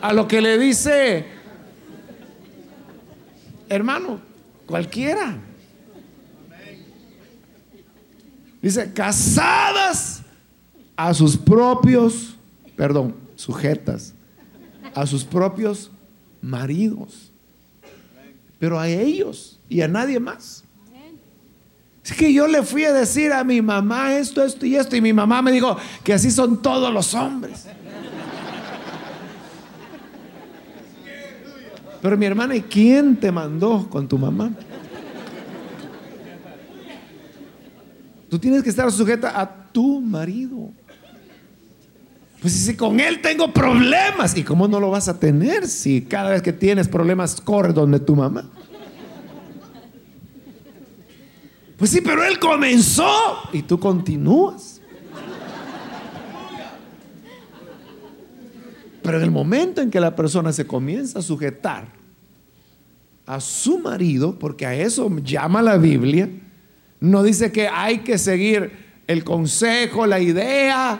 a 0.00 0.12
lo 0.12 0.28
que 0.28 0.40
le 0.40 0.56
dice, 0.56 1.26
hermano, 3.68 4.20
cualquiera. 4.66 5.36
Dice, 8.62 8.92
casadas 8.92 10.22
a 10.96 11.12
sus 11.14 11.36
propios, 11.36 12.36
perdón, 12.76 13.14
sujetas, 13.36 14.14
a 14.94 15.06
sus 15.06 15.24
propios 15.24 15.90
maridos. 16.40 17.30
Pero 18.58 18.78
a 18.78 18.88
ellos 18.88 19.60
y 19.68 19.82
a 19.82 19.88
nadie 19.88 20.18
más. 20.18 20.64
Es 22.04 22.12
que 22.12 22.32
yo 22.32 22.46
le 22.46 22.62
fui 22.62 22.84
a 22.84 22.92
decir 22.92 23.32
a 23.32 23.42
mi 23.42 23.60
mamá 23.60 24.16
esto, 24.16 24.42
esto 24.44 24.64
y 24.64 24.76
esto, 24.76 24.94
y 24.94 25.00
mi 25.00 25.12
mamá 25.12 25.42
me 25.42 25.50
dijo 25.50 25.76
que 26.04 26.14
así 26.14 26.30
son 26.30 26.62
todos 26.62 26.92
los 26.94 27.12
hombres. 27.14 27.66
Pero 32.00 32.16
mi 32.16 32.26
hermana, 32.26 32.54
¿y 32.54 32.62
quién 32.62 33.16
te 33.16 33.32
mandó 33.32 33.88
con 33.90 34.06
tu 34.06 34.18
mamá? 34.18 34.52
Tú 38.28 38.38
tienes 38.38 38.62
que 38.62 38.70
estar 38.70 38.90
sujeta 38.90 39.40
a 39.40 39.72
tu 39.72 40.00
marido. 40.00 40.70
Pues 42.40 42.52
si 42.52 42.76
con 42.76 43.00
él 43.00 43.20
tengo 43.22 43.52
problemas, 43.52 44.36
¿y 44.36 44.42
cómo 44.42 44.68
no 44.68 44.78
lo 44.78 44.90
vas 44.90 45.08
a 45.08 45.18
tener 45.18 45.66
si 45.66 46.02
cada 46.02 46.30
vez 46.30 46.42
que 46.42 46.52
tienes 46.52 46.88
problemas 46.88 47.40
corre 47.40 47.72
donde 47.72 47.98
tu 48.00 48.14
mamá? 48.14 48.48
Pues 51.76 51.90
sí, 51.90 52.00
pero 52.00 52.24
él 52.24 52.38
comenzó 52.38 53.10
y 53.52 53.62
tú 53.62 53.78
continúas. 53.78 54.80
Pero 59.02 59.18
en 59.18 59.24
el 59.24 59.30
momento 59.30 59.80
en 59.80 59.90
que 59.90 60.00
la 60.00 60.16
persona 60.16 60.52
se 60.52 60.66
comienza 60.66 61.20
a 61.20 61.22
sujetar 61.22 61.88
a 63.26 63.40
su 63.40 63.78
marido, 63.78 64.38
porque 64.38 64.66
a 64.66 64.74
eso 64.74 65.10
llama 65.18 65.62
la 65.62 65.76
Biblia, 65.76 66.28
no 67.00 67.22
dice 67.22 67.52
que 67.52 67.68
hay 67.68 67.98
que 67.98 68.18
seguir 68.18 68.72
el 69.06 69.24
consejo, 69.24 70.06
la 70.06 70.20
idea 70.20 70.98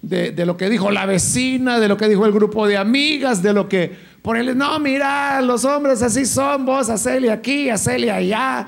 de, 0.00 0.30
de, 0.32 0.46
lo 0.46 0.56
que 0.56 0.68
dijo 0.70 0.90
la 0.90 1.06
vecina, 1.06 1.78
de 1.78 1.88
lo 1.88 1.96
que 1.96 2.08
dijo 2.08 2.24
el 2.26 2.32
grupo 2.32 2.66
de 2.66 2.76
amigas, 2.76 3.42
de 3.42 3.52
lo 3.52 3.68
que 3.68 3.92
ponerle, 4.22 4.54
no, 4.54 4.78
mira, 4.78 5.40
los 5.42 5.64
hombres 5.64 6.02
así 6.02 6.24
son, 6.24 6.64
vos 6.64 6.88
hacele 6.88 7.30
aquí, 7.30 7.68
hacele 7.68 8.10
allá, 8.10 8.66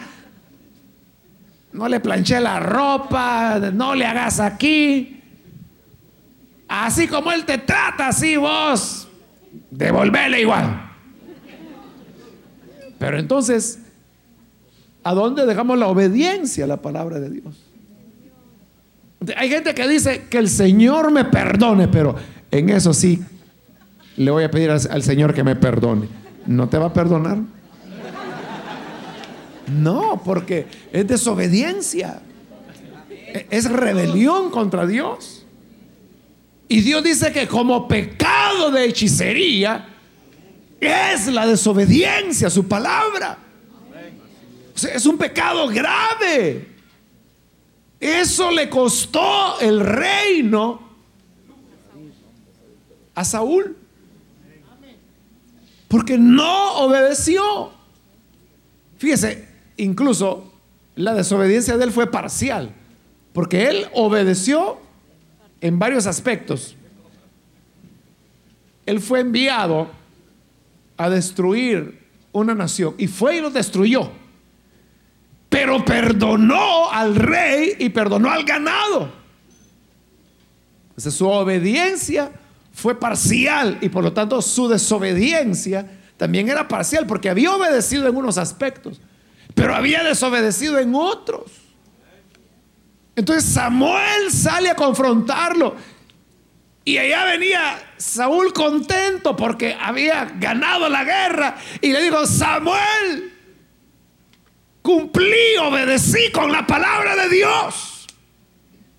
no 1.72 1.88
le 1.88 2.00
planché 2.00 2.40
la 2.40 2.60
ropa, 2.60 3.58
no 3.72 3.94
le 3.94 4.06
hagas 4.06 4.38
aquí. 4.40 5.20
Así 6.68 7.08
como 7.08 7.32
él 7.32 7.44
te 7.44 7.58
trata, 7.58 8.08
así 8.08 8.36
vos, 8.36 9.08
devolverle 9.70 10.40
igual. 10.40 10.92
Pero 12.98 13.18
entonces, 13.18 13.80
¿a 15.04 15.14
dónde 15.14 15.46
dejamos 15.46 15.78
la 15.78 15.86
obediencia 15.86 16.64
a 16.64 16.66
la 16.66 16.82
palabra 16.82 17.20
de 17.20 17.30
Dios? 17.30 17.64
Hay 19.36 19.48
gente 19.48 19.74
que 19.74 19.86
dice 19.86 20.24
que 20.28 20.38
el 20.38 20.48
Señor 20.48 21.10
me 21.10 21.24
perdone, 21.24 21.88
pero 21.88 22.16
en 22.50 22.70
eso 22.70 22.92
sí 22.92 23.22
le 24.16 24.30
voy 24.30 24.44
a 24.44 24.50
pedir 24.50 24.70
al 24.70 25.02
Señor 25.02 25.32
que 25.34 25.44
me 25.44 25.56
perdone. 25.56 26.08
¿No 26.46 26.68
te 26.68 26.78
va 26.78 26.86
a 26.86 26.92
perdonar? 26.92 27.38
No, 29.72 30.20
porque 30.24 30.66
es 30.92 31.06
desobediencia. 31.06 32.20
E-, 33.10 33.46
es 33.50 33.70
rebelión 33.70 34.50
contra 34.50 34.86
Dios. 34.86 35.46
Y 36.68 36.80
Dios 36.80 37.02
dice 37.02 37.32
que 37.32 37.46
como 37.46 37.86
pecado 37.88 38.70
de 38.70 38.86
hechicería 38.86 39.88
es 40.80 41.26
la 41.28 41.46
desobediencia 41.46 42.48
a 42.48 42.50
su 42.50 42.66
palabra. 42.66 43.38
Es 44.74 45.06
un 45.06 45.16
pecado 45.18 45.68
grave. 45.68 46.68
Eso 48.00 48.50
le 48.50 48.68
costó 48.68 49.58
el 49.60 49.80
reino 49.80 50.80
a 53.14 53.24
Saúl. 53.24 53.76
Porque 55.88 56.18
no 56.18 56.78
obedeció. 56.78 57.72
Fíjese, 58.98 59.54
Incluso 59.76 60.52
la 60.94 61.14
desobediencia 61.14 61.76
de 61.76 61.84
él 61.84 61.92
fue 61.92 62.10
parcial, 62.10 62.72
porque 63.32 63.68
él 63.68 63.86
obedeció 63.92 64.78
en 65.60 65.78
varios 65.78 66.06
aspectos. 66.06 66.76
Él 68.86 69.00
fue 69.00 69.20
enviado 69.20 69.88
a 70.96 71.10
destruir 71.10 72.00
una 72.32 72.54
nación 72.54 72.94
y 72.98 73.06
fue 73.08 73.38
y 73.38 73.40
lo 73.40 73.50
destruyó. 73.50 74.10
Pero 75.54 75.84
perdonó 75.84 76.90
al 76.90 77.14
rey 77.14 77.76
y 77.78 77.88
perdonó 77.90 78.28
al 78.28 78.42
ganado. 78.42 79.12
su 80.96 81.28
obediencia 81.28 82.32
fue 82.72 82.98
parcial 82.98 83.78
y 83.80 83.88
por 83.88 84.02
lo 84.02 84.12
tanto 84.12 84.42
su 84.42 84.66
desobediencia 84.66 85.86
también 86.16 86.48
era 86.48 86.66
parcial 86.66 87.06
porque 87.06 87.30
había 87.30 87.52
obedecido 87.52 88.08
en 88.08 88.16
unos 88.16 88.36
aspectos 88.36 89.00
pero 89.54 89.74
había 89.74 90.02
desobedecido 90.02 90.78
en 90.78 90.94
otros. 90.94 91.44
Entonces 93.16 93.44
Samuel 93.44 94.32
sale 94.32 94.70
a 94.70 94.74
confrontarlo. 94.74 95.76
Y 96.84 96.98
allá 96.98 97.24
venía 97.24 97.92
Saúl 97.96 98.52
contento 98.52 99.36
porque 99.36 99.76
había 99.80 100.24
ganado 100.24 100.88
la 100.88 101.04
guerra. 101.04 101.56
Y 101.80 101.92
le 101.92 102.02
dijo, 102.02 102.26
Samuel, 102.26 103.33
cumplí, 104.84 105.56
obedecí 105.62 106.30
con 106.30 106.52
la 106.52 106.66
palabra 106.66 107.16
de 107.16 107.30
Dios. 107.30 108.06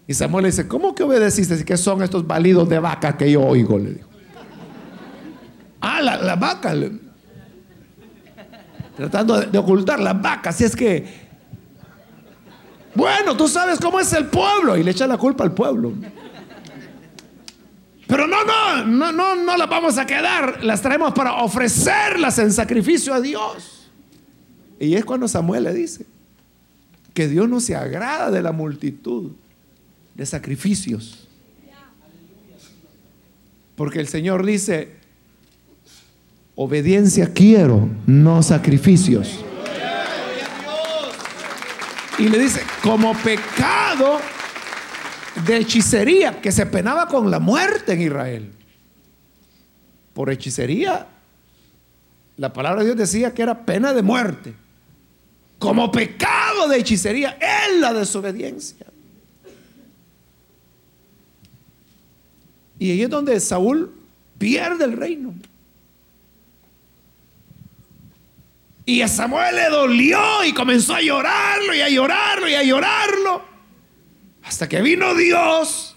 Y 0.07 0.15
Samuel 0.15 0.43
le 0.43 0.49
dice, 0.49 0.67
¿cómo 0.67 0.95
que 0.95 1.03
obedeciste? 1.03 1.63
¿Qué 1.63 1.77
son 1.77 2.01
estos 2.01 2.25
balidos 2.25 2.67
de 2.67 2.79
vaca 2.79 3.15
que 3.15 3.31
yo 3.31 3.43
oigo? 3.43 3.77
Le 3.77 3.91
dijo. 3.91 4.09
Ah, 5.79 6.01
la, 6.01 6.17
la 6.17 6.35
vaca. 6.35 6.73
Tratando 8.97 9.39
de, 9.39 9.57
ocultar 9.59 9.99
la 9.99 10.13
vaca. 10.13 10.49
Así 10.49 10.63
es 10.63 10.75
que, 10.75 11.05
bueno, 12.95 13.37
tú 13.37 13.47
sabes 13.47 13.79
cómo 13.79 13.99
es 13.99 14.11
el 14.13 14.25
pueblo. 14.25 14.75
Y 14.77 14.83
le 14.83 14.89
echa 14.89 15.05
la 15.05 15.17
culpa 15.17 15.43
al 15.43 15.53
pueblo. 15.53 15.93
Pero 18.07 18.25
no, 18.25 18.43
no, 18.43 18.85
no, 18.85 19.11
no, 19.11 19.35
no 19.35 19.57
las 19.57 19.69
vamos 19.69 19.99
a 19.99 20.05
quedar. 20.07 20.63
Las 20.63 20.81
traemos 20.81 21.13
para 21.13 21.43
ofrecerlas 21.43 22.39
en 22.39 22.51
sacrificio 22.51 23.13
a 23.13 23.21
Dios. 23.21 23.84
Y 24.79 24.95
es 24.95 25.05
cuando 25.05 25.27
Samuel 25.27 25.63
le 25.63 25.73
dice 25.73 26.05
que 27.13 27.27
Dios 27.27 27.47
no 27.47 27.59
se 27.59 27.75
agrada 27.75 28.29
de 28.29 28.41
la 28.41 28.51
multitud 28.51 29.31
de 30.15 30.25
sacrificios. 30.25 31.27
Porque 33.75 33.99
el 33.99 34.07
Señor 34.07 34.45
dice, 34.45 34.95
obediencia 36.55 37.33
quiero, 37.33 37.89
no 38.05 38.41
sacrificios. 38.41 39.43
Y 42.17 42.29
le 42.29 42.39
dice, 42.39 42.61
como 42.81 43.13
pecado 43.13 44.19
de 45.45 45.57
hechicería, 45.57 46.39
que 46.41 46.51
se 46.51 46.65
penaba 46.65 47.07
con 47.07 47.29
la 47.29 47.39
muerte 47.39 47.93
en 47.93 48.01
Israel. 48.01 48.51
Por 50.13 50.29
hechicería, 50.29 51.07
la 52.37 52.53
palabra 52.53 52.79
de 52.79 52.85
Dios 52.85 52.97
decía 52.97 53.33
que 53.33 53.41
era 53.41 53.65
pena 53.65 53.93
de 53.93 54.01
muerte. 54.01 54.53
Como 55.59 55.91
pecado 55.91 56.67
de 56.67 56.79
hechicería 56.79 57.37
es 57.39 57.79
la 57.79 57.93
desobediencia. 57.93 58.85
Y 62.77 62.91
ahí 62.91 63.03
es 63.03 63.09
donde 63.09 63.39
Saúl 63.39 63.93
pierde 64.37 64.83
el 64.85 64.93
reino. 64.93 65.33
Y 68.85 69.01
a 69.01 69.07
Samuel 69.07 69.55
le 69.55 69.69
dolió 69.69 70.43
y 70.43 70.53
comenzó 70.53 70.93
a 70.93 71.01
llorarlo 71.01 71.73
y 71.73 71.81
a 71.81 71.89
llorarlo 71.89 72.47
y 72.47 72.53
a 72.53 72.63
llorarlo. 72.63 73.43
Hasta 74.43 74.69
que 74.69 74.81
vino 74.81 75.15
Dios 75.15 75.95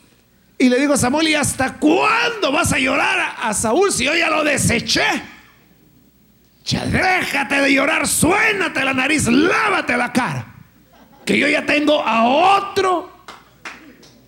y 0.59 0.69
le 0.69 0.81
dijo 0.81 0.95
a 0.95 0.97
Samuel, 0.97 1.29
¿y 1.29 1.35
hasta 1.35 1.75
cuándo 1.75 2.51
vas 2.51 2.73
a 2.73 2.79
llorar 2.79 3.37
a, 3.39 3.55
Saúl 3.55 3.93
si 3.93 4.05
yo 4.05 4.15
ya 4.15 4.29
lo 4.29 4.43
deseché? 4.43 5.38
Ya 6.69 6.87
déjate 6.87 7.61
de 7.63 7.75
llorar, 7.75 8.07
suénate 8.07 8.85
la 8.85 8.95
nariz, 8.95 9.27
lávate 9.27 9.97
la 9.97 10.13
cara. 10.13 10.55
Que 11.25 11.37
yo 11.37 11.49
ya 11.49 11.67
tengo 11.67 12.01
a 12.07 12.25
otro, 12.25 13.11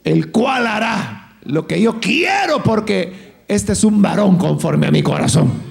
el 0.02 0.32
cual 0.32 0.66
hará 0.66 1.36
lo 1.44 1.66
que 1.66 1.80
yo 1.80 2.00
quiero 2.00 2.62
porque 2.62 3.44
este 3.46 3.72
es 3.72 3.84
un 3.84 4.02
varón 4.02 4.36
conforme 4.36 4.88
a 4.88 4.90
mi 4.90 5.02
corazón 5.02 5.70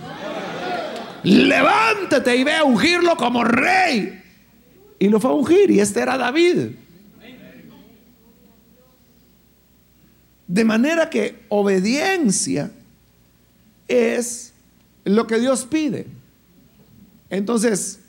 levántate 1.23 2.35
y 2.35 2.43
ve 2.43 2.55
a 2.55 2.63
ungirlo 2.63 3.15
como 3.15 3.43
rey. 3.43 4.21
Y 4.99 5.09
lo 5.09 5.19
fue 5.19 5.31
a 5.31 5.33
ungir 5.33 5.71
y 5.71 5.79
este 5.79 6.01
era 6.01 6.17
David. 6.17 6.71
De 10.47 10.65
manera 10.65 11.09
que 11.09 11.43
obediencia 11.49 12.71
es 13.87 14.53
lo 15.05 15.27
que 15.27 15.39
Dios 15.39 15.65
pide. 15.65 16.07
Entonces, 17.29 17.99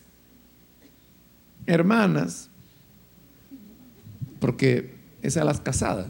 hermanas, 1.67 2.49
porque 4.41 4.95
es 5.23 5.37
a 5.37 5.45
las 5.45 5.61
casadas. 5.61 6.07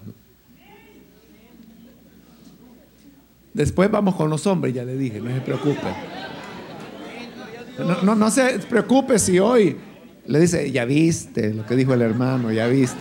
Después 3.52 3.90
vamos 3.90 4.14
con 4.14 4.30
los 4.30 4.46
hombres, 4.46 4.74
ya 4.74 4.84
le 4.84 4.96
dije, 4.96 5.20
no 5.20 5.34
se 5.34 5.40
preocupen. 5.40 5.94
No, 8.04 8.14
no, 8.14 8.30
se 8.30 8.58
preocupe 8.60 9.18
si 9.18 9.38
hoy 9.38 9.76
le 10.26 10.38
dice, 10.38 10.70
ya 10.70 10.84
viste 10.84 11.52
lo 11.54 11.66
que 11.66 11.74
dijo 11.74 11.94
el 11.94 12.02
hermano, 12.02 12.52
ya 12.52 12.66
viste. 12.68 13.00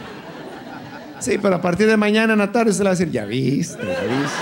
Sí, 1.20 1.38
pero 1.40 1.56
a 1.56 1.62
partir 1.62 1.86
de 1.86 1.98
mañana 1.98 2.34
en 2.34 2.40
la 2.40 2.52
tarde 2.52 2.72
se 2.72 2.80
le 2.80 2.86
va 2.86 2.92
a 2.92 2.96
decir, 2.96 3.12
ya 3.12 3.26
viste, 3.26 3.86
ya 3.86 4.02
viste. 4.02 4.38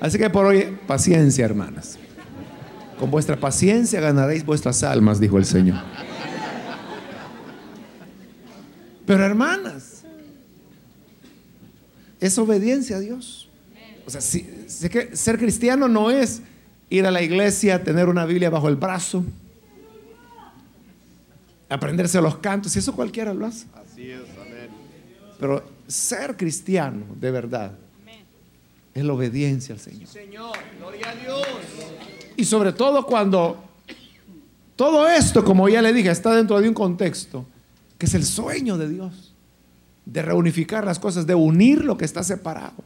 Así 0.00 0.18
que 0.18 0.30
por 0.30 0.46
hoy, 0.46 0.77
paciencia, 0.88 1.44
hermanas. 1.44 1.96
Con 2.98 3.12
vuestra 3.12 3.38
paciencia 3.38 4.00
ganaréis 4.00 4.44
vuestras 4.44 4.82
almas, 4.82 5.20
dijo 5.20 5.38
el 5.38 5.44
Señor. 5.44 5.78
Pero 9.06 9.24
hermanas, 9.24 10.02
es 12.18 12.36
obediencia 12.38 12.96
a 12.96 13.00
Dios. 13.00 13.48
O 14.04 14.10
sea, 14.10 14.20
si, 14.20 14.42
que 14.90 15.14
ser 15.14 15.38
cristiano 15.38 15.86
no 15.86 16.10
es 16.10 16.42
ir 16.90 17.06
a 17.06 17.10
la 17.10 17.22
iglesia, 17.22 17.84
tener 17.84 18.08
una 18.08 18.24
Biblia 18.24 18.50
bajo 18.50 18.68
el 18.68 18.76
brazo, 18.76 19.24
aprenderse 21.68 22.20
los 22.20 22.38
cantos, 22.38 22.74
y 22.74 22.80
eso 22.80 22.94
cualquiera 22.94 23.32
lo 23.32 23.46
hace. 23.46 23.66
Así 23.74 24.10
es, 24.10 24.22
amén. 24.40 24.70
Pero 25.38 25.62
ser 25.86 26.36
cristiano 26.36 27.04
de 27.20 27.30
verdad 27.30 27.72
es 28.98 29.04
la 29.04 29.12
obediencia 29.12 29.74
al 29.74 29.80
Señor. 29.80 30.08
Señor, 30.08 30.56
gloria 30.78 31.10
a 31.10 31.14
Dios. 31.14 31.46
Y 32.36 32.44
sobre 32.44 32.72
todo 32.72 33.06
cuando 33.06 33.64
todo 34.76 35.08
esto, 35.08 35.44
como 35.44 35.68
ya 35.68 35.82
le 35.82 35.92
dije, 35.92 36.10
está 36.10 36.34
dentro 36.34 36.60
de 36.60 36.68
un 36.68 36.74
contexto 36.74 37.44
que 37.98 38.06
es 38.06 38.14
el 38.14 38.24
sueño 38.24 38.78
de 38.78 38.88
Dios, 38.88 39.34
de 40.06 40.22
reunificar 40.22 40.84
las 40.84 40.98
cosas, 40.98 41.26
de 41.26 41.34
unir 41.34 41.84
lo 41.84 41.98
que 41.98 42.04
está 42.04 42.22
separado. 42.22 42.84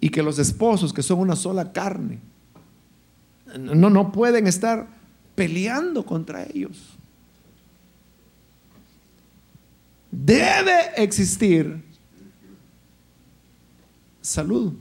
Y 0.00 0.10
que 0.10 0.22
los 0.22 0.38
esposos, 0.38 0.92
que 0.92 1.02
son 1.02 1.18
una 1.18 1.34
sola 1.34 1.72
carne, 1.72 2.20
no, 3.58 3.90
no 3.90 4.12
pueden 4.12 4.46
estar 4.46 4.86
peleando 5.34 6.06
contra 6.06 6.44
ellos. 6.44 6.96
Debe 10.12 10.92
existir 10.96 11.87
salud. 14.28 14.72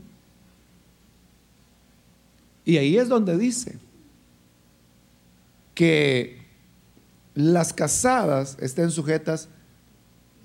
Y 2.65 2.77
ahí 2.77 2.97
es 2.97 3.07
donde 3.07 3.37
dice 3.37 3.77
que 5.73 6.41
las 7.33 7.71
casadas 7.71 8.57
estén 8.59 8.91
sujetas 8.91 9.47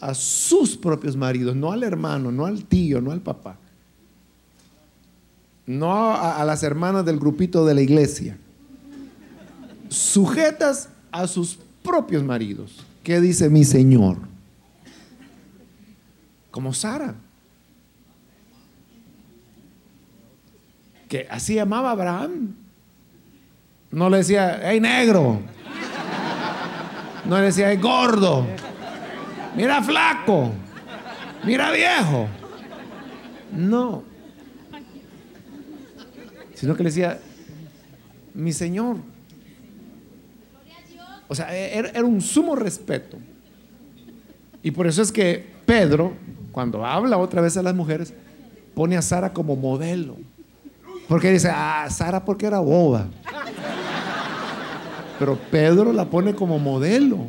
a 0.01 0.15
sus 0.15 0.77
propios 0.77 1.17
maridos, 1.17 1.57
no 1.57 1.73
al 1.73 1.83
hermano, 1.83 2.31
no 2.31 2.47
al 2.47 2.65
tío, 2.65 3.01
no 3.01 3.13
al 3.13 3.21
papá 3.21 3.59
no 5.67 6.15
a, 6.15 6.45
las 6.45 6.63
hermanas 6.63 7.05
del 7.05 7.19
grupito 7.19 7.65
de 7.65 7.75
la 7.75 7.83
iglesia, 7.83 8.37
sujetas 9.89 10.89
a 11.11 11.27
sus 11.27 11.59
propios 11.83 12.23
maridos. 12.23 12.85
¿Qué 13.03 13.21
dice 13.21 13.49
mi 13.49 13.65
Señor? 13.65 14.19
Como 16.51 16.73
Sara. 16.73 17.15
Que 21.13 21.27
así 21.29 21.57
llamaba 21.57 21.91
Abraham. 21.91 22.55
No 23.91 24.09
le 24.09 24.17
decía, 24.19 24.61
hey 24.65 24.81
negro. 24.81 25.41
No 27.27 27.37
le 27.37 27.45
decía, 27.45 27.71
hey 27.71 27.77
gordo. 27.77 28.47
Mira 29.55 29.83
flaco. 29.83 30.53
Mira 31.45 31.71
viejo. 31.71 32.29
No 33.53 34.13
sino 36.63 36.77
que 36.77 36.85
le 36.85 36.91
decía, 36.91 37.19
mi 38.35 38.53
Señor. 38.53 38.99
O 41.27 41.35
sea, 41.35 41.53
e-, 41.53 41.77
era, 41.77 42.05
un 42.05 42.21
sumo 42.21 42.55
respeto. 42.55 43.17
Y 44.63 44.71
por 44.71 44.87
eso 44.87 45.03
es 45.03 45.11
que 45.11 45.45
Pedro, 45.67 46.13
cuando 46.53 46.87
habla 46.87 47.19
otra 47.19 47.41
vez 47.41 47.57
a 47.57 47.65
las 47.65 47.75
mujeres, 47.75 48.15
pone 48.77 48.97
a 48.97 49.03
Sara 49.03 49.33
como 49.33 49.57
modelo. 49.57 50.17
Porque 51.09 51.31
dice, 51.31 51.51
ah, 51.53 51.89
Sara 51.91 52.25
porque 52.25 52.47
era 52.47 52.61
boba. 52.61 53.07
Pero 55.19 55.39
Pedro 55.51 55.93
la 55.93 56.07
pone 56.07 56.35
como 56.35 56.59
modelo 56.59 57.27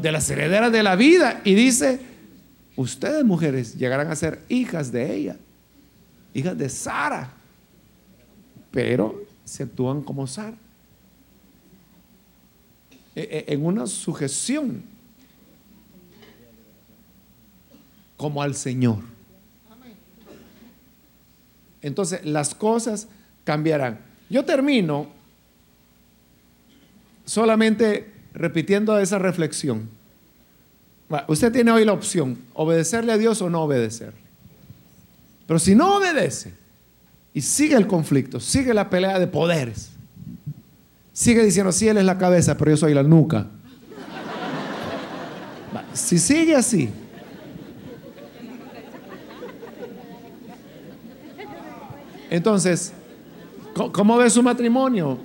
de 0.00 0.12
las 0.12 0.28
herederas 0.30 0.70
de 0.70 0.82
la 0.82 0.96
vida 0.96 1.40
y 1.44 1.54
dice, 1.54 2.00
ustedes 2.76 3.24
mujeres 3.24 3.76
llegarán 3.76 4.10
a 4.10 4.16
ser 4.16 4.42
hijas 4.48 4.92
de 4.92 5.14
ella, 5.14 5.36
hijas 6.34 6.56
de 6.58 6.68
Sara 6.68 7.30
pero 8.74 9.22
se 9.44 9.62
actúan 9.62 10.02
como 10.02 10.26
Sara. 10.26 10.56
E, 13.14 13.44
e, 13.46 13.54
en 13.54 13.64
una 13.64 13.86
sujeción 13.86 14.82
como 18.16 18.42
al 18.42 18.56
Señor. 18.56 19.13
Entonces 21.84 22.24
las 22.24 22.54
cosas 22.54 23.08
cambiarán. 23.44 24.00
Yo 24.30 24.42
termino 24.46 25.08
solamente 27.26 28.10
repitiendo 28.32 28.98
esa 28.98 29.18
reflexión. 29.18 29.90
Usted 31.28 31.52
tiene 31.52 31.70
hoy 31.70 31.84
la 31.84 31.92
opción, 31.92 32.38
obedecerle 32.54 33.12
a 33.12 33.18
Dios 33.18 33.42
o 33.42 33.50
no 33.50 33.62
obedecer. 33.62 34.14
Pero 35.46 35.58
si 35.58 35.74
no 35.74 35.98
obedece 35.98 36.54
y 37.34 37.42
sigue 37.42 37.76
el 37.76 37.86
conflicto, 37.86 38.40
sigue 38.40 38.72
la 38.72 38.88
pelea 38.88 39.18
de 39.18 39.26
poderes, 39.26 39.90
sigue 41.12 41.44
diciendo, 41.44 41.70
si 41.70 41.86
Él 41.86 41.98
es 41.98 42.04
la 42.04 42.16
cabeza, 42.16 42.56
pero 42.56 42.70
yo 42.70 42.78
soy 42.78 42.94
la 42.94 43.02
nuca. 43.02 43.46
Si 45.92 46.18
sigue 46.18 46.56
así, 46.56 46.88
entonces, 52.34 52.92
¿cómo 53.92 54.16
ve 54.16 54.28
su 54.30 54.42
matrimonio? 54.42 55.18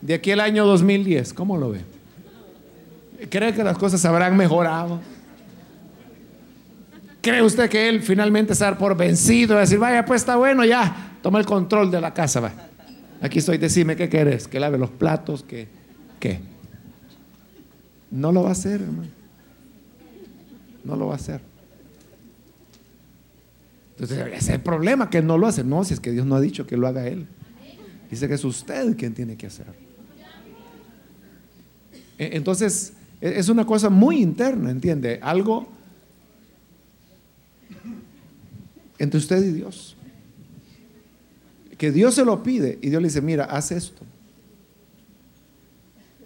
De 0.00 0.14
aquí 0.14 0.32
al 0.32 0.40
año 0.40 0.66
2010, 0.66 1.32
¿cómo 1.32 1.56
lo 1.56 1.70
ve? 1.70 1.80
¿Cree 3.30 3.54
que 3.54 3.62
las 3.62 3.78
cosas 3.78 4.04
habrán 4.04 4.36
mejorado? 4.36 5.00
¿Cree 7.20 7.40
usted 7.40 7.70
que 7.70 7.88
él 7.88 8.02
finalmente 8.02 8.52
va 8.52 8.76
por 8.76 8.96
vencido 8.96 9.56
y 9.56 9.60
decir, 9.60 9.78
vaya, 9.78 10.04
pues 10.04 10.22
está 10.22 10.34
bueno, 10.34 10.64
ya, 10.64 11.18
toma 11.22 11.38
el 11.38 11.46
control 11.46 11.90
de 11.90 12.00
la 12.00 12.12
casa, 12.12 12.40
va. 12.40 12.52
Aquí 13.20 13.38
estoy, 13.38 13.58
decime 13.58 13.94
qué 13.94 14.08
querés, 14.08 14.48
que 14.48 14.58
lave 14.58 14.76
los 14.76 14.90
platos, 14.90 15.44
que, 15.44 15.68
¿qué? 16.18 16.40
No 18.10 18.32
lo 18.32 18.42
va 18.42 18.48
a 18.48 18.52
hacer, 18.52 18.82
hermano. 18.82 19.08
No 20.82 20.96
lo 20.96 21.06
va 21.06 21.12
a 21.12 21.16
hacer. 21.16 21.51
Entonces, 23.92 24.18
ese 24.18 24.36
es 24.36 24.48
el 24.48 24.60
problema, 24.60 25.10
que 25.10 25.22
no 25.22 25.38
lo 25.38 25.46
hace. 25.46 25.64
No, 25.64 25.84
si 25.84 25.94
es 25.94 26.00
que 26.00 26.12
Dios 26.12 26.26
no 26.26 26.34
ha 26.34 26.40
dicho 26.40 26.66
que 26.66 26.76
lo 26.76 26.86
haga 26.86 27.06
él. 27.06 27.26
Dice 28.10 28.28
que 28.28 28.34
es 28.34 28.44
usted 28.44 28.96
quien 28.96 29.14
tiene 29.14 29.36
que 29.36 29.46
hacer. 29.46 29.66
E, 32.18 32.36
entonces, 32.36 32.94
e, 33.20 33.38
es 33.38 33.48
una 33.48 33.64
cosa 33.64 33.90
muy 33.90 34.20
interna, 34.20 34.70
¿entiende? 34.70 35.18
Algo 35.22 35.68
entre 38.98 39.18
usted 39.18 39.42
y 39.44 39.52
Dios. 39.52 39.96
Que 41.76 41.90
Dios 41.90 42.14
se 42.14 42.24
lo 42.24 42.42
pide 42.42 42.78
y 42.80 42.90
Dios 42.90 43.02
le 43.02 43.08
dice, 43.08 43.20
mira, 43.20 43.44
haz 43.44 43.72
esto. 43.72 44.04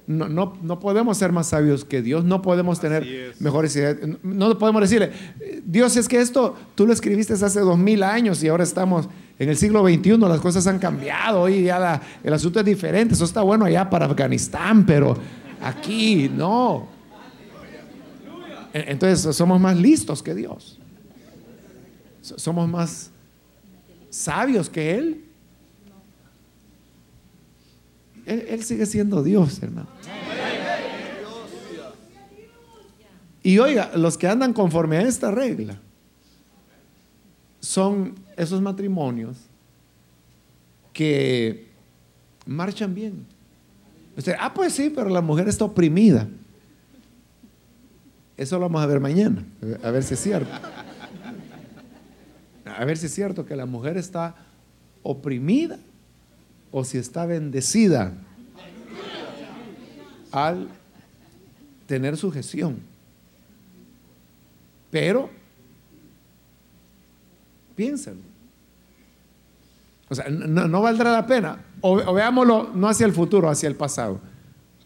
No, 0.06 0.28
no, 0.28 0.78
podemos 0.78 1.18
ser 1.18 1.32
más 1.32 1.48
sabios 1.48 1.84
que 1.84 2.00
Dios, 2.00 2.24
no 2.24 2.40
podemos 2.40 2.78
tener 2.78 3.34
mejores 3.40 3.74
ideas. 3.74 3.96
No 4.22 4.56
podemos 4.56 4.82
decirle, 4.82 5.10
Dios 5.64 5.96
es 5.96 6.08
que 6.08 6.20
esto 6.20 6.54
tú 6.76 6.86
lo 6.86 6.92
escribiste 6.92 7.32
hace 7.32 7.60
dos 7.60 7.76
mil 7.76 8.04
años 8.04 8.42
y 8.44 8.48
ahora 8.48 8.62
estamos 8.62 9.08
en 9.38 9.48
el 9.48 9.56
siglo 9.56 9.84
XXI, 9.86 10.16
las 10.18 10.40
cosas 10.40 10.66
han 10.66 10.78
cambiado, 10.78 11.42
hoy 11.42 11.64
ya 11.64 12.00
el 12.22 12.32
asunto 12.32 12.60
es 12.60 12.66
diferente, 12.66 13.14
eso 13.14 13.24
está 13.24 13.42
bueno 13.42 13.64
allá 13.64 13.90
para 13.90 14.06
Afganistán, 14.06 14.86
pero 14.86 15.16
aquí 15.60 16.30
no. 16.32 16.88
Entonces 18.72 19.34
somos 19.34 19.60
más 19.60 19.76
listos 19.76 20.22
que 20.22 20.34
Dios. 20.34 20.78
Somos 22.20 22.68
más 22.68 23.10
sabios 24.10 24.68
que 24.68 24.94
Él. 24.94 25.25
Él, 28.26 28.64
sigue 28.64 28.86
siendo 28.86 29.22
Dios, 29.22 29.62
hermano. 29.62 29.88
Y 33.42 33.58
oiga, 33.58 33.92
los 33.94 34.18
que 34.18 34.26
andan 34.26 34.52
conforme 34.52 34.96
a 34.96 35.02
esta 35.02 35.30
regla 35.30 35.78
son 37.60 38.16
esos 38.36 38.60
matrimonios 38.60 39.36
que 40.92 41.68
marchan 42.44 42.92
bien. 42.92 43.24
Usted, 44.16 44.34
ah, 44.40 44.52
pues 44.52 44.72
sí, 44.72 44.90
pero 44.92 45.08
la 45.08 45.20
mujer 45.20 45.48
está 45.48 45.64
oprimida. 45.64 46.26
Eso 48.36 48.56
lo 48.56 48.62
vamos 48.62 48.82
a 48.82 48.86
ver 48.86 48.98
mañana, 48.98 49.44
a 49.84 49.90
ver 49.92 50.02
si 50.02 50.14
es 50.14 50.20
cierto. 50.20 50.50
A 52.64 52.84
ver 52.84 52.98
si 52.98 53.06
es 53.06 53.14
cierto 53.14 53.46
que 53.46 53.54
la 53.54 53.66
mujer 53.66 53.96
está 53.96 54.34
oprimida 55.04 55.78
o 56.70 56.84
si 56.84 56.98
está 56.98 57.26
bendecida 57.26 58.12
al 60.32 60.68
tener 61.86 62.16
sujeción. 62.16 62.80
Pero, 64.90 65.30
piénsenlo. 67.74 68.22
O 70.08 70.14
sea, 70.14 70.28
no, 70.28 70.80
valdrá 70.82 71.10
la 71.10 71.26
pena. 71.26 71.64
O, 71.80 72.12
veámoslo 72.12 72.70
no 72.74 72.88
hacia 72.88 73.06
el 73.06 73.12
futuro, 73.12 73.48
hacia 73.48 73.68
el 73.68 73.74
pasado. 73.74 74.20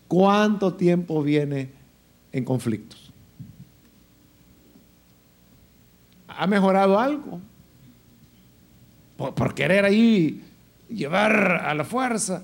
¿Cuánto 0.09 0.74
tiempo 0.74 1.22
viene 1.22 1.70
en 2.33 2.45
conflictos? 2.45 3.12
¿Ha 6.26 6.47
mejorado 6.47 6.99
algo? 6.99 7.41
Por, 9.16 9.55
querer 9.55 9.85
ahí 9.85 10.43
llevar 10.91 11.62
a 11.64 11.74
la 11.74 11.84
fuerza. 11.84 12.43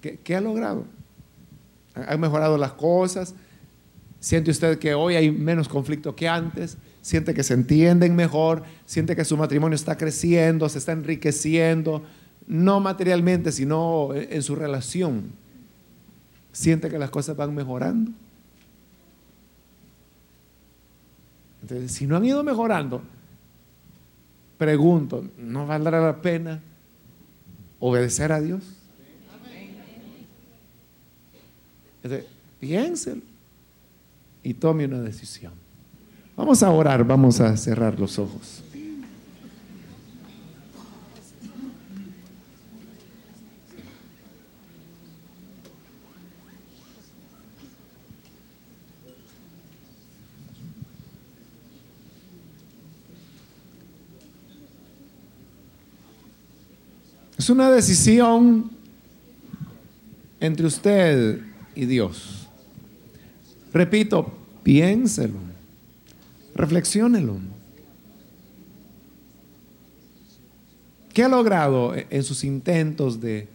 ¿Qué, 0.00 0.36
ha 0.36 0.40
logrado? 0.40 0.84
¿Han 1.94 2.20
mejorado 2.20 2.56
las 2.56 2.72
cosas? 2.72 3.34
¿Siente 4.20 4.50
usted 4.50 4.78
que 4.78 4.94
hoy 4.94 5.16
hay 5.16 5.30
menos 5.30 5.68
conflicto 5.68 6.14
que 6.14 6.28
antes? 6.28 6.76
¿Siente 7.02 7.34
que 7.34 7.42
se 7.42 7.54
entienden 7.54 8.14
mejor? 8.14 8.62
¿Siente 8.86 9.16
que 9.16 9.24
su 9.24 9.36
matrimonio 9.36 9.74
está 9.74 9.96
creciendo, 9.96 10.68
se 10.68 10.78
está 10.78 10.92
enriqueciendo? 10.92 12.02
No 12.46 12.80
materialmente, 12.80 13.52
sino 13.52 14.14
en 14.14 14.42
su 14.42 14.54
relación. 14.54 15.32
¿Siente 16.52 16.88
que 16.88 16.98
las 16.98 17.10
cosas 17.10 17.36
van 17.36 17.54
mejorando? 17.54 18.12
Entonces, 21.62 21.92
si 21.92 22.06
no 22.06 22.16
han 22.16 22.24
ido 22.24 22.42
mejorando, 22.42 23.02
pregunto, 24.58 25.24
¿no 25.38 25.66
valdrá 25.66 26.00
la 26.00 26.20
pena 26.20 26.60
obedecer 27.78 28.32
a 28.32 28.40
Dios? 28.40 28.62
piénselo 32.58 33.20
y 34.42 34.54
tome 34.54 34.86
una 34.86 35.00
decisión. 35.00 35.52
Vamos 36.36 36.62
a 36.62 36.70
orar, 36.70 37.04
vamos 37.04 37.40
a 37.40 37.56
cerrar 37.56 37.98
los 37.98 38.18
ojos. 38.18 38.62
Es 57.48 57.50
una 57.50 57.70
decisión 57.70 58.70
entre 60.38 60.66
usted 60.66 61.40
y 61.74 61.86
Dios. 61.86 62.46
Repito, 63.72 64.30
piénselo, 64.62 65.38
reflexiónelo. 66.54 67.38
¿Qué 71.14 71.24
ha 71.24 71.28
logrado 71.28 71.94
en 71.96 72.22
sus 72.22 72.44
intentos 72.44 73.18
de 73.18 73.48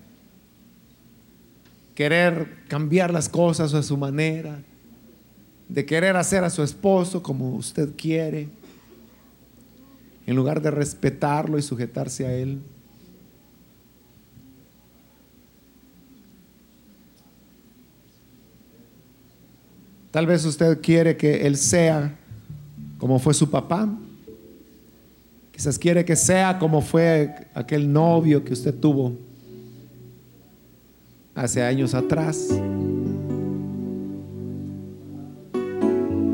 querer 1.94 2.64
cambiar 2.68 3.14
las 3.14 3.30
cosas 3.30 3.76
a 3.76 3.84
su 3.84 3.96
manera, 3.96 4.60
de 5.70 5.86
querer 5.86 6.16
hacer 6.16 6.44
a 6.44 6.50
su 6.50 6.64
esposo 6.64 7.22
como 7.22 7.54
usted 7.58 7.92
quiere, 7.96 8.50
en 10.26 10.36
lugar 10.36 10.64
de 10.64 10.72
respetarlo 10.72 11.60
y 11.60 11.62
sujetarse 11.62 12.26
a 12.26 12.34
él? 12.34 12.60
Tal 20.14 20.28
vez 20.28 20.46
usted 20.46 20.80
quiere 20.80 21.18
que 21.18 21.48
él 21.48 21.58
sea 21.58 22.16
como 23.00 23.18
fue 23.18 23.34
su 23.34 23.50
papá. 23.50 23.90
Quizás 25.52 25.80
quiere 25.80 26.06
que 26.06 26.16
sea 26.16 26.60
como 26.60 26.82
fue 26.82 27.34
aquel 27.56 27.92
novio 27.92 28.44
que 28.44 28.54
usted 28.54 28.76
tuvo 28.76 29.14
hace 31.34 31.64
años 31.64 31.96
atrás. 31.96 32.48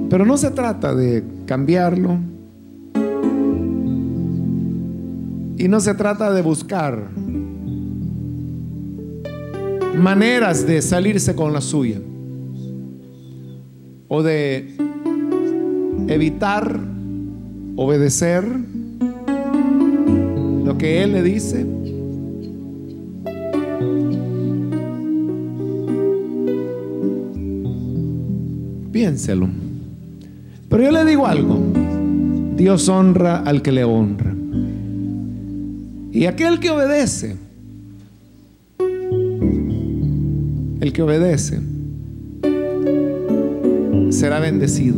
Pero 0.09 0.25
no 0.25 0.35
se 0.35 0.51
trata 0.51 0.93
de 0.93 1.23
cambiarlo. 1.45 2.19
Y 5.57 5.69
no 5.69 5.79
se 5.79 5.93
trata 5.93 6.33
de 6.33 6.41
buscar 6.41 7.09
maneras 9.95 10.67
de 10.67 10.81
salirse 10.81 11.33
con 11.33 11.53
la 11.53 11.61
suya 11.61 12.01
o 14.09 14.23
de 14.23 14.75
evitar 16.07 16.77
obedecer 17.75 18.43
lo 20.65 20.77
que 20.77 21.03
Él 21.03 21.13
le 21.13 21.23
dice. 21.23 21.65
Piénselo. 28.91 29.47
Pero 30.67 30.83
yo 30.83 30.91
le 30.91 31.05
digo 31.05 31.25
algo. 31.25 31.57
Dios 32.57 32.89
honra 32.89 33.37
al 33.37 33.61
que 33.61 33.71
le 33.71 33.85
honra. 33.85 34.35
Y 36.11 36.25
aquel 36.25 36.59
que 36.59 36.71
obedece, 36.71 37.37
el 40.81 40.91
que 40.91 41.01
obedece, 41.01 41.68
será 44.09 44.39
bendecido. 44.39 44.97